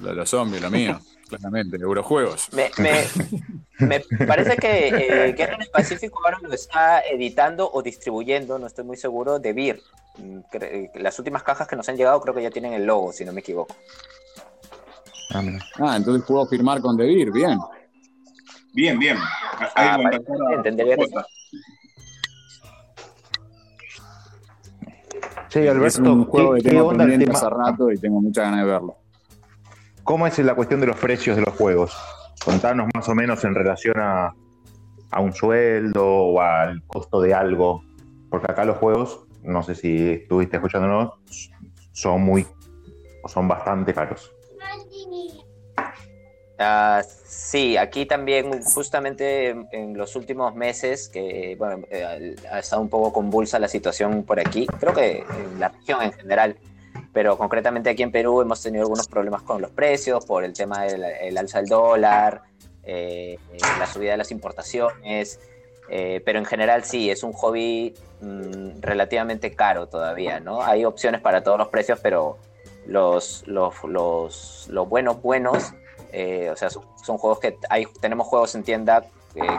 [0.00, 0.98] Lo de los zombies, lo mío,
[1.36, 2.48] claramente, Eurojuegos.
[2.52, 3.04] Me, me-
[3.86, 8.66] me parece que eh, Guerra en el Pacífico ahora lo está editando o distribuyendo, no
[8.66, 9.80] estoy muy seguro, de Beer.
[10.18, 13.12] Mm, cre- Las últimas cajas que nos han llegado creo que ya tienen el logo,
[13.12, 13.74] si no me equivoco.
[15.34, 15.42] Ah.
[15.80, 17.58] Ah, entonces puedo firmar con Debir, bien.
[18.72, 19.16] Bien, bien.
[19.74, 19.98] Ah,
[20.52, 21.14] Entendería que sí.
[25.48, 28.60] Sí, es Alberto, un juego ¿qué, que tengo pendiente hace rato y tengo muchas ganas
[28.64, 28.96] de verlo.
[30.04, 31.96] ¿Cómo es la cuestión de los precios de los juegos?
[32.44, 34.34] Contanos más o menos en relación a,
[35.10, 37.82] a un sueldo o al costo de algo.
[38.28, 41.14] Porque acá los juegos, no sé si estuviste escuchándonos,
[41.92, 42.46] son muy,
[43.26, 44.30] son bastante caros.
[46.58, 52.82] Ah, sí, aquí también justamente en, en los últimos meses, que bueno, eh, ha estado
[52.82, 56.56] un poco convulsa la situación por aquí, creo que en la región en general,
[57.14, 60.82] pero concretamente aquí en Perú hemos tenido algunos problemas con los precios por el tema
[60.82, 62.42] del el alza del dólar,
[62.82, 63.38] eh,
[63.78, 65.40] la subida de las importaciones,
[65.88, 70.60] eh, pero en general sí, es un hobby mm, relativamente caro todavía, ¿no?
[70.62, 72.36] Hay opciones para todos los precios, pero
[72.86, 75.72] los, los, los, los buenos, buenos,
[76.12, 76.82] eh, o sea, son,
[77.18, 79.04] juegos que hay, tenemos juegos en tienda,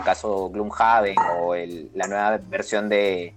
[0.06, 3.34] caso Gloomhaven o el- la nueva versión de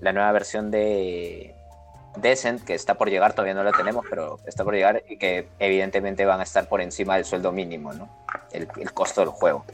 [0.00, 1.54] la nueva versión de
[2.16, 5.48] Decent, que está por llegar, todavía no la tenemos, pero está por llegar y que
[5.58, 8.08] evidentemente van a estar por encima del sueldo mínimo, ¿no?
[8.52, 9.64] El, el costo del juego.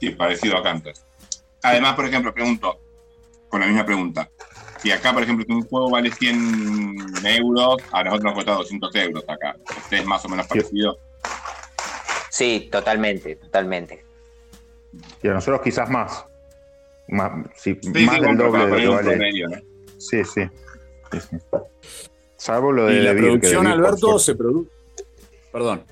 [0.00, 0.94] Sí, parecido a Canter.
[1.62, 2.78] Además, por ejemplo, pregunto,
[3.48, 4.28] con la misma pregunta.
[4.78, 8.94] Si acá, por ejemplo, si un juego vale 100 euros, a nosotros nos cuesta 200
[8.96, 9.56] euros acá.
[9.76, 10.96] Este es más o menos parecido.
[12.30, 14.04] Sí, totalmente, totalmente.
[15.22, 16.24] Y a nosotros quizás más.
[17.10, 19.08] Más, sí, Sí, más sí, del bueno, doble de lo vale.
[19.10, 19.56] promedio, ¿no?
[19.98, 20.42] Sí, sí.
[21.12, 21.36] Sí, sí.
[22.36, 24.70] Salvo lo de Y la producción, Alberto, se produce.
[25.52, 25.82] Perdón.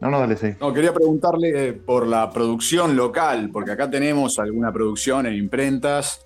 [0.00, 0.48] No, no, dale, sí.
[0.60, 6.24] No, quería preguntarle eh, por la producción local, porque acá tenemos alguna producción en imprentas,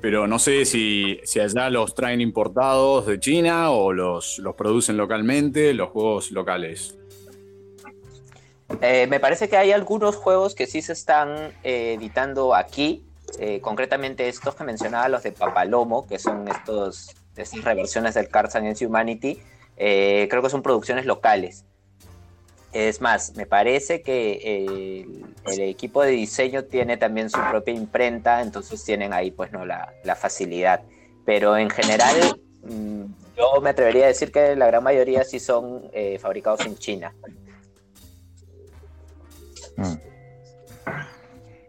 [0.00, 4.96] pero no sé si, si allá los traen importados de China o los, los producen
[4.96, 6.96] localmente, los juegos locales.
[8.80, 13.05] Eh, me parece que hay algunos juegos que sí se están eh, editando aquí,
[13.38, 18.56] eh, concretamente estos que mencionaba, los de Papalomo, que son estos, estas reversiones del Cards
[18.56, 19.40] Against Humanity,
[19.76, 21.64] eh, creo que son producciones locales.
[22.72, 24.64] Es más, me parece que
[25.46, 29.94] el, equipo de diseño tiene también su propia imprenta, entonces tienen ahí pues no la,
[30.04, 30.82] la facilidad.
[31.24, 33.04] Pero en general, mm,
[33.36, 37.14] yo me atrevería a decir que la gran mayoría sí son eh, fabricados en China.
[39.76, 39.94] Mm.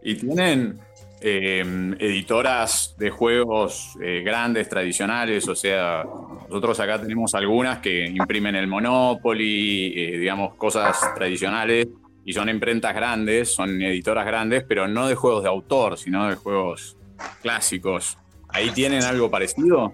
[0.01, 0.79] Y tienen
[1.21, 6.03] eh, editoras de juegos eh, grandes, tradicionales, o sea,
[6.47, 11.87] nosotros acá tenemos algunas que imprimen el Monopoly, eh, digamos, cosas tradicionales,
[12.23, 16.35] y son imprentas grandes, son editoras grandes, pero no de juegos de autor, sino de
[16.35, 16.97] juegos
[17.41, 18.17] clásicos.
[18.49, 19.93] ¿Ahí tienen algo parecido?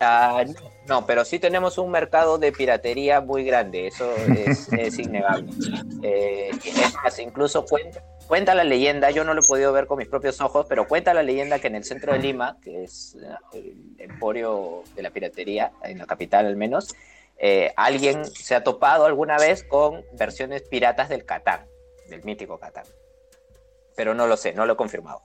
[0.00, 0.42] Ah,
[0.86, 5.50] no, pero sí tenemos un mercado de piratería muy grande, eso es, es innegable.
[6.02, 6.50] Eh,
[7.18, 10.66] incluso cuenta, cuenta la leyenda, yo no lo he podido ver con mis propios ojos,
[10.68, 14.82] pero cuenta la leyenda que en el centro de Lima, que es eh, el emporio
[14.94, 16.94] de la piratería, en la capital al menos,
[17.36, 21.66] eh, alguien se ha topado alguna vez con versiones piratas del Catán,
[22.08, 22.84] del mítico Catán.
[23.96, 25.22] Pero no lo sé, no lo he confirmado.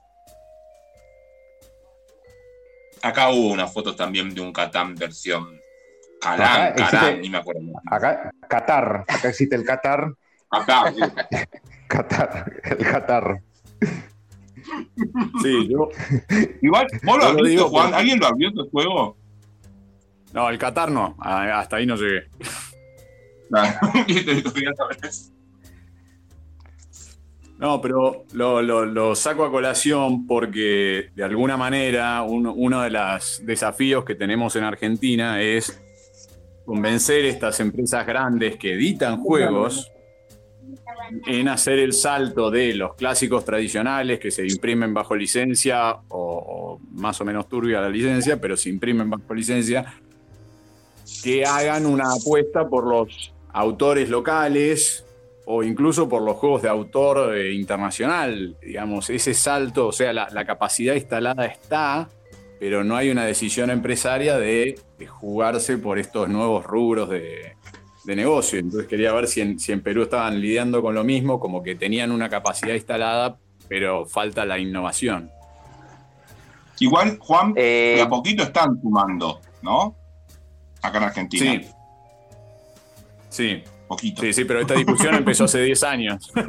[3.08, 5.60] Acá hubo unas fotos también de un Catán versión
[6.22, 7.60] Acá Calán, existe- Calán, ni me acuerdo.
[7.90, 9.04] Acá, Qatar.
[9.06, 10.12] Acá existe el Qatar.
[10.50, 10.84] Acá,
[11.88, 12.52] Qatar.
[12.64, 13.40] El Qatar.
[15.42, 15.88] Sí, yo.
[16.62, 17.84] Igual, ¿vos lo lo visto, digo Juan?
[17.86, 19.16] porque- ¿Alguien lo abrió este juego?
[20.32, 22.24] No, el Qatar no, hasta ahí no llegué.
[27.58, 34.04] No, pero lo, saco a colación porque de alguna manera uno, uno de los desafíos
[34.04, 35.80] que tenemos en Argentina es
[36.66, 39.90] convencer estas empresas grandes que editan juegos
[41.26, 46.80] en hacer el salto de los clásicos tradicionales que se imprimen bajo licencia o, o
[46.90, 49.94] más o menos turbia la licencia, pero se imprimen bajo licencia,
[51.22, 55.05] que hagan una apuesta por los autores locales
[55.46, 58.56] o incluso por los juegos de autor eh, internacional.
[58.60, 62.08] Digamos, ese salto, o sea, la, la capacidad instalada está,
[62.60, 67.54] pero no hay una decisión empresaria de, de jugarse por estos nuevos rubros de,
[68.04, 68.58] de negocio.
[68.58, 71.74] Entonces quería ver si en, si en Perú estaban lidiando con lo mismo, como que
[71.74, 73.38] tenían una capacidad instalada,
[73.68, 75.30] pero falta la innovación.
[76.78, 79.96] Igual, Juan, Eh, de a poquito están sumando, ¿no?
[80.82, 81.62] Acá en Argentina.
[81.62, 81.68] Sí.
[83.28, 83.64] Sí.
[83.88, 84.22] Poquito.
[84.22, 86.30] Sí, sí, pero esta discusión empezó hace 10 años.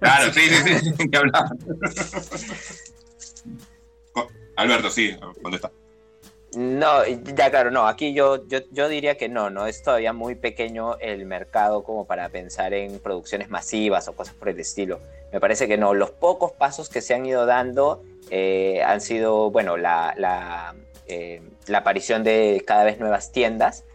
[0.00, 1.44] Claro, sí, sí, sí, hay que hablar.
[4.56, 5.70] Alberto, sí, contesta.
[6.56, 10.34] No, ya claro, no, aquí yo, yo, yo diría que no, no, es todavía muy
[10.34, 15.00] pequeño el mercado como para pensar en producciones masivas o cosas por el estilo.
[15.32, 19.50] Me parece que no, los pocos pasos que se han ido dando eh, han sido,
[19.50, 20.74] bueno, la, la,
[21.06, 23.88] eh, la aparición de cada vez nuevas tiendas, en-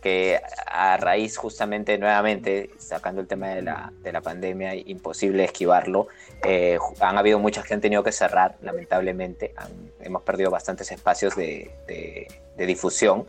[0.00, 6.06] que a raíz justamente nuevamente, sacando el tema de la, de la pandemia, imposible esquivarlo,
[6.44, 9.52] eh, han habido muchas que han tenido que cerrar, lamentablemente.
[9.56, 13.26] Han- hemos perdido bastantes espacios de, de- de difusión.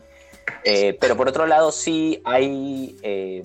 [0.63, 3.41] Eh, pero por otro lado, sí hay, eh,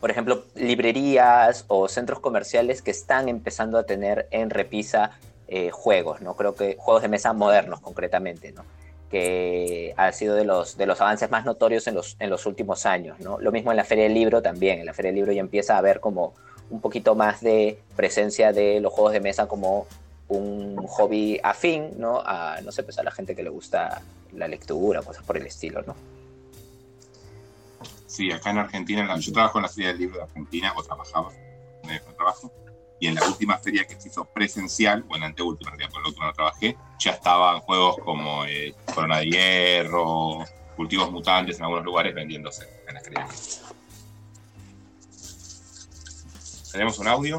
[0.00, 5.12] por ejemplo, librerías o centros comerciales que están empezando a tener en repisa
[5.48, 6.34] eh, juegos, ¿no?
[6.34, 8.64] Creo que juegos de mesa modernos, concretamente, ¿no?
[9.12, 12.86] Que ha sido de los, de los avances más notorios en los, en los últimos
[12.86, 13.20] años.
[13.20, 13.38] ¿no?
[13.38, 14.80] Lo mismo en la Feria del Libro también.
[14.80, 16.32] En la Feria del Libro ya empieza a haber como
[16.70, 19.86] un poquito más de presencia de los juegos de mesa como
[20.28, 22.22] un hobby afín, ¿no?
[22.24, 24.00] A, no sé, pues a la gente que le gusta
[24.32, 25.94] la lectura, cosas por el estilo, ¿no?
[28.06, 31.30] Sí, acá en Argentina, yo trabajo en la Feria del Libro de Argentina, o trabajaba,
[31.82, 32.50] en el trabajo,
[33.02, 35.92] y en la última feria que se hizo presencial, o en la anteúltima, en realidad,
[35.92, 40.44] con la última no trabajé, ya estaban juegos como eh, Corona de Hierro,
[40.76, 43.74] Cultivos Mutantes en algunos lugares vendiéndose en las ferias.
[46.70, 47.38] ¿Tenemos un audio?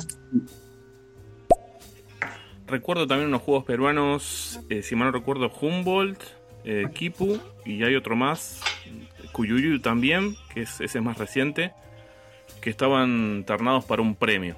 [2.67, 6.21] Recuerdo también unos juegos peruanos, eh, si mal no recuerdo, Humboldt,
[6.65, 8.59] eh, Kipu, y hay otro más,
[9.31, 11.71] Cuyuyu también, que es, ese es más reciente,
[12.59, 14.57] que estaban ternados para un premio.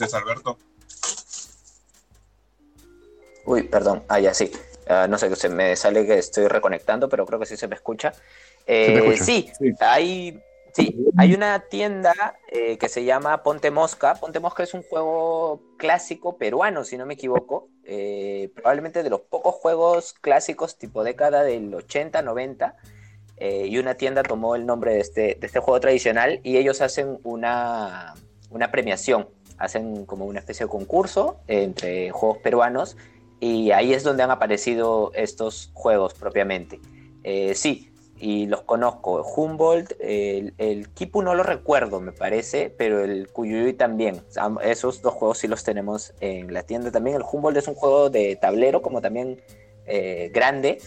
[0.00, 0.58] ¿Nos conoces, Alberto?
[3.44, 4.02] Uy, perdón.
[4.08, 4.50] Ah, ya sí.
[4.88, 7.74] Ah, no sé, se me sale que estoy reconectando, pero creo que sí se me
[7.74, 8.12] escucha.
[8.66, 9.24] Eh, escucha.
[9.24, 10.40] sí, hay,
[10.74, 14.14] sí, hay una tienda eh, que se llama Ponte Mosca.
[14.14, 17.68] Ponte Mosca es un juego clásico peruano, si no me equivoco.
[17.84, 22.76] Eh, probablemente de los pocos juegos clásicos tipo década del 80, 90.
[23.36, 26.80] eh, y una tienda tomó el nombre de este, de este juego tradicional y ellos
[26.80, 28.14] hacen una,
[28.50, 29.28] una premiación.
[29.60, 32.96] Hacen como una especie de concurso entre juegos peruanos
[33.38, 36.80] y ahí es donde han aparecido estos juegos propiamente.
[37.22, 39.22] Eh, sí, y los conozco.
[39.22, 44.22] Humboldt, el, el Kipu no lo recuerdo, me parece, pero el Kuyuyuy también.
[44.36, 47.16] Am- Esos dos juegos sí los tenemos en la tienda también.
[47.16, 49.40] El Humboldt es un juego de tablero, como también
[49.86, 50.78] eh, grande,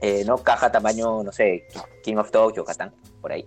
[0.00, 0.38] eh, ¿no?
[0.38, 1.66] Caja tamaño, no sé,
[2.02, 3.46] King of Tokyo, Catán, por ahí.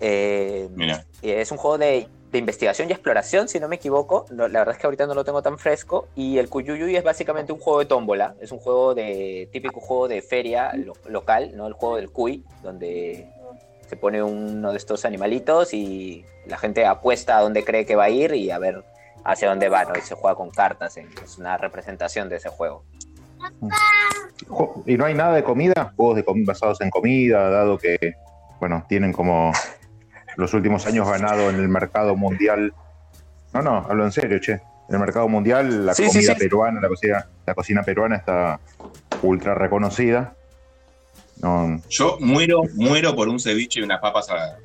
[0.00, 1.06] Eh, Mira.
[1.22, 4.26] eh, es un juego de, de investigación y exploración, si no me equivoco.
[4.30, 6.08] La verdad es que ahorita no lo tengo tan fresco.
[6.14, 8.34] Y el Kuyuyuy es básicamente un juego de tómbola.
[8.40, 11.66] Es un juego de típico juego de feria lo- local, ¿no?
[11.66, 13.28] El juego del cuy, donde
[13.88, 18.04] se pone uno de estos animalitos y la gente apuesta a dónde cree que va
[18.04, 18.84] a ir y a ver
[19.24, 19.96] hacia dónde va, ¿no?
[19.96, 20.96] Y se juega con cartas.
[20.96, 22.84] Es una representación de ese juego.
[24.86, 25.92] ¿Y no hay nada de comida?
[25.96, 28.14] Juegos de basados en comida, dado que,
[28.60, 29.52] bueno, tienen como
[30.36, 32.72] los últimos años ganado en el mercado mundial.
[33.52, 34.52] No, no, hablo en serio, che.
[34.88, 36.38] En el mercado mundial la Sí, comida sí.
[36.38, 38.60] peruana, la cocina, la cocina peruana está
[39.22, 40.34] ultra reconocida.
[41.42, 44.56] No, Yo muero, muero por un ceviche y unas papas a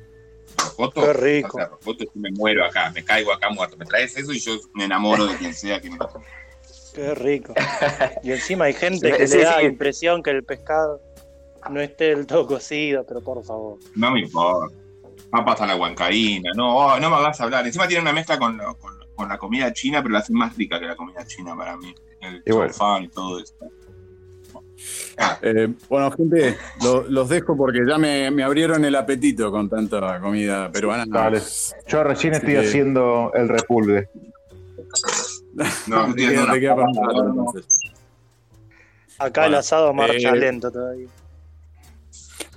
[0.58, 1.00] rocoto.
[1.02, 1.58] Qué rico.
[1.58, 3.76] rocoto, y me muero acá, me caigo acá muerto.
[3.76, 6.08] Me traes eso y yo me enamoro de quien sea que me lo
[6.94, 7.54] Qué rico.
[8.22, 9.66] Y encima hay gente que Sí, le da sí.
[9.66, 11.00] impresión que el pescado
[11.70, 13.78] no esté del todo cocido, pero por favor.
[13.96, 14.74] No me importa.
[15.32, 16.50] Papas a la huancaína.
[16.54, 17.66] No, oh, no me hagas hablar.
[17.66, 20.78] Encima tiene una mezcla con, con, con la comida china, pero la hacen más rica
[20.78, 21.94] que la comida china para mí.
[22.20, 22.72] El Y bueno.
[23.00, 23.54] y todo eso.
[25.42, 30.20] Eh, bueno, gente, lo- los dejo porque ya me, me abrieron el apetito con tanta
[30.20, 31.04] comida peruana.
[31.06, 31.40] Dale.
[31.86, 34.08] Yo recién estoy haciendo el repulgue.
[35.86, 37.80] No, rato, entonces.
[39.18, 41.06] Acá el asado marcha eh, lento todavía.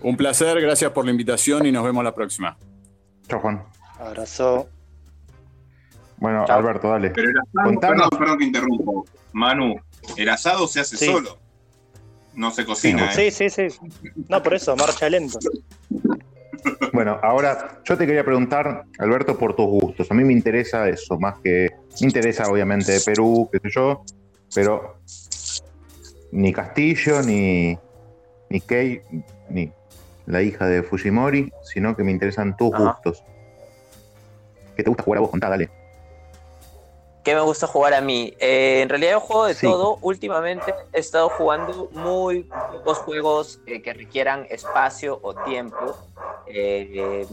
[0.01, 2.57] Un placer, gracias por la invitación y nos vemos la próxima.
[3.27, 3.63] Chao, Juan.
[3.99, 4.69] Abrazo.
[6.17, 6.45] Bueno.
[6.47, 7.09] Alberto, dale.
[7.11, 9.05] Pero el asado, perdón, perdón que interrumpo.
[9.33, 9.75] Manu,
[10.17, 11.05] el asado se hace Sí.
[11.07, 11.37] solo.
[12.35, 13.31] No se cocina, ¿eh?
[13.31, 13.77] Sí, sí, sí.
[14.27, 15.39] No, por eso, marcha lento.
[16.91, 20.09] Bueno, ahora yo te quería preguntar, Alberto, por tus gustos.
[20.11, 21.69] A mí me interesa eso, más que.
[22.01, 24.03] Me interesa, obviamente, Perú, qué sé yo,
[24.53, 24.97] pero
[26.31, 27.77] ni Castillo, ni,
[28.49, 29.01] ni Kei,
[29.49, 29.71] ni
[30.25, 32.83] la hija de Fujimori, sino que me interesan tus Ajá.
[33.03, 33.23] gustos.
[34.75, 35.29] ¿Qué te gusta jugar a vos?
[35.29, 35.69] Contá, dale.
[37.23, 38.33] ¿Qué me gusta jugar a mí?
[38.39, 39.65] Eh, en realidad yo juego de Sí.
[39.65, 39.97] todo.
[40.01, 45.95] Últimamente he estado jugando muy pocos juegos eh, que requieran espacio o tiempo.
[46.45, 47.25] Eh,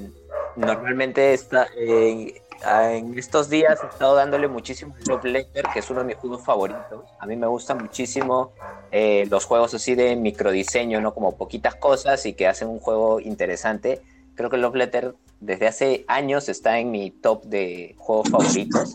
[0.56, 6.00] normalmente está, eh, en estos días he estado dándole muchísimo Love Letter, que es uno
[6.00, 7.04] de mis juegos favoritos.
[7.18, 8.52] A mí me gustan muchísimo
[8.90, 11.14] eh, los juegos así de microdiseño, ¿no?
[11.14, 14.02] Como poquitas cosas y que hacen un juego interesante.
[14.34, 18.94] Creo que Love Letter desde hace años está en mi top de juegos favoritos.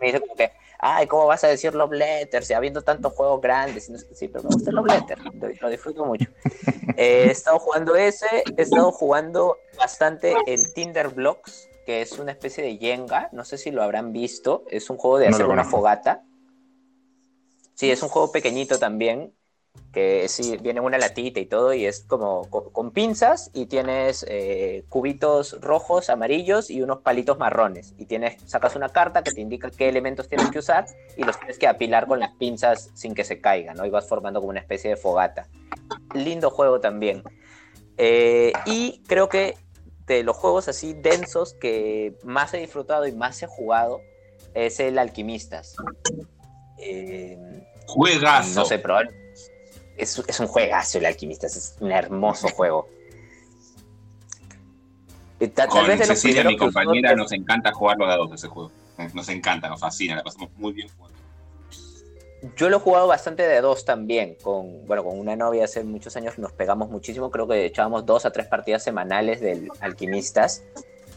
[0.00, 3.40] Me dice como que, ay, ¿cómo vas a decir Love Letter si habiendo tantos juegos
[3.40, 3.88] grandes?
[3.88, 6.26] Y no sé sí, pero me gusta Love Letter, lo, lo disfruto mucho.
[6.96, 12.32] Eh, he estado jugando ese, he estado jugando bastante el Tinder Blocks, que es una
[12.32, 15.46] especie de Jenga, no sé si lo habrán visto, es un juego de No hacer
[15.46, 16.22] una fogata.
[17.76, 19.32] Sí, es un juego pequeñito también,
[19.90, 23.64] que sí, viene en una latita y todo, y es como co- con, pinzas y
[23.64, 27.94] tienes eh, cubitos rojos, amarillos y unos palitos marrones.
[27.96, 30.84] Y tienes, sacas una carta que te indica qué elementos tienes que usar
[31.16, 33.86] y los tienes que apilar con las pinzas sin que se caigan, ¿no?
[33.86, 35.48] Y vas formando como una especie de fogata.
[36.12, 37.22] Lindo juego también.
[37.96, 39.56] Eh, y creo que
[40.08, 44.00] de los juegos así densos que más he disfrutado y más he jugado
[44.54, 45.76] es el Alquimistas.
[46.78, 47.38] Eh,
[47.86, 48.60] Juegazo.
[48.60, 49.10] no sé, probable.
[49.96, 52.88] es, es un juegazo el Alquimistas, es un hermoso juego.
[55.40, 58.30] Eh, ta- tal Con vez de Cecilia, mi que compañera, nos encanta jugar los dados
[58.30, 58.72] de ese juego.
[58.98, 61.17] Eh, Nos encanta, nos fascina, la pasamos muy bien jugando.
[62.56, 64.36] Yo lo he jugado bastante de dos también.
[64.40, 67.30] Con, bueno, con una novia hace muchos años nos pegamos muchísimo.
[67.30, 70.62] Creo que echábamos dos a tres partidas semanales del Alquimistas.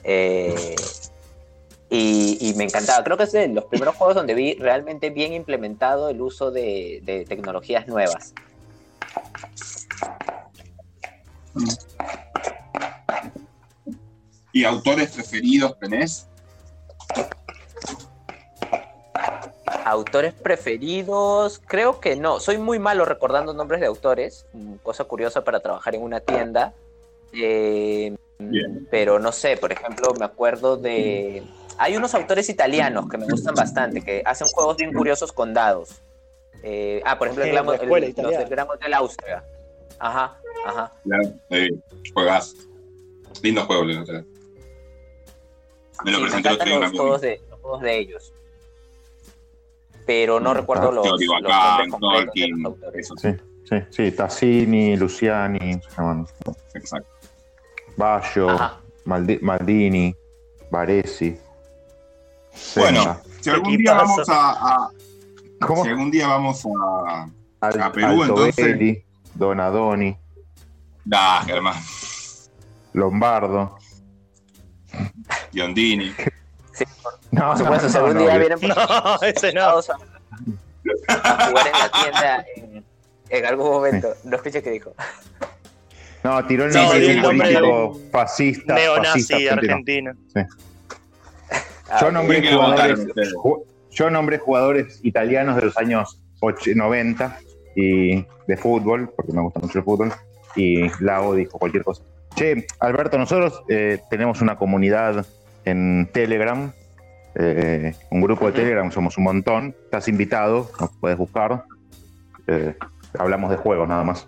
[0.03, 0.75] Eh,
[1.89, 3.03] y, y me encantaba.
[3.03, 7.01] Creo que es de los primeros juegos donde vi realmente bien implementado el uso de,
[7.03, 8.33] de tecnologías nuevas.
[14.53, 16.27] ¿Y autores preferidos tenés?
[19.85, 22.39] Autores preferidos, creo que no.
[22.39, 26.73] Soy muy malo recordando nombres de autores, mm, cosa curiosa para trabajar en una tienda.
[27.33, 28.15] Eh,
[28.89, 31.43] pero no sé, por ejemplo, me acuerdo de.
[31.77, 36.01] Hay unos autores italianos que me gustan bastante, que hacen juegos bien curiosos con dados.
[36.63, 39.43] Eh, ah, por ejemplo, el, Gran- el- los del Gran Hotel Austria.
[39.97, 40.91] Ajá, ajá.
[41.03, 41.69] Claro, eh,
[42.13, 42.55] juegas.
[43.41, 44.25] Lindo juego, juego.
[46.03, 48.33] Me lo Sí, me encantan los juegos, de, los juegos de ellos.
[50.05, 53.05] Pero no recuerdo Ah, los, los Teotihuacán, nombres completos de Tolkien, los autores.
[53.05, 53.29] eso Sí,
[53.69, 54.11] sí, sí.
[54.11, 55.79] Tassini, Luciani.
[56.73, 57.09] Exacto.
[59.05, 60.15] Maldi- Maldini,
[60.69, 61.37] Varesi.
[62.75, 64.89] Bueno, si algún día vamos a, a-
[65.65, 65.83] ¿Cómo?
[65.83, 67.27] si algún día vamos a,
[67.61, 69.03] Al- a Perú, entonces.
[69.33, 70.17] Donadoni,
[71.05, 71.75] Da, Germán,
[72.93, 73.77] Lombardo.
[75.51, 76.09] Giondini.
[76.09, 76.15] No,
[77.01, 77.19] Por
[77.57, 79.61] supuesto, no, si algún no, día no, vienen por No, ese no.
[79.61, 79.69] a,
[81.07, 82.85] a jugar en la tienda en,
[83.29, 84.13] en algún momento.
[84.23, 84.93] No escuché qué dijo.
[86.23, 88.75] No, tiró el No, nombre de un de político fascista.
[88.75, 90.11] Neonazi argentino.
[90.11, 90.47] argentino.
[91.89, 96.21] Ah, Yo nombré ¿Quién que lo jugadores, ju- yo nombré jugadores italianos de los años
[96.39, 97.37] och- 90
[97.75, 100.13] y de fútbol, porque me gusta mucho el fútbol,
[100.55, 102.03] y Lao dijo cualquier cosa.
[102.35, 105.25] Che, Alberto, nosotros eh, tenemos una comunidad
[105.65, 106.71] en Telegram,
[107.35, 111.63] eh, un grupo de Telegram, somos un montón, estás invitado, nos puedes buscar.
[112.47, 112.75] Eh,
[113.17, 114.27] hablamos de juegos nada más,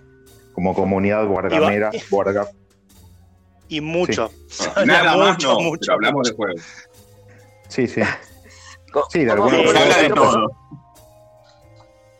[0.53, 2.47] como comunidad guargamera, guarga.
[3.69, 4.29] Y mucho.
[4.85, 5.79] Nada más mucho, no, mucho.
[5.81, 6.61] pero hablamos de juegos.
[7.69, 8.01] Sí, sí.
[9.09, 10.51] Sí, de ¿cómo- alguna de todo.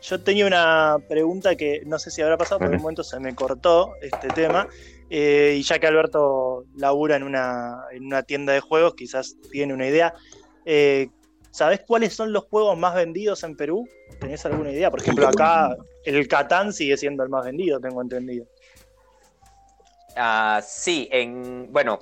[0.02, 2.76] Yo tenía una pregunta que no sé si habrá pasado, pero en Dale.
[2.78, 4.68] un momento se me cortó este tema.
[5.08, 9.72] Eh, y ya que Alberto labura en una, en una tienda de juegos, quizás tiene
[9.72, 10.12] una idea.
[10.64, 11.08] Eh,
[11.50, 13.88] ¿Sabés cuáles son los juegos más vendidos en Perú?
[14.20, 14.90] ¿Tenés alguna idea?
[14.90, 18.46] Por ejemplo, acá el Catán sigue siendo el más vendido, tengo entendido.
[20.16, 22.00] Ah, sí, en, bueno,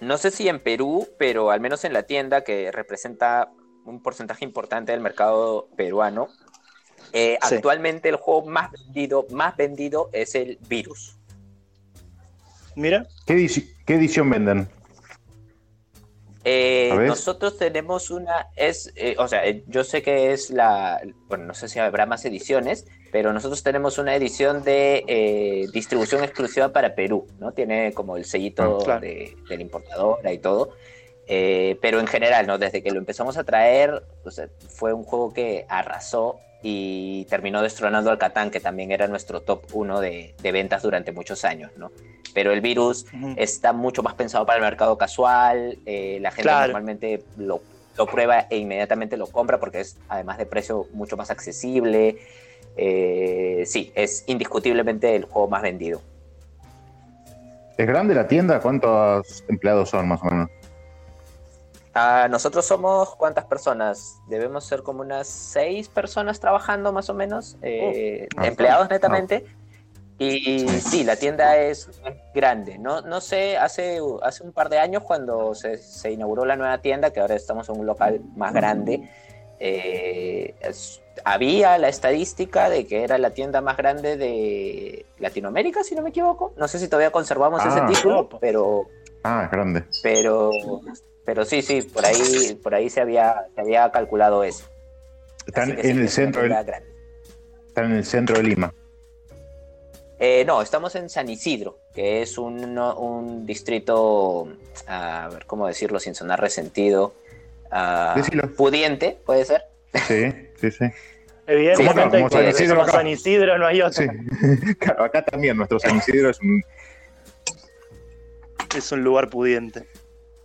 [0.00, 3.50] no sé si en Perú, pero al menos en la tienda que representa
[3.84, 6.28] un porcentaje importante del mercado peruano,
[7.12, 7.56] eh, Sí.
[7.56, 11.16] actualmente el juego más vendido, más vendido es el Virus.
[12.76, 14.68] Mira, ¿Qué, edici- qué edición venden?
[16.44, 21.44] Eh, nosotros tenemos una, es, eh, o sea, eh, yo sé que es la, bueno,
[21.44, 26.72] no sé si habrá más ediciones, pero nosotros tenemos una edición de eh, distribución exclusiva
[26.72, 27.52] para Perú, ¿no?
[27.52, 29.00] Tiene como el sellito Ah, claro.
[29.00, 30.70] de, de la importadora y todo.
[31.26, 32.58] Eh, pero en general, ¿no?
[32.58, 37.62] Desde que lo empezamos a traer, o sea, fue un juego que arrasó y terminó
[37.62, 41.70] destronando al Catán, que también era nuestro top 1 de, de ventas durante muchos años,
[41.76, 41.92] ¿no?
[42.34, 43.06] Pero el virus
[43.36, 46.72] está mucho más pensado para el mercado casual, eh, la gente Claro.
[46.72, 47.60] normalmente lo,
[47.96, 52.18] lo prueba e inmediatamente lo compra porque es además de precio mucho más accesible.
[52.76, 56.00] Eh, sí, es indiscutiblemente el juego más vendido.
[57.76, 58.60] ¿Es grande la tienda?
[58.60, 60.50] ¿Cuántos empleados son más o menos?
[61.94, 64.20] Ah, nosotros somos cuántas personas?
[64.28, 69.44] Debemos ser como unas seis personas trabajando más o menos, eh, empleados netamente.
[70.22, 71.88] Y sí, la tienda es
[72.34, 72.76] grande.
[72.78, 76.76] No, no sé, hace, hace un par de años cuando se, se inauguró la nueva
[76.82, 79.08] tienda, que ahora estamos en un local más grande,
[79.58, 85.94] eh, es- había la estadística de que era la tienda más grande de Latinoamérica, si
[85.94, 86.52] no me equivoco.
[86.58, 87.68] No sé si todavía conservamos Ah.
[87.68, 88.88] ese título, pero
[89.22, 89.84] Ah, es grande.
[90.02, 90.50] pero
[91.24, 94.64] pero sí sí por ahí por ahí se había se había calculado eso
[95.46, 98.74] Están en el centro, están en el centro de Lima.
[100.22, 104.48] Eh, no estamos en San Isidro que es un, un distrito
[104.86, 107.14] a ver cómo decirlo sin sonar resentido
[107.70, 108.54] ah, Decilo.
[108.54, 109.62] pudiente puede ser
[110.06, 110.84] Sí, sí, sí.
[111.46, 112.86] evidentemente Como San Isidro.
[112.86, 114.02] San no hay otro.
[114.04, 114.08] Sí.
[114.78, 116.62] Claro, acá también nuestro San Isidro es un.
[118.76, 119.86] Es un lugar pudiente.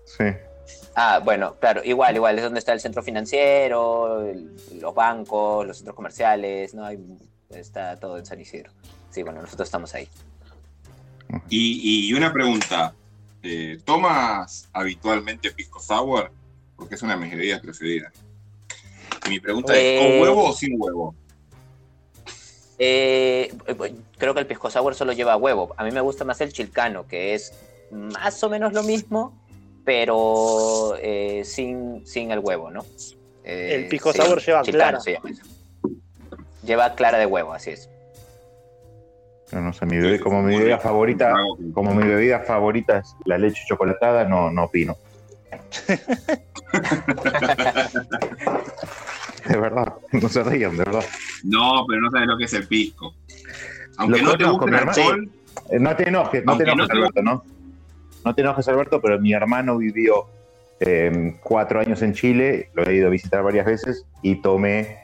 [0.06, 0.24] Sí.
[0.96, 4.50] ah bueno claro igual igual es donde está el centro financiero el-
[4.80, 6.98] los bancos los centros comerciales no hay
[7.50, 8.72] está todo en San Isidro
[9.16, 10.08] sí, bueno, nosotros estamos ahí.
[11.50, 12.94] Y, y una pregunta.
[13.42, 16.32] eh, ¿Tomas habitualmente pisco sour?
[16.76, 18.14] Porque es una de mis bebidas preferidas.
[19.26, 21.16] Y mi pregunta es, Eh, ¿con huevo o sin huevo?
[22.78, 23.54] Eh,
[24.18, 25.74] creo que el pisco sour solo lleva huevo.
[25.78, 27.54] A mí me gusta más el chilcano, que es
[27.92, 29.34] más o menos lo mismo,
[29.86, 32.86] pero eh, sin, sin el huevo, ¿no?
[33.46, 35.00] Eh, El pisco sí, sour lleva chilcano clara.
[35.00, 35.44] se llama eso.
[36.64, 37.90] Lleva clara de huevo, así es.
[39.52, 41.36] No, no sé, mi bebé, como mi bebida favorita,
[41.74, 44.96] como mi bebida favorita es la leche chocolatada, no, no opino.
[49.48, 51.04] De verdad, no se rían, de verdad.
[51.44, 53.14] No, pero no sabes lo que es el pisco.
[53.98, 55.30] Aunque Lo no te guste el alcohol,
[55.70, 57.44] Eh, No te enojes, no te no enojes, te- Alberto, ¿no?
[58.26, 60.26] No te enojes, Alberto, pero mi hermano vivió
[60.80, 64.98] eh, cuatro años en Chile, lo he ido a visitar varias veces y tomé,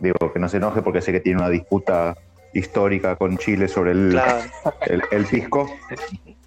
[0.00, 2.16] digo, que no se enoje porque sé que tiene una disputa
[2.54, 4.42] histórica con Chile sobre el, Claro.
[4.86, 5.70] el, el pisco.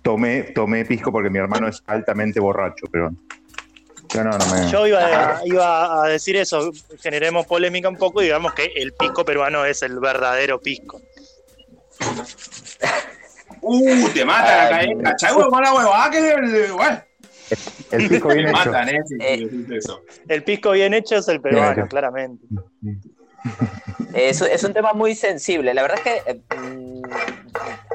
[0.02, 3.12] Tomé, tomé pisco porque mi hermano es altamente borracho, pero...
[4.16, 4.72] No, no, no me...
[4.72, 5.00] Yo iba
[5.38, 9.66] a, iba a decir eso, generemos polémica un poco y digamos que el pisco peruano
[9.66, 11.02] es el verdadero pisco.
[13.62, 14.08] ¡Uh!
[14.14, 14.98] Te matan acá, Ay, ¿eh?
[15.04, 16.12] ¿Cachai, huevo, con la huevada?
[16.12, 16.32] Que
[17.92, 18.58] el- pisco bien hecho.
[18.58, 19.00] matan, ¿eh?
[19.08, 19.50] Si Eh.
[19.72, 20.02] eso.
[20.28, 22.46] El pisco bien hecho es el peruano, claramente.
[24.14, 25.74] Es, es un tema muy sensible.
[25.74, 27.02] La verdad es que eh, mm,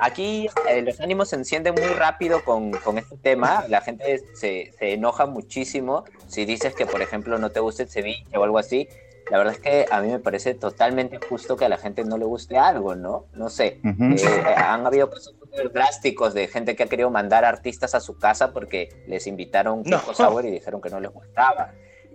[0.01, 3.65] aquí eh, los ánimos se encienden muy rápido con, con este tema.
[3.69, 7.89] La gente se, se enoja muchísimo si dices que, por ejemplo, no te gusta el
[7.89, 8.89] ceviche o algo así.
[9.31, 12.19] La verdad es que a mí me parece totalmente justo que a la gente no
[12.19, 13.27] le guste algo, ¿no?
[13.33, 13.81] No sé.
[13.85, 14.15] Ujú.
[14.15, 15.35] Eh, han habido casos
[15.73, 20.01] drásticos de gente que ha querido mandar artistas a su casa porque les invitaron No.
[20.15, 21.73] sour y dijeron que no les gustaba.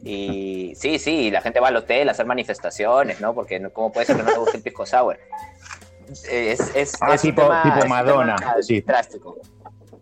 [0.08, 3.34] Y sí, sí, la gente va al hotel a hacer manifestaciones, ¿no?
[3.34, 5.20] Porque no- ¿cómo puede ser que no le guste el pisco sour?
[6.30, 9.38] Es, es, Ah, es un tipo- tema- tipo es un Madonna, tema drástico.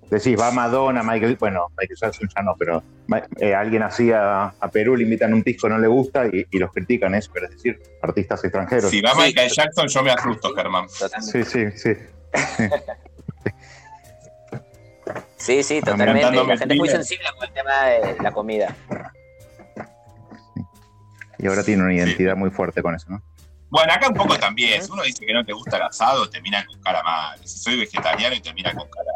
[0.10, 2.84] Decís, va Madonna, Michael, bueno, Michael Jackson ya no, pero
[3.40, 6.60] eh, alguien así a, a Perú le invitan un pisco, no le gusta y, y
[6.60, 8.92] los critican eso, pero es decir, artistas extranjeros.
[8.92, 10.86] Si va Michael Jackson, yo me asusto, Germán.
[11.00, 11.46] Totalmente.
[11.46, 11.94] Sí, sí, sí.
[15.38, 16.32] Sí, sí, totalmente.
[16.32, 18.74] La gente es muy sensible con el tema de la comida.
[21.44, 23.22] Y ahora tiene una identidad muy fuerte con eso, ¿no?
[23.70, 24.82] Bueno, acá un poco también.
[24.84, 27.40] Si uno dice que no te gusta el asado, te miran con cara mal.
[27.44, 29.12] Si soy vegetariano y te miran con cara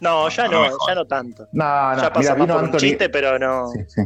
[0.00, 1.46] No, ya No ya no tanto.
[1.52, 3.68] No, no, ya pasa mira, más un chiste, pero no.
[3.68, 4.02] Sí, sí.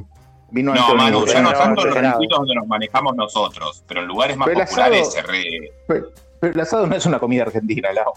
[0.51, 3.83] Vino No, Anthony Manu, ya no no, tanto en los circuitos donde nos manejamos nosotros,
[3.89, 5.43] pero en lugares más Pero el populares asado- se re...
[5.89, 6.09] Pero,
[6.41, 8.13] pero el asado no es una comida argentina, Lau.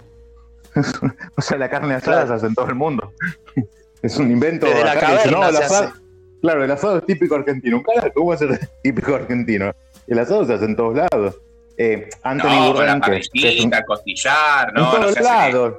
[1.38, 2.28] o sea, la carne asada Claro.
[2.28, 3.12] se hace en todo el mundo.
[4.04, 4.66] es un invento.
[4.68, 5.94] Desde la dice, caverna el se asado-
[6.42, 7.82] Claro, el asado es típico argentino.
[7.84, 9.72] Carajo, ¿Cómo va a ser típico argentino?
[10.08, 11.36] El asado se hace en todos lados.
[11.78, 15.30] Eh, Anthony No, la es un- costillar, en no, no todos se hace...
[15.30, 15.74] lados.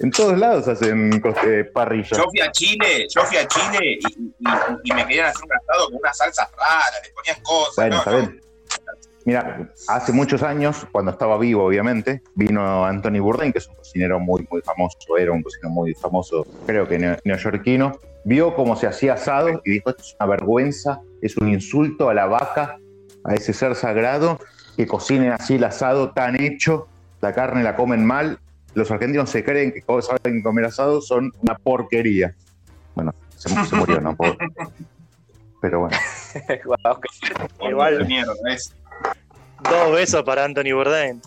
[0.00, 2.16] En todos lados hacen eh, parrilla.
[2.16, 4.30] Yo fui a Chile, yo fui a Chile y, y-
[4.82, 7.76] y me querían hacer un asado con unas salsas raras, le ponían cosas.
[7.76, 8.16] Bueno, no, está no.
[8.18, 8.40] bien.
[9.24, 14.20] Mira, hace muchos años, cuando estaba vivo, obviamente, vino Anthony Bourdain, que es un cocinero
[14.20, 18.86] muy, muy famoso, era un cocinero muy famoso, creo que neo- neoyorquino, vio cómo se
[18.86, 22.76] hacía asado y dijo, esto es una vergüenza, es un insulto a la vaca,
[23.24, 24.38] a ese ser sagrado,
[24.76, 26.86] que cocinen así el asado tan hecho,
[27.22, 28.38] la carne la comen mal,
[28.74, 32.34] los argentinos se creen que saben comer asado, son una porquería.
[32.94, 34.14] Bueno, se, se murió, ¿no?
[34.14, 34.36] Por-
[35.62, 35.96] Pero bueno.
[37.70, 38.06] Igual.
[38.06, 38.74] Mierda, es.
[39.68, 41.20] Dos besos para Anthony Bourdain.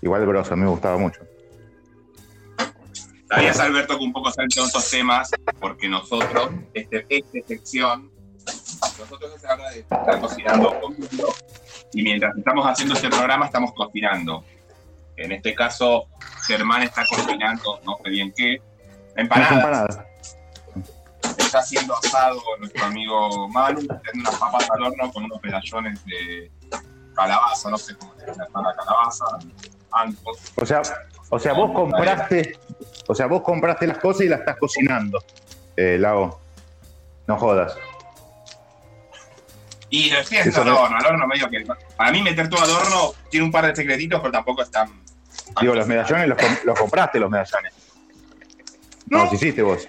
[0.00, 1.20] Igual grosso, a mí me gustaba mucho.
[3.28, 8.10] Sabías, Alberto, que un poco salen todos estos temas, porque nosotros, este, esta sección,
[8.98, 11.34] nosotros se habla de estar cocinando conmigo,
[11.94, 14.44] y mientras estamos haciendo este programa estamos cocinando.
[15.16, 16.06] En este caso,
[16.46, 18.60] Germán está cocinando, no sé bien qué,
[19.16, 19.52] empanadas.
[19.52, 20.13] Empanadas.
[21.38, 26.50] Está haciendo asado nuestro amigo Manu, haciendo unas papas al horno con unos medallones de
[27.14, 29.24] calabaza, no sé cómo se llama la calabaza,
[29.92, 30.38] ancos.
[30.56, 30.82] O sea,
[31.30, 32.58] o sea, vos compraste,
[33.06, 35.22] o sea, vos compraste las cosas y las estás cocinando,
[35.76, 36.40] eh, Lago.
[37.26, 37.74] No jodas.
[39.90, 41.64] Y lo estoy haciendo al no- horno, al horno medio que.
[41.96, 44.88] Para mí, meter todo al horno tiene un par de secretitos, pero tampoco es tan.
[45.60, 47.72] Digo, los medallones los, com- los compraste, los medallones.
[49.06, 49.24] No, No.
[49.24, 49.86] los hiciste vos.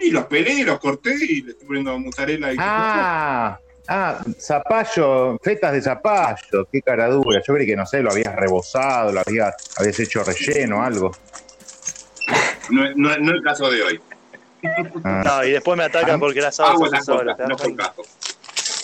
[0.00, 2.56] Y los pelé y los corté y le estoy poniendo mozzarella y.
[2.58, 3.58] Ah,
[3.88, 7.40] ah, zapallo, fetas de zapallo, qué cara dura.
[7.46, 11.14] Yo creí que, no sé, lo habías rebozado, lo habías, habías hecho relleno, algo.
[12.70, 14.00] No, es- no, es- no es el caso de hoy.
[15.04, 17.32] Ah, No, y después me atacan porque el asado Agua se en hace la solo.
[17.32, 18.02] coca, ¿te das no caso.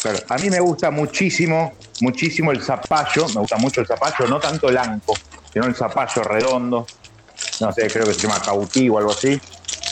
[0.02, 0.18] claro.
[0.28, 4.68] A mí me gusta muchísimo muchísimo el zapallo, me gusta mucho el zapallo, no tanto
[4.68, 5.14] el anco,
[5.50, 6.88] sino el zapallo redondo.
[7.58, 9.40] No sé, creo que se llama cautí o algo así.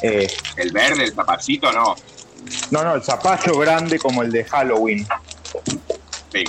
[0.03, 0.27] Eh,
[0.57, 1.95] El verde, el zapallito, no.
[2.71, 5.07] no, no, el zapallo grande como el de Halloween.
[6.33, 6.45] Sí.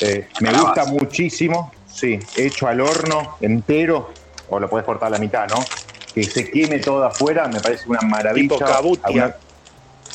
[0.00, 4.12] Eh, me gusta muchísimo, sí, hecho al horno entero,
[4.48, 5.64] o lo puedes cortar a la mitad, ¿no?
[6.14, 8.48] Que se queme todo afuera, me parece una maravilla.
[8.54, 9.06] Tipo cabutia.
[9.06, 9.36] Alguna-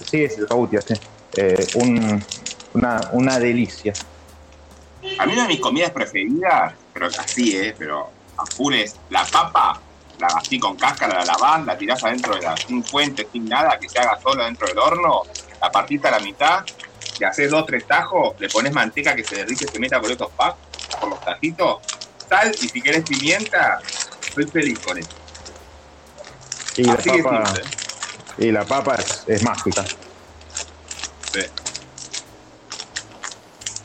[0.09, 0.93] Sí, es el cabutia, sí.
[1.37, 2.23] Eh, un-
[2.73, 3.93] una, una delicia.
[5.19, 7.75] A mí una de mis comidas preferidas, pero así, ¿eh?
[7.77, 9.79] Pero a full es la papa,
[10.27, 13.77] la así con cáscara, la lavás, la tirás adentro de la, sin fuente, sin nada,
[13.79, 15.23] que se haga solo dentro del horno,
[15.61, 16.63] la partita a la mitad,
[17.19, 20.29] le haces dos, tres tajos, le pones manteca que se derrite, se meta por esos
[20.31, 20.57] packs,
[20.99, 21.77] por los tajitos,
[22.29, 23.79] sal y si querés pimienta,
[24.27, 25.09] estoy feliz con eso.
[26.75, 27.53] Y la Así de papa,
[28.37, 29.85] y la papa es, es mágica.
[29.85, 31.41] Sí.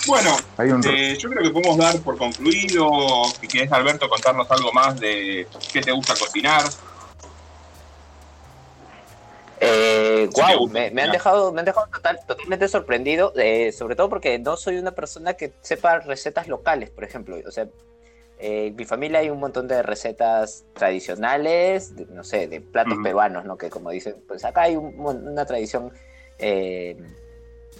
[0.09, 2.89] Bueno, Hay un- eh, yo creo que podemos dar por concluido.
[3.41, 6.63] Si quieres, Alberto, contarnos algo más de qué te gusta cocinar.
[9.61, 13.97] Eh, Sí, wow, me, me han dejado, me han dejado total- totalmente sorprendido, eh, sobre
[13.97, 17.37] todo porque no soy una persona que sepa recetas locales, por ejemplo.
[17.47, 17.65] O sea,
[18.39, 22.99] eh, en mi familia hay un montón de recetas tradicionales, de- no sé, de platos
[23.03, 23.59] peruanos, ¿no?
[23.59, 25.93] Que como dicen, pues acá hay un una tradición
[26.39, 26.97] eh,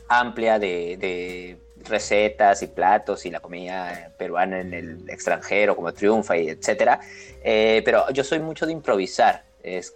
[0.09, 6.37] amplia de, de recetas y platos y la comida peruana en el extranjero, como triunfa
[6.37, 7.01] y etcétera.
[7.43, 9.45] Eh, pero yo soy mucho de improvisar.
[9.63, 9.95] Es,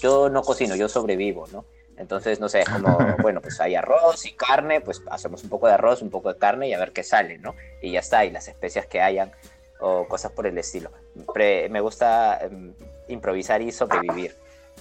[0.00, 1.64] yo no cocino, yo sobrevivo, ¿no?
[1.96, 5.66] Entonces, no sé, es como, bueno, pues hay arroz y carne, pues hacemos un poco
[5.66, 7.54] de arroz, un poco de carne y a ver qué sale, ¿no?
[7.82, 9.32] Y ya está, y las especias que hayan
[9.80, 10.90] o cosas por el estilo.
[11.34, 12.72] Pre- me gusta em,
[13.08, 14.36] improvisar y sobrevivir.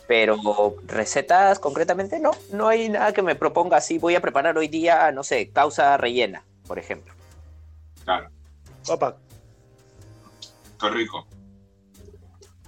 [0.08, 4.68] Pero recetas concretamente no, no hay nada que me proponga así, voy a preparar hoy
[4.68, 7.14] día, no sé, causa rellena, por ejemplo.
[8.04, 8.30] Claro,
[8.90, 9.18] Opa,
[10.80, 11.26] qué rico.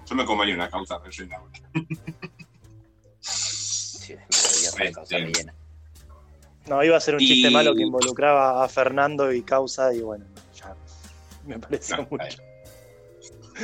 [0.08, 1.38] Yo me comería una causa rellena.
[3.22, 5.54] Sí, es maravillosa la causa rellena.
[6.68, 10.02] no, iba a ser un Y- chiste malo que involucraba a Fernando y causa, y
[10.02, 10.76] bueno, ya
[11.46, 12.42] me pareció No, mucho.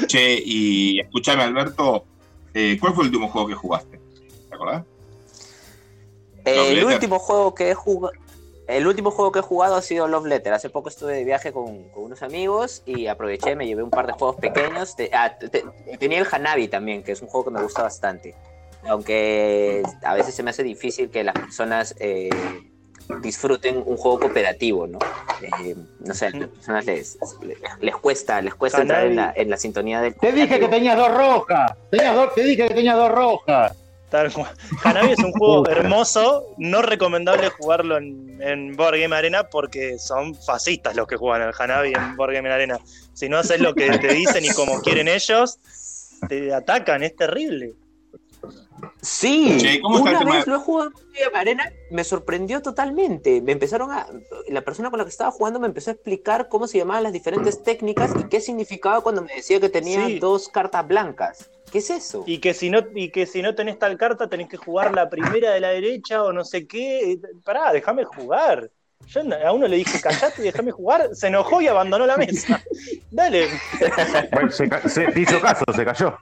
[0.07, 2.05] Che, y escúchame, Alberto,
[2.53, 3.99] eh, ¿cuál fue el último juego que jugaste?
[4.49, 4.83] ¿Te acordás?
[6.45, 8.13] Love El último juego que he jugado.
[8.67, 10.53] El último juego que he jugado ha sido Love Letter.
[10.53, 14.07] Hace poco estuve de viaje con, con unos amigos y aproveché, me llevé un par
[14.07, 14.95] de juegos pequeños.
[14.95, 15.63] Te- ah, te- te-
[15.99, 18.33] tenía el Hanabi también, que es un juego que me gusta bastante.
[18.87, 22.29] Aunque a veces se me hace difícil que las personas eh,
[23.21, 24.99] disfruten un juego cooperativo, ¿no?
[25.41, 29.33] Eh, no sé, a las personas les, les, les cuesta, les cuesta entrar en la,
[29.35, 31.71] en la sintonía del Te dije que tenías dos rojas.
[31.91, 33.75] Tenías dos, te dije que tenías dos rojas.
[34.15, 34.47] Tal cual.
[34.85, 40.33] Hanabi es un juego hermoso, no recomendable jugarlo en, en Board Game Arena porque son
[40.35, 42.79] fascistas los que juegan al Hanabi en Board Game Arena.
[43.13, 45.59] Si no haces lo que te dicen y como quieren ellos,
[46.29, 47.73] te atacan, es terrible.
[49.01, 53.41] Sí, Che, ¿cómo está el una vez lo he jugado en Arena, me sorprendió totalmente.
[53.41, 54.07] Me empezaron a.
[54.49, 57.13] La persona con la que estaba jugando me empezó a explicar cómo se llamaban las
[57.13, 60.19] diferentes técnicas y qué significaba cuando me decía que tenía Sí.
[60.19, 61.49] dos cartas blancas.
[61.71, 62.23] ¿Qué es eso?
[62.25, 65.09] Y que si no, y que si no tenés tal carta, tenés que jugar la
[65.09, 67.19] primera de la derecha o no sé qué.
[67.43, 68.69] Pará, déjame jugar.
[69.07, 72.63] Yo a uno le dije, callate y déjame jugar, se enojó y abandonó la mesa.
[73.11, 73.47] Dale.
[74.31, 74.65] Bueno, se,
[75.15, 76.17] hizo caso, se cayó.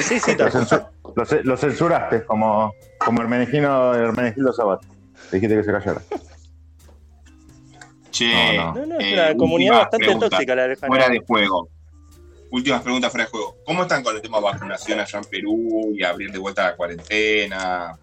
[0.00, 0.66] Sí, sí, Lo, tal cual.
[0.66, 4.82] censu- lo ce- lo censuraste como, como Hermenegino, Hermenegildo Sabat.
[5.30, 6.02] Le dijiste que se callara.
[8.10, 11.18] Che, No, No, no, es eh, una comunidad bastante pregunta, tóxica la del Fuera de
[11.26, 11.68] juego.
[12.50, 13.56] Últimas preguntas fuera de juego.
[13.64, 16.76] ¿Cómo están con el tema de vacunación allá en Perú y abrir de vuelta la
[16.76, 17.98] cuarentena?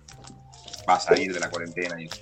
[0.90, 2.20] Va a salir de la cuarentena y eso.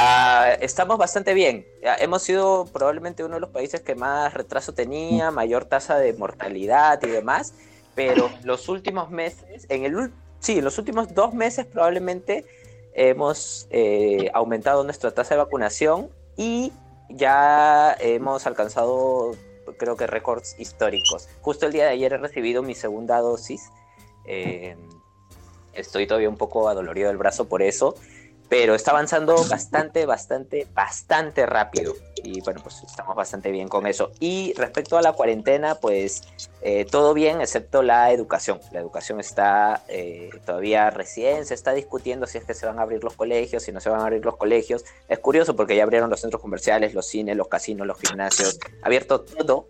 [0.00, 1.66] Ah, estamos bastante bien.
[1.82, 7.02] Hemos sido probablemente uno de los países que más retraso tenía, mayor tasa de mortalidad
[7.02, 7.52] y demás,
[7.96, 12.46] pero los últimos meses, en el sí, en los últimos dos meses probablemente
[12.94, 16.72] hemos eh, aumentado nuestra tasa de vacunación y
[17.08, 19.34] ya hemos alcanzado,
[19.78, 21.28] creo que récords históricos.
[21.40, 23.68] Justo el día de ayer he recibido mi segunda dosis.
[24.26, 24.76] eh,
[25.72, 27.96] estoy todavía un poco adolorido del brazo por eso,
[28.48, 31.94] pero está avanzando bastante, bastante, bastante rápido.
[32.22, 34.10] Y bueno, pues estamos bastante bien con eso.
[34.20, 36.22] Y respecto a la cuarentena, pues
[36.62, 38.60] eh, todo bien, excepto la educación.
[38.72, 42.82] La educación está eh, todavía recién, se está discutiendo si es que se van a
[42.82, 44.84] abrir los colegios, si no se van a abrir los colegios.
[45.08, 49.20] Es curioso porque ya abrieron los centros comerciales, los cines, los casinos, los gimnasios, abierto
[49.20, 49.66] todo,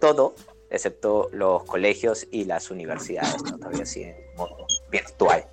[0.00, 0.34] todo,
[0.70, 3.58] excepto los colegios y las universidades, ¿no?
[3.58, 5.44] todavía siguen en modo virtual.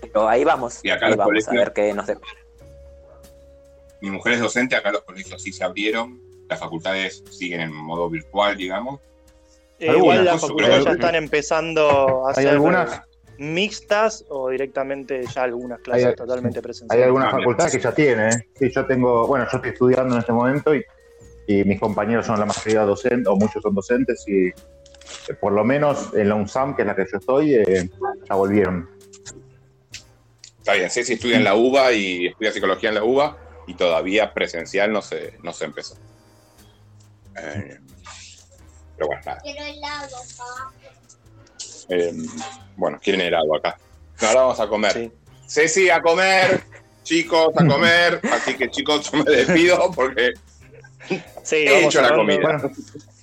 [0.00, 2.32] Pero ahí vamos, Y acá ahí los vamos a colegios- ver qué nos depara.
[4.00, 8.08] mi mujer es docente, acá los colegios sí se abrieron, las facultades siguen en modo
[8.10, 9.00] virtual, digamos.
[9.78, 13.02] Eh, igual las facultades ya están empezando a Hay ser algunas,
[13.38, 17.04] mixtas o directamente ya algunas clases Hay- totalmente hay presenciales.
[17.06, 18.30] algunas facultades que ya tienen.
[18.32, 18.46] ¿eh?
[18.58, 20.82] Sí, yo tengo, bueno, yo estoy estudiando en este momento y,
[21.46, 24.54] y mis compañeros son la mayoría docentes, o muchos son docentes, y eh,
[25.40, 27.90] por lo menos en la UNSAM, que es la que yo estoy, eh,
[28.28, 28.88] ya volvieron.
[30.66, 33.36] Está bien, Ceci estudia en la UBA y estudia psicología en la UBA
[33.68, 35.94] y todavía presencial no se, no se empezó.
[37.36, 37.78] Eh,
[38.96, 39.40] pero bueno, nada.
[39.44, 40.72] Quiero helado, papá.
[41.88, 42.12] Eh,
[42.76, 43.78] bueno, quieren helado acá.
[44.20, 45.12] Ahora vamos a comer.
[45.46, 46.64] Ceci, a comer.
[47.04, 48.20] Chicos, a comer.
[48.32, 50.32] Así que chicos, yo me despido porque
[51.44, 52.40] Sí, he vamos hecho la comida.
[52.42, 52.70] Bueno,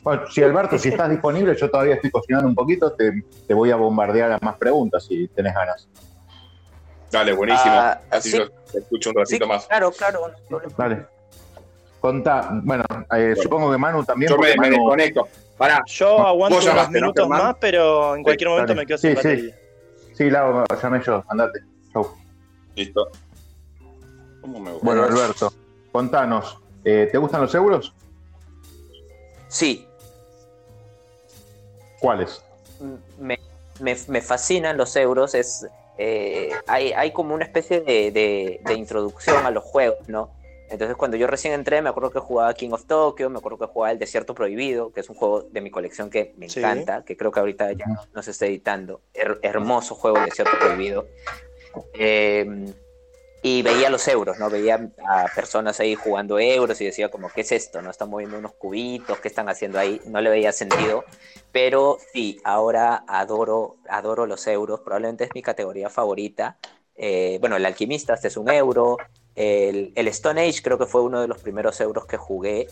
[0.01, 3.69] bueno, si Alberto, si estás disponible, yo todavía estoy cocinando un poquito, te, te voy
[3.71, 5.89] a bombardear a más preguntas si tenés ganas.
[7.13, 7.73] Dale, buenísimo.
[7.75, 8.37] Ah, Así sí.
[8.39, 9.67] yo te escucho un ratito más.
[9.67, 10.31] Claro, claro.
[10.49, 10.59] no.
[10.75, 11.05] Dale.
[12.01, 12.83] Contá, bueno,
[13.15, 14.29] eh, supongo que Manu también.
[14.31, 15.27] Yo me, porque me Manu- desconecto.
[15.57, 15.83] Pará.
[15.85, 18.81] Yo aguanto unos llamaste, ¿no, minutos más, pero en cualquier momento Dale.
[18.81, 19.53] me quedo sin Sí, sí.
[20.15, 21.59] Sí, Lau, llamé yo, andate.
[21.93, 22.15] Chau.
[22.75, 23.09] Listo.
[24.41, 24.79] ¿Cómo me voy?
[24.81, 25.53] Bueno, Alberto,
[25.91, 27.93] contanos, eh, ¿te gustan los euros?
[29.47, 29.87] Sí,
[31.99, 32.43] ¿Cuáles?
[33.19, 33.39] me,
[33.79, 35.35] me, me fascinan los euros.
[35.35, 35.65] Es,
[35.97, 40.31] eh, hay, hay como una especie de, de- de introducción a los juegos, ¿no?
[40.69, 43.65] Entonces, cuando yo recién entré, me acuerdo que jugaba King of Tokyo, me acuerdo que
[43.67, 46.59] jugaba El Desierto Prohibido, que es un juego de mi colección que me Sí.
[46.61, 49.01] encanta, que creo que ahorita ya no, no se está editando.
[49.13, 51.05] Her- hermoso juego, El Desierto Prohibido.
[51.93, 52.73] Eh,
[53.45, 54.49] y veía los euros, ¿no?
[54.49, 57.81] Veía a personas ahí jugando euros y decía como, ¿qué es esto?
[57.81, 57.91] ¿No?
[57.91, 59.99] Están moviendo unos cubitos, ¿qué están haciendo ahí?
[60.05, 61.03] No le veía sentido.
[61.51, 64.79] Pero sí, ahora adoro, adoro los euros.
[64.79, 66.57] Probablemente es mi categoría favorita.
[66.95, 68.97] Eh, bueno, el alquimista este es un euro.
[69.35, 72.67] El, el Stone Age creo que fue uno de los primeros euros que jugué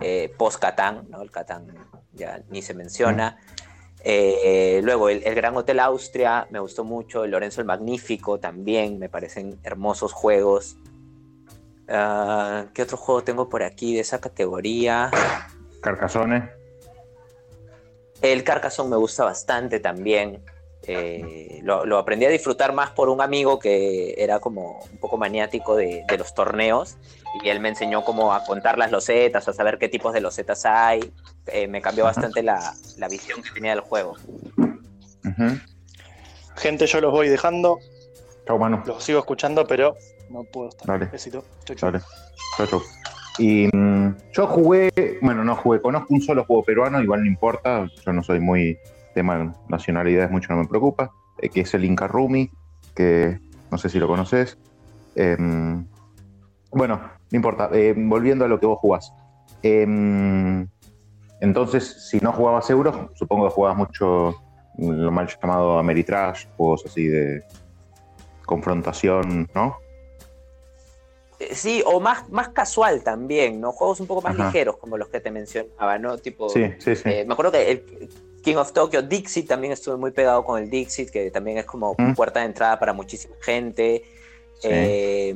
[0.00, 1.20] eh, post Catán, ¿no?
[1.20, 1.66] El Catán
[2.12, 3.36] ya ni se menciona.
[4.06, 8.98] Eh, luego el, el Gran Hotel Austria me gustó mucho, el Lorenzo el Magnífico también,
[8.98, 10.76] me parecen hermosos juegos.
[11.88, 15.10] Ah, ¿Qué otro juego tengo por aquí de esa categoría?
[15.80, 16.44] Carcasones.
[18.20, 20.42] El Carcassonne me gusta bastante también.
[20.86, 25.16] Eh, lo, lo aprendí a disfrutar más por un amigo que era como un poco
[25.16, 26.98] maniático de, de los torneos
[27.42, 30.64] y él me enseñó cómo a contar las losetas, a saber qué tipos de losetas
[30.66, 31.12] hay.
[31.46, 34.16] Eh, me cambió bastante la, la visión que tenía del juego.
[36.56, 37.78] Gente, yo los voy dejando.
[38.46, 38.82] Chau, Manu.
[38.86, 39.96] Los sigo escuchando, pero
[40.30, 40.86] no puedo estar.
[40.86, 41.06] Dale.
[41.06, 41.44] Besito.
[41.64, 41.90] Chau, chau.
[41.90, 42.04] Dale.
[42.56, 42.82] Chau, chau.
[43.38, 44.90] Y mm, yo jugué,
[45.20, 48.78] bueno, no jugué, conozco un solo juego peruano, igual no importa, yo no soy muy
[49.12, 52.50] tema nacionalidades, mucho no me preocupa, eh, que es el Inca Rumi,
[52.94, 53.40] que
[53.70, 54.56] no sé si lo conoces.
[55.16, 55.84] Em,
[56.70, 57.00] bueno,
[57.34, 59.12] no importa, eh, volviendo a lo que vos jugás.
[59.60, 60.68] Em,
[61.40, 64.36] entonces, si no jugabas euros, supongo que jugabas mucho
[64.78, 67.42] lo mal llamado Ameritrash, juegos así de
[68.46, 69.78] confrontación, ¿no?
[71.40, 73.72] Eh, Sí, o más, más casual también, ¿no?
[73.72, 74.46] Juegos un poco más Ajá.
[74.46, 76.16] ligeros, como los que te mencionaba, ¿no?
[76.18, 77.02] Tipo, Sí, sí, sí.
[77.08, 78.08] eh, me acuerdo que el
[78.44, 81.96] King of Tokyo, Dixit, también estuve muy pegado con el Dixit, que también es como
[81.98, 82.12] Mm.
[82.14, 84.04] puerta de entrada para muchísima gente.
[84.60, 84.68] Sí.
[84.70, 85.34] Eh,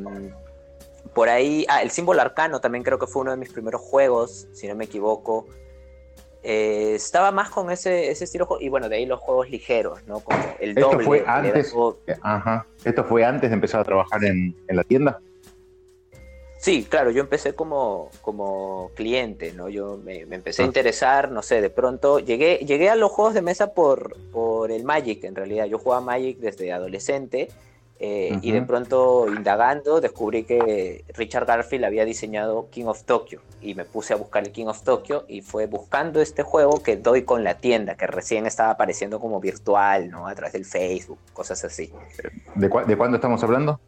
[1.15, 4.49] por ahí, ah, el símbolo arcano también creo que fue uno de mis primeros juegos,
[4.53, 5.47] si no me equivoco.
[6.43, 10.21] Eh, estaba más con ese, ese estilo, y bueno, de ahí los juegos ligeros, ¿no?
[10.21, 11.05] Como el Esto doble.
[11.05, 14.85] fue antes, todo- eh, ajá, esto fue antes de empezar a trabajar en, en la
[14.85, 15.21] tienda.
[16.61, 19.69] Sí, claro, yo empecé como, como cliente, ¿no?
[19.69, 20.67] Yo me, me empecé a Ah.
[20.69, 24.83] interesar, no sé, de pronto llegué, llegué a los juegos de mesa por, por el
[24.85, 25.67] Magic, en realidad.
[25.67, 27.49] Yo jugaba Magic desde adolescente
[28.01, 33.75] eh, y de pronto, indagando, descubrí que Richard Garfield había diseñado King of Tokyo y
[33.75, 37.25] me puse a buscar el King of Tokyo y fue buscando este juego que doy
[37.25, 40.29] con la tienda, que recién estaba apareciendo como virtual, ¿no?
[40.29, 41.93] A través del Facebook, cosas así.
[42.55, 43.81] ¿De, cuándo estamos hablando?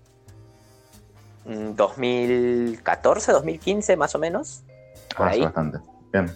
[1.44, 4.62] Mm, 2014, 2015 más o menos.
[5.16, 5.40] Por Ah, ahí.
[5.42, 5.78] bastante.
[6.12, 6.32] Bien.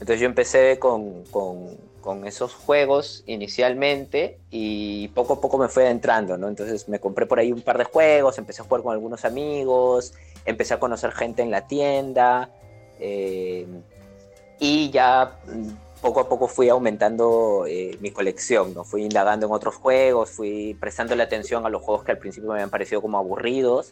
[0.00, 5.84] Entonces yo empecé con, con- con esos juegos inicialmente y poco a poco me fui
[5.84, 6.48] adentrando, ¿no?
[6.48, 10.12] Entonces me compré por ahí un par de juegos, empecé a jugar con algunos amigos,
[10.44, 12.50] empecé a conocer gente en la tienda
[13.00, 13.66] eh,
[14.58, 18.84] y ya mm, poco a poco fui aumentando eh, mi colección, ¿no?
[18.84, 22.56] Fui indagando en otros juegos, fui prestándole atención a los juegos que al principio me
[22.56, 23.90] habían parecido como aburridos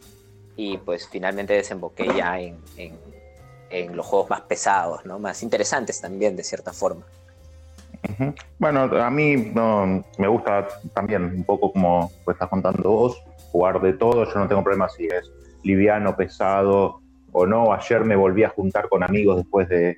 [0.57, 2.59] y pues finalmente desemboqué ya en-
[3.73, 5.17] en los juegos más pesados, ¿no?
[5.17, 7.05] Más interesantes también, de cierta forma.
[8.59, 13.23] Bueno, a mí no, me gusta también un poco como pues, estás contando vos.
[13.51, 15.31] jugar de todo, yo no tengo problema si es
[15.63, 17.01] liviano, pesado
[17.31, 17.73] o no.
[17.73, 19.97] Ayer me volví a juntar con amigos después de,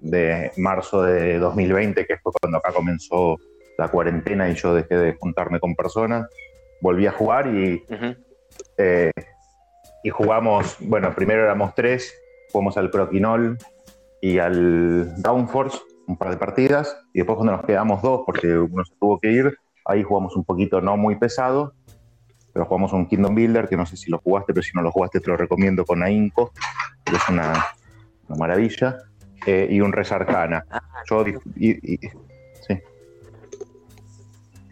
[0.00, 3.36] de marzo de 2020, que fue cuando acá comenzó
[3.78, 6.28] la cuarentena y yo dejé de juntarme con personas.
[6.80, 7.82] Volví a jugar y,
[8.78, 9.10] eh,
[10.02, 12.14] y jugamos, bueno, primero éramos tres,
[12.52, 13.58] jugamos al Croquinol
[14.20, 18.84] y al Downforce, un par de partidas, y después cuando nos quedamos dos, porque uno
[18.84, 21.74] se tuvo que ir, ahí jugamos un poquito no muy pesado,
[22.52, 24.90] pero jugamos un Kingdom Builder, que no sé si lo jugaste, pero si no lo
[24.90, 26.52] jugaste te lo recomiendo con AINCO,
[27.04, 27.52] que es una,
[28.28, 28.98] una maravilla,
[29.46, 30.64] eh, y un Res Arcana.
[31.10, 31.24] Yo,
[31.56, 31.98] y, y-
[32.66, 32.80] sí.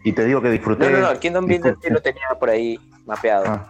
[0.03, 0.85] y te digo que disfruté...
[0.85, 3.45] No, no, no, el Kingdom Builder sí lo tenía por ahí mapeado.
[3.47, 3.69] Ah,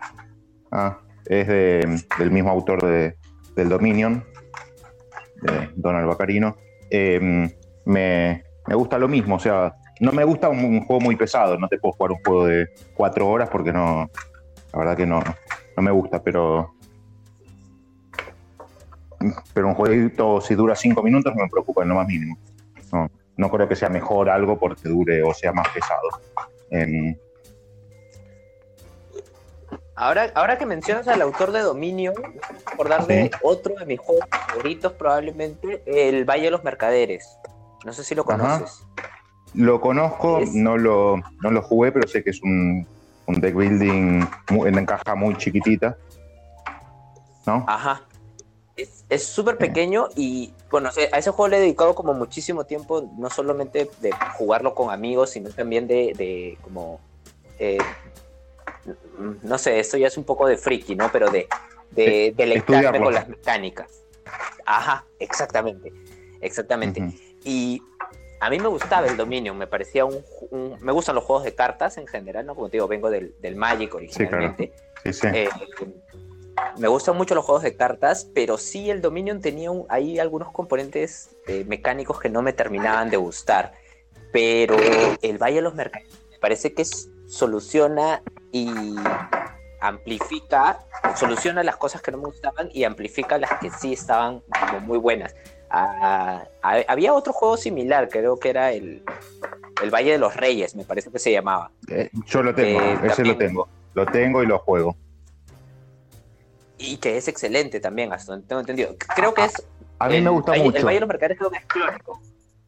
[0.72, 3.18] ah, es de- del mismo autor de,
[3.56, 4.24] del Dominion,
[5.42, 6.56] de Donald Baccarino.
[6.90, 7.50] Eh,
[7.86, 11.58] me, me gusta lo mismo, o sea, no me gusta un, un juego muy pesado,
[11.58, 14.10] no te puedo jugar un juego de cuatro horas porque no,
[14.74, 15.22] la verdad que no,
[15.78, 16.76] no me gusta, pero
[19.54, 22.38] pero un jueguito si dura cinco minutos no me preocupa en lo más mínimo.
[22.92, 26.10] No, no creo que sea mejor algo porque dure o sea más pesado.
[26.70, 27.16] Em,
[29.96, 32.14] Ahora, ahora que mencionas al autor de Dominio,
[32.66, 33.32] acordar de Sí.
[33.42, 37.38] otro de mis juegos favoritos, probablemente, el Valle de los Mercaderes.
[37.86, 38.38] No sé si lo Ajá.
[38.38, 38.84] conoces.
[39.54, 42.86] Lo conozco, Es- no lo, no lo jugué, pero sé que es un,
[43.26, 45.96] un deck building en caja muy chiquitita.
[47.46, 47.64] ¿No?
[47.68, 48.02] Ajá.
[49.08, 53.30] Es súper pequeño y, bueno, a ese juego le he dedicado como muchísimo tiempo, no
[53.30, 57.00] solamente de jugarlo con amigos, sino también de, de como,
[57.58, 57.78] eh,
[59.44, 61.12] no sé, esto ya es un poco de friki, ¿no?
[61.12, 61.48] Pero de,
[61.92, 62.34] de
[63.06, 64.04] con las mecánicas.
[64.66, 65.92] Ajá, exactamente,
[66.42, 67.02] exactamente.
[67.44, 67.82] Y
[68.40, 70.24] a mí me gustaba el Dominion, me parecía un,
[70.82, 72.56] Me gustan los juegos de cartas en general, ¿no?
[72.56, 74.74] Como te digo, vengo del, del Magic originalmente.
[75.04, 75.28] Sí, sí.
[75.34, 75.50] Eh,
[76.78, 80.52] me gustan mucho los juegos de cartas, pero sí el Dominion tenía un- ahí algunos
[80.52, 83.74] componentes eh, mecánicos que no me terminaban de gustar.
[84.32, 84.76] Pero
[85.22, 88.22] el Valle de los Mercados me parece que es- soluciona
[88.52, 88.96] y
[89.82, 90.80] amplifica,
[91.16, 94.98] soluciona las cosas que no me gustaban y amplifica las que sí estaban como muy
[94.98, 95.36] buenas.
[95.70, 99.04] Ah, ah, había otro juego similar, creo que era el,
[99.84, 101.72] el Valle de los Reyes, me parece que se llamaba.
[101.90, 103.68] Eh, yo lo tengo, Eh, ese también- lo tengo.
[103.94, 104.96] Lo tengo y lo juego.
[106.78, 108.96] Y que es excelente también, hasta donde tengo entendido.
[109.16, 109.54] Creo que es.
[110.00, 110.78] A mí el me gusta mucho.
[110.78, 112.20] El Valle de los Mercaderes creo que es clónico.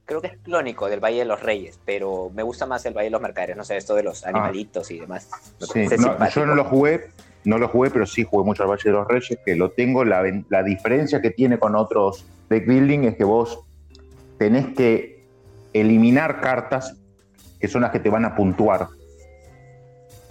[0.07, 3.07] Creo que es clónico del Valle de los Reyes, pero me gusta más el Valle
[3.07, 3.57] de los Mercaderes.
[3.57, 5.29] No sé, esto de los animalitos y demás.
[5.59, 7.09] Sí, no, yo no lo jugué,
[7.43, 10.05] no lo jugué, pero sí jugué mucho al Valle de los Reyes, que lo tengo.
[10.05, 13.59] La, la diferencia que tiene con otros deck building es que vos
[14.37, 15.27] tenés que
[15.73, 16.95] eliminar cartas
[17.59, 18.87] que son las que te van a puntuar.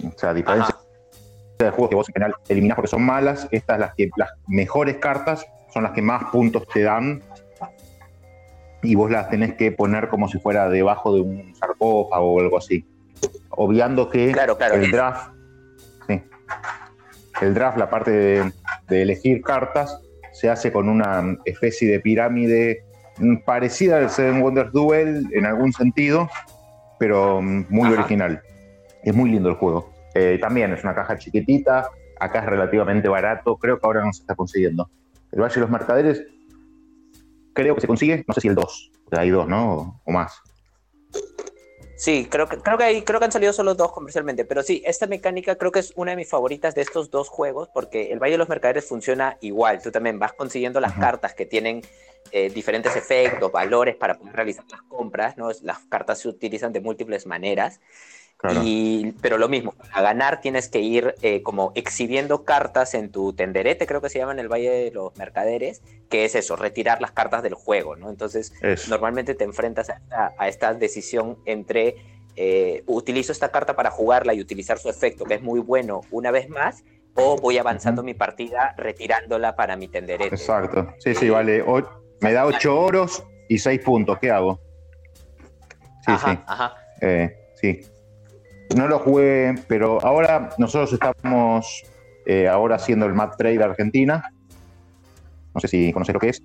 [0.03, 0.75] O sea, a diferencia
[1.59, 4.97] de juegos que vos en general eliminás porque son malas, estas las que las mejores
[4.97, 7.21] cartas son las que más puntos te dan
[8.83, 12.57] y vos las tenés que poner como si fuera debajo de un sarcófago o algo
[12.57, 12.85] así.
[13.49, 15.31] Obviando que Claro, claro, el es- draft,
[16.07, 16.21] sí,
[17.41, 18.51] el draft, la parte de,
[18.87, 19.99] de elegir cartas,
[20.31, 22.83] se hace con una especie de pirámide
[23.17, 26.29] mm, parecida al Seven Wonders Duel en algún sentido,
[26.99, 27.99] pero mm, muy Ajá.
[28.01, 28.41] original.
[29.03, 29.91] Es muy lindo el juego.
[30.13, 31.89] Eh, también es una caja chiquitita,
[32.19, 34.89] acá es relativamente barato, creo que ahora no se está consiguiendo.
[35.31, 36.23] El Valle de los Mercaderes
[37.57, 39.99] creo que se consigue, no sé si el 2, hay dos, ¿no?
[40.05, 40.39] O, más.
[41.95, 44.83] Sí, creo que, creo, que hay- creo que han salido solo dos comercialmente, pero sí,
[44.85, 48.19] esta mecánica creo que es una de mis favoritas de estos dos juegos, porque el
[48.19, 49.81] Valle de los Mercaderes funciona igual.
[49.81, 51.01] Tú también vas consiguiendo las Ujú.
[51.01, 51.81] cartas que tienen
[52.31, 55.49] eh, diferentes efectos, valores para poder realizar las compras, ¿no?
[55.63, 57.79] Las cartas se utilizan de múltiples maneras.
[58.37, 58.61] Claro.
[58.63, 63.33] Y, pero lo mismo, para ganar tienes que ir eh, como exhibiendo cartas en tu
[63.33, 67.01] tenderete, creo que se llama en el Valle de los Mercaderes, que es eso, retirar
[67.01, 68.11] las cartas del juego, ¿no?
[68.11, 68.91] Entonces, Eso.
[68.91, 71.95] normalmente te enfrentas a esta, a esta decisión entre
[72.35, 76.29] eh, utilizo esta carta para jugarla y utilizar su efecto, que es muy bueno una
[76.29, 76.83] vez más,
[77.15, 80.35] o voy avanzando mi partida retirándola para mi tenderete.
[80.35, 80.93] Exacto.
[80.99, 81.63] Sí, sí, vale.
[81.63, 81.81] o-
[82.21, 84.19] me da 8 oros y 6 puntos.
[84.19, 84.59] ¿Qué hago?
[86.05, 86.39] Sí, Ajá, sí.
[86.45, 86.75] ajá.
[87.01, 87.81] Eh, sí.
[88.75, 91.83] No lo jugué, pero ahora nosotros estamos
[92.25, 94.31] eh, ahora haciendo el Mad Trade Argentina.
[95.53, 96.43] No sé si conoces lo que es.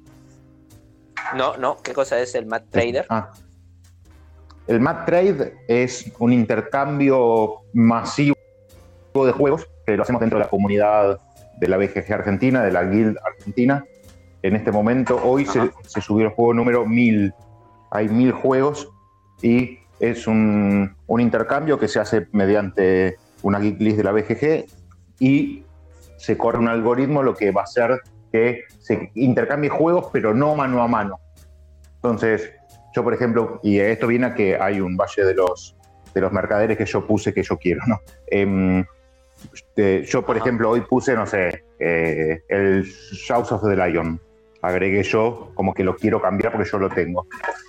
[1.36, 3.06] No, no, ¿qué cosa es el Mad Trader?
[3.08, 3.30] Ah.
[4.66, 8.36] El Mad Trade es un intercambio masivo
[9.14, 11.20] de juegos que lo hacemos dentro de la comunidad
[11.58, 13.84] de la BGG Argentina, de la Guild Argentina.
[14.42, 17.34] En este momento, hoy se, se subió el juego número 1000.
[17.90, 18.88] Hay 1000 juegos
[19.42, 24.66] y es un, un intercambio que se hace mediante una geek list de la BGG
[25.20, 25.64] y
[26.16, 28.00] se corre un algoritmo lo que va a hacer
[28.32, 31.20] que se intercambie juegos, pero no mano a mano.
[31.96, 32.52] Entonces,
[32.92, 35.76] yo, por ejemplo, y esto viene a que hay un valle de los,
[36.12, 38.00] de los mercaderes que yo puse que yo quiero, ¿no?
[39.54, 42.84] Este, yo, por ejemplo, hoy puse, no sé, eh, el
[43.28, 44.20] House of the Lion.
[44.62, 47.26] Agregué yo como que lo quiero cambiar porque yo lo tengo.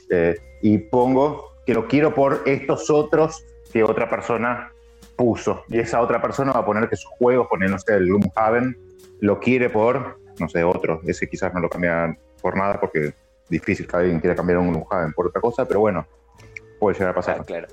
[0.09, 4.71] Eh, y pongo que lo quiero por estos otros que otra persona
[5.15, 5.63] puso.
[5.69, 8.77] Y esa otra persona va a poner que su juego, poner, no sé, el Gloomhaven,
[9.19, 11.01] lo quiere por, no sé, otro.
[11.05, 13.13] Ese quizás no lo cambia por nada porque es
[13.49, 16.05] difícil que alguien quiera cambiar un Gloomhaven por otra cosa, pero bueno,
[16.79, 17.45] puede llegar a pasar.
[17.45, 17.67] claro.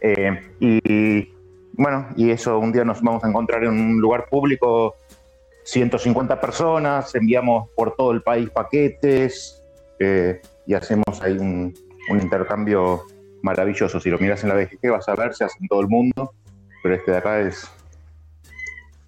[0.00, 1.32] Eh, y
[1.72, 4.94] bueno, y eso un día nos vamos a encontrar en un lugar público,
[5.64, 9.62] 150 personas, enviamos por todo el país paquetes
[9.98, 11.74] eh, y hacemos ahí un,
[12.08, 13.04] un intercambio
[13.42, 14.00] maravilloso.
[14.00, 16.32] Si lo miras en la BGG vas a ver, se hace en todo el mundo,
[16.82, 17.68] pero este de acá es,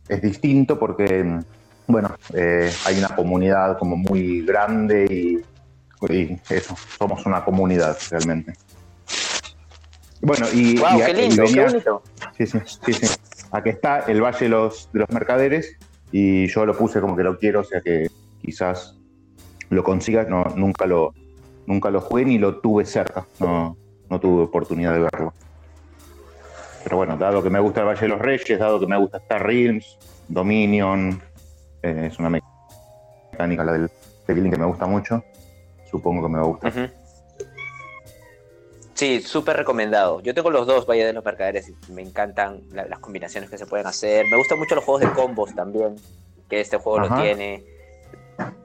[0.09, 1.41] es distinto porque,
[1.87, 8.53] bueno, eh, hay una comunidad como muy grande y, y eso, somos una comunidad realmente.
[10.21, 12.03] Bueno, y, y- qué lindo, qué venía- bonito.
[12.37, 13.07] Sí, sí, sí, sí.
[13.53, 15.77] Aquí está el Valle de los, de los Mercaderes
[16.13, 18.09] y yo lo puse como que lo quiero, o sea que
[18.43, 18.97] quizás
[19.71, 20.25] lo consiga.
[20.25, 21.15] No, nunca lo
[21.69, 23.27] nunca lo jugué ni lo tuve cerca.
[23.39, 23.77] No,
[24.09, 25.35] no tuve oportunidad de verlo.
[26.83, 29.19] Pero bueno, dado que me gusta el Valle de los Reyes, dado que me gusta
[29.19, 31.21] Star Realms, Dominion,
[31.83, 32.41] eh, es una me-
[33.33, 33.91] mecánica la del
[34.27, 35.23] Tequilin que me gusta mucho,
[35.91, 36.91] supongo que me va a gustar.
[38.95, 40.21] Sí, súper recomendado.
[40.23, 43.59] Yo tengo los dos Valle de los Mercaderes y me encantan la- las combinaciones que
[43.59, 44.25] se pueden hacer.
[44.31, 45.97] Me gustan mucho los juegos de combos también,
[46.49, 47.15] que este juego Ajá.
[47.17, 47.63] lo tiene.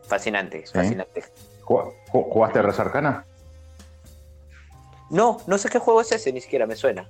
[0.08, 0.74] Fascinante, Sí.
[0.74, 1.24] fascinante.
[1.66, 3.26] ¿Ju- ju- ¿Jugaste Res Arcana?
[5.10, 7.08] No, no sé qué juego es ese, ni siquiera me suena.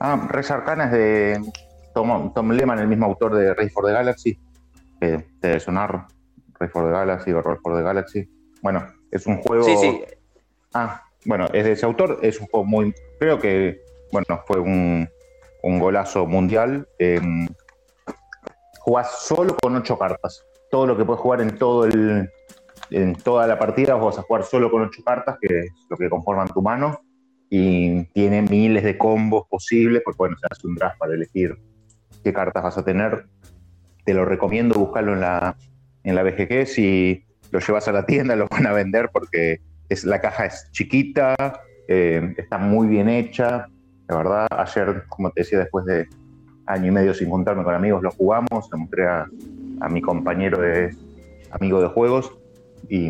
[0.00, 1.40] Ah, Res Arcana es de
[1.94, 4.38] Tom, Tom Lehman, el mismo autor de Race for the Galaxy.
[5.00, 6.06] Que te debe sonar
[6.58, 8.28] Race for the Galaxy o Roll for the Galaxy.
[8.62, 9.64] Bueno, es un juego.
[9.64, 10.04] Sí, sí.
[10.74, 12.18] Ah, bueno, es de ese autor.
[12.22, 12.94] Es un juego muy.
[13.18, 13.80] Creo que,
[14.12, 15.08] bueno, fue un,
[15.62, 16.86] un golazo mundial.
[16.98, 17.20] Eh,
[18.80, 20.44] jugás solo con ocho cartas.
[20.70, 22.30] Todo lo que puedes jugar en todo el.
[22.90, 25.96] En toda la partida vos vas a jugar solo con ocho cartas, que es lo
[25.96, 27.00] que conforman tu mano
[27.48, 31.56] y tiene miles de combos posibles, porque bueno, se hace un draft para elegir
[32.24, 33.26] qué cartas vas a tener.
[34.04, 35.56] Te lo recomiendo buscarlo en la,
[36.04, 36.66] en la BGG.
[36.66, 40.68] Si lo llevas a la tienda, lo van a vender porque es, la caja es
[40.72, 41.34] chiquita,
[41.88, 43.68] eh, está muy bien hecha.
[44.08, 46.06] La verdad, ayer, como te decía, después de
[46.66, 48.68] año y medio sin juntarme con amigos, lo jugamos.
[48.72, 49.26] Le mostré a,
[49.80, 50.94] a mi compañero de
[51.52, 52.36] amigo de juegos
[52.88, 53.08] y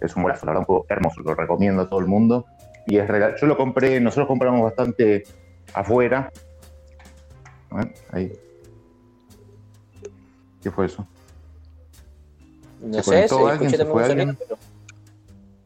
[0.00, 2.46] es un golazo, la verdad, un juego hermoso, lo recomiendo a todo el mundo.
[2.86, 5.22] Y es regal- Yo lo compré, nosotros compramos bastante
[5.72, 6.30] afuera.
[7.70, 8.32] Ver, ahí.
[10.62, 11.06] ¿Qué fue eso?
[12.80, 13.70] No ¿Se sé, se alguien?
[13.70, 14.36] ¿Se fue alguien?
[14.38, 14.58] pero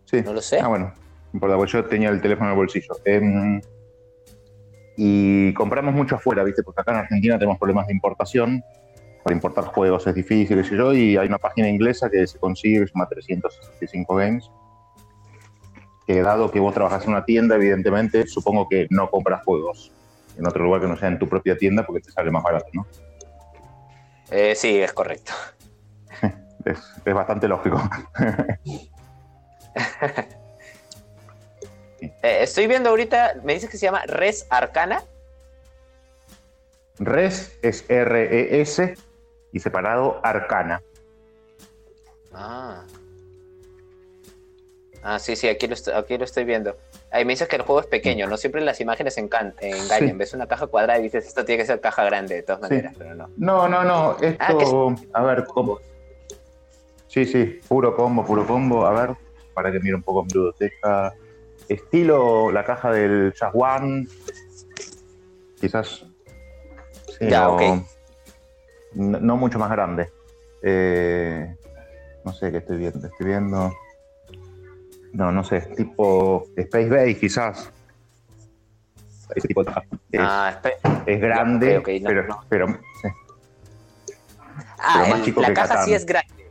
[0.05, 0.23] Sí.
[0.25, 0.61] no lo sé.
[0.61, 2.97] Ah, bueno, no importa, porque yo tenía el teléfono en el bolsillo.
[3.05, 3.61] Em,
[4.97, 6.63] y compramos mucho afuera, ¿viste?
[6.63, 8.63] Porque acá en Argentina tenemos problemas de importación.
[9.29, 12.39] Para importar juegos es difícil, qué sé yo, y hay una página inglesa que se
[12.39, 14.51] consigue, que se llama 365 Games.
[16.07, 19.93] Que dado que vos trabajás en una tienda, evidentemente, supongo que no compras juegos
[20.39, 22.69] en otro lugar que no sea en tu propia tienda porque te sale más barato,
[22.73, 22.87] ¿no?
[24.31, 25.35] Eh, sí, es correcto.
[26.65, 27.83] Es, es bastante lógico.
[32.01, 35.03] Eh, estoy viendo ahorita, me dices que se llama Res Arcana.
[37.01, 38.95] Res es R-E-S
[39.53, 40.83] y separado Arcana.
[42.33, 42.85] Ah.
[45.03, 46.77] Ah, sí, sí, aquí lo, estoy, aquí lo estoy viendo.
[47.13, 49.55] Ahí me dices que el juego es pequeño, no siempre las imágenes engañan.
[49.61, 50.13] Sí.
[50.13, 52.75] Ves una caja cuadrada y dices, esto tiene que ser caja grande de todas Sí.
[52.75, 53.31] maneras, pero no.
[53.37, 54.17] No, no, no.
[54.21, 55.81] Esto, Ah, a ver, combo.
[57.07, 58.85] Sí, sí, puro combo, puro combo.
[58.85, 59.17] A ver,
[59.55, 61.15] para que mire un poco mi ludoteca.
[61.69, 64.07] Estilo la caja del One.
[65.61, 66.05] Quizás.
[67.19, 67.63] Sí, Ya, ok.
[68.95, 70.11] No, no mucho más grande.
[70.63, 71.55] Eh,
[72.25, 73.07] no sé qué estoy viendo.
[73.07, 73.73] Estoy viendo.
[75.13, 77.73] No, no sé, tipo Space Base, quizás.
[79.35, 79.71] Ese tipo de.
[80.13, 80.61] Es, Ah,
[81.07, 82.41] es grande, no, pero, no.
[82.49, 83.09] pero sí.
[84.79, 85.85] Ah, pero más el- chico la que caja Catán.
[85.85, 86.51] sí es grande.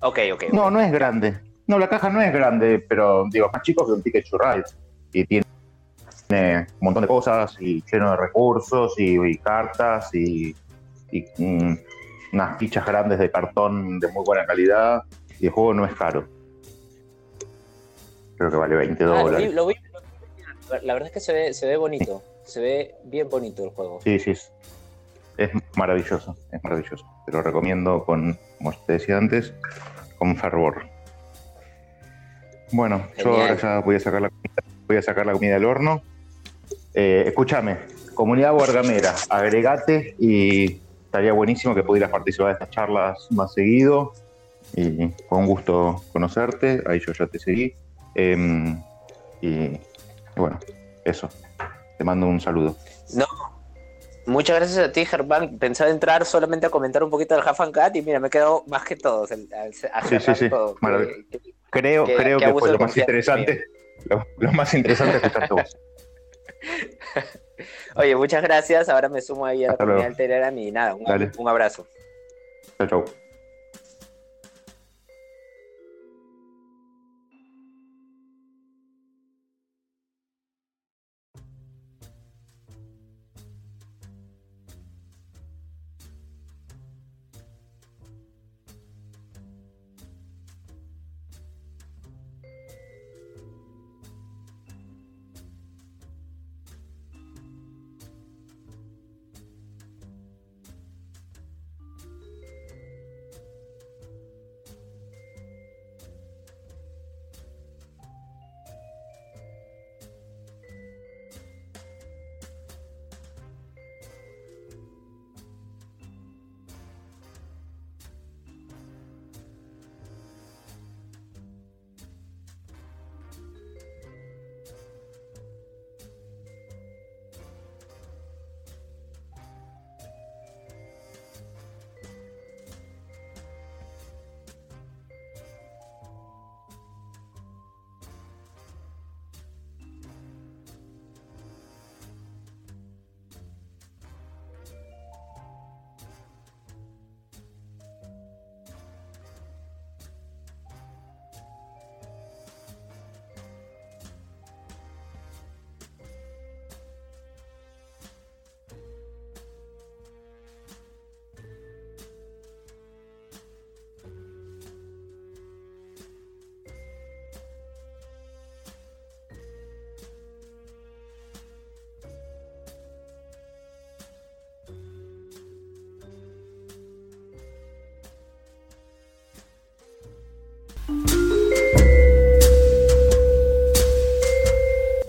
[0.00, 0.44] Ok, ok.
[0.52, 1.38] No, no es grande.
[1.66, 4.64] No, la caja no es grande, pero digo, más chico que un Ticket to Ride.
[5.12, 5.44] Y tiene
[6.30, 10.54] un montón de cosas y lleno de recursos y, y cartas y,
[11.10, 11.76] y, mm,
[12.32, 15.02] unas fichas grandes de cartón de muy buena calidad.
[15.40, 16.26] Y el juego no es caro.
[18.38, 19.52] Creo que vale 20 Ah, dólares.
[19.54, 19.82] lo vi- lo
[20.80, 22.22] vi- La verdad es que se ve, se ve bonito.
[22.44, 24.00] Se ve bien bonito el juego.
[24.02, 24.50] Sí, sí, es,
[25.38, 27.04] es maravilloso, es maravilloso.
[27.24, 29.52] Te lo recomiendo con, como te decía antes,
[30.18, 30.88] con fervor.
[32.72, 34.54] Bueno, yo ahora ya voy a sacar la comida,
[34.88, 36.02] voy a sacar la comida del horno.
[36.94, 37.78] Eh, escúchame,
[38.14, 40.80] comunidad guargamera, agregate y
[41.16, 44.12] estaría buenísimo que pudieras participar de estas charlas más seguido.
[44.74, 47.74] Y fue un gusto conocerte, ahí yo ya te seguí.
[48.14, 48.78] Em,
[49.40, 49.80] y, y
[50.36, 50.58] bueno,
[51.04, 51.28] eso.
[51.96, 52.76] Te mando un saludo.
[53.14, 53.24] No.
[54.26, 55.56] Muchas gracias a ti, Germán.
[55.58, 58.30] Pensaba entrar solamente a comentar un poquito del Half and Cat y mira, me he
[58.30, 59.30] quedado más que todos.
[59.30, 60.50] el- Sí, sí, sí.
[60.50, 60.74] todo.
[60.82, 63.64] Marav- Que- que- Creo, creo que fue lo más interesante.
[64.04, 65.76] Lo, lo más interesante es escuchar tu voz.
[67.94, 68.88] Oye, muchas gracias.
[68.88, 70.16] Ahora me sumo ahí a la Hasta comunidad luego.
[70.16, 71.30] Telegram y nada, un, Dale.
[71.38, 71.86] un abrazo.
[72.78, 73.25] Chau, chau.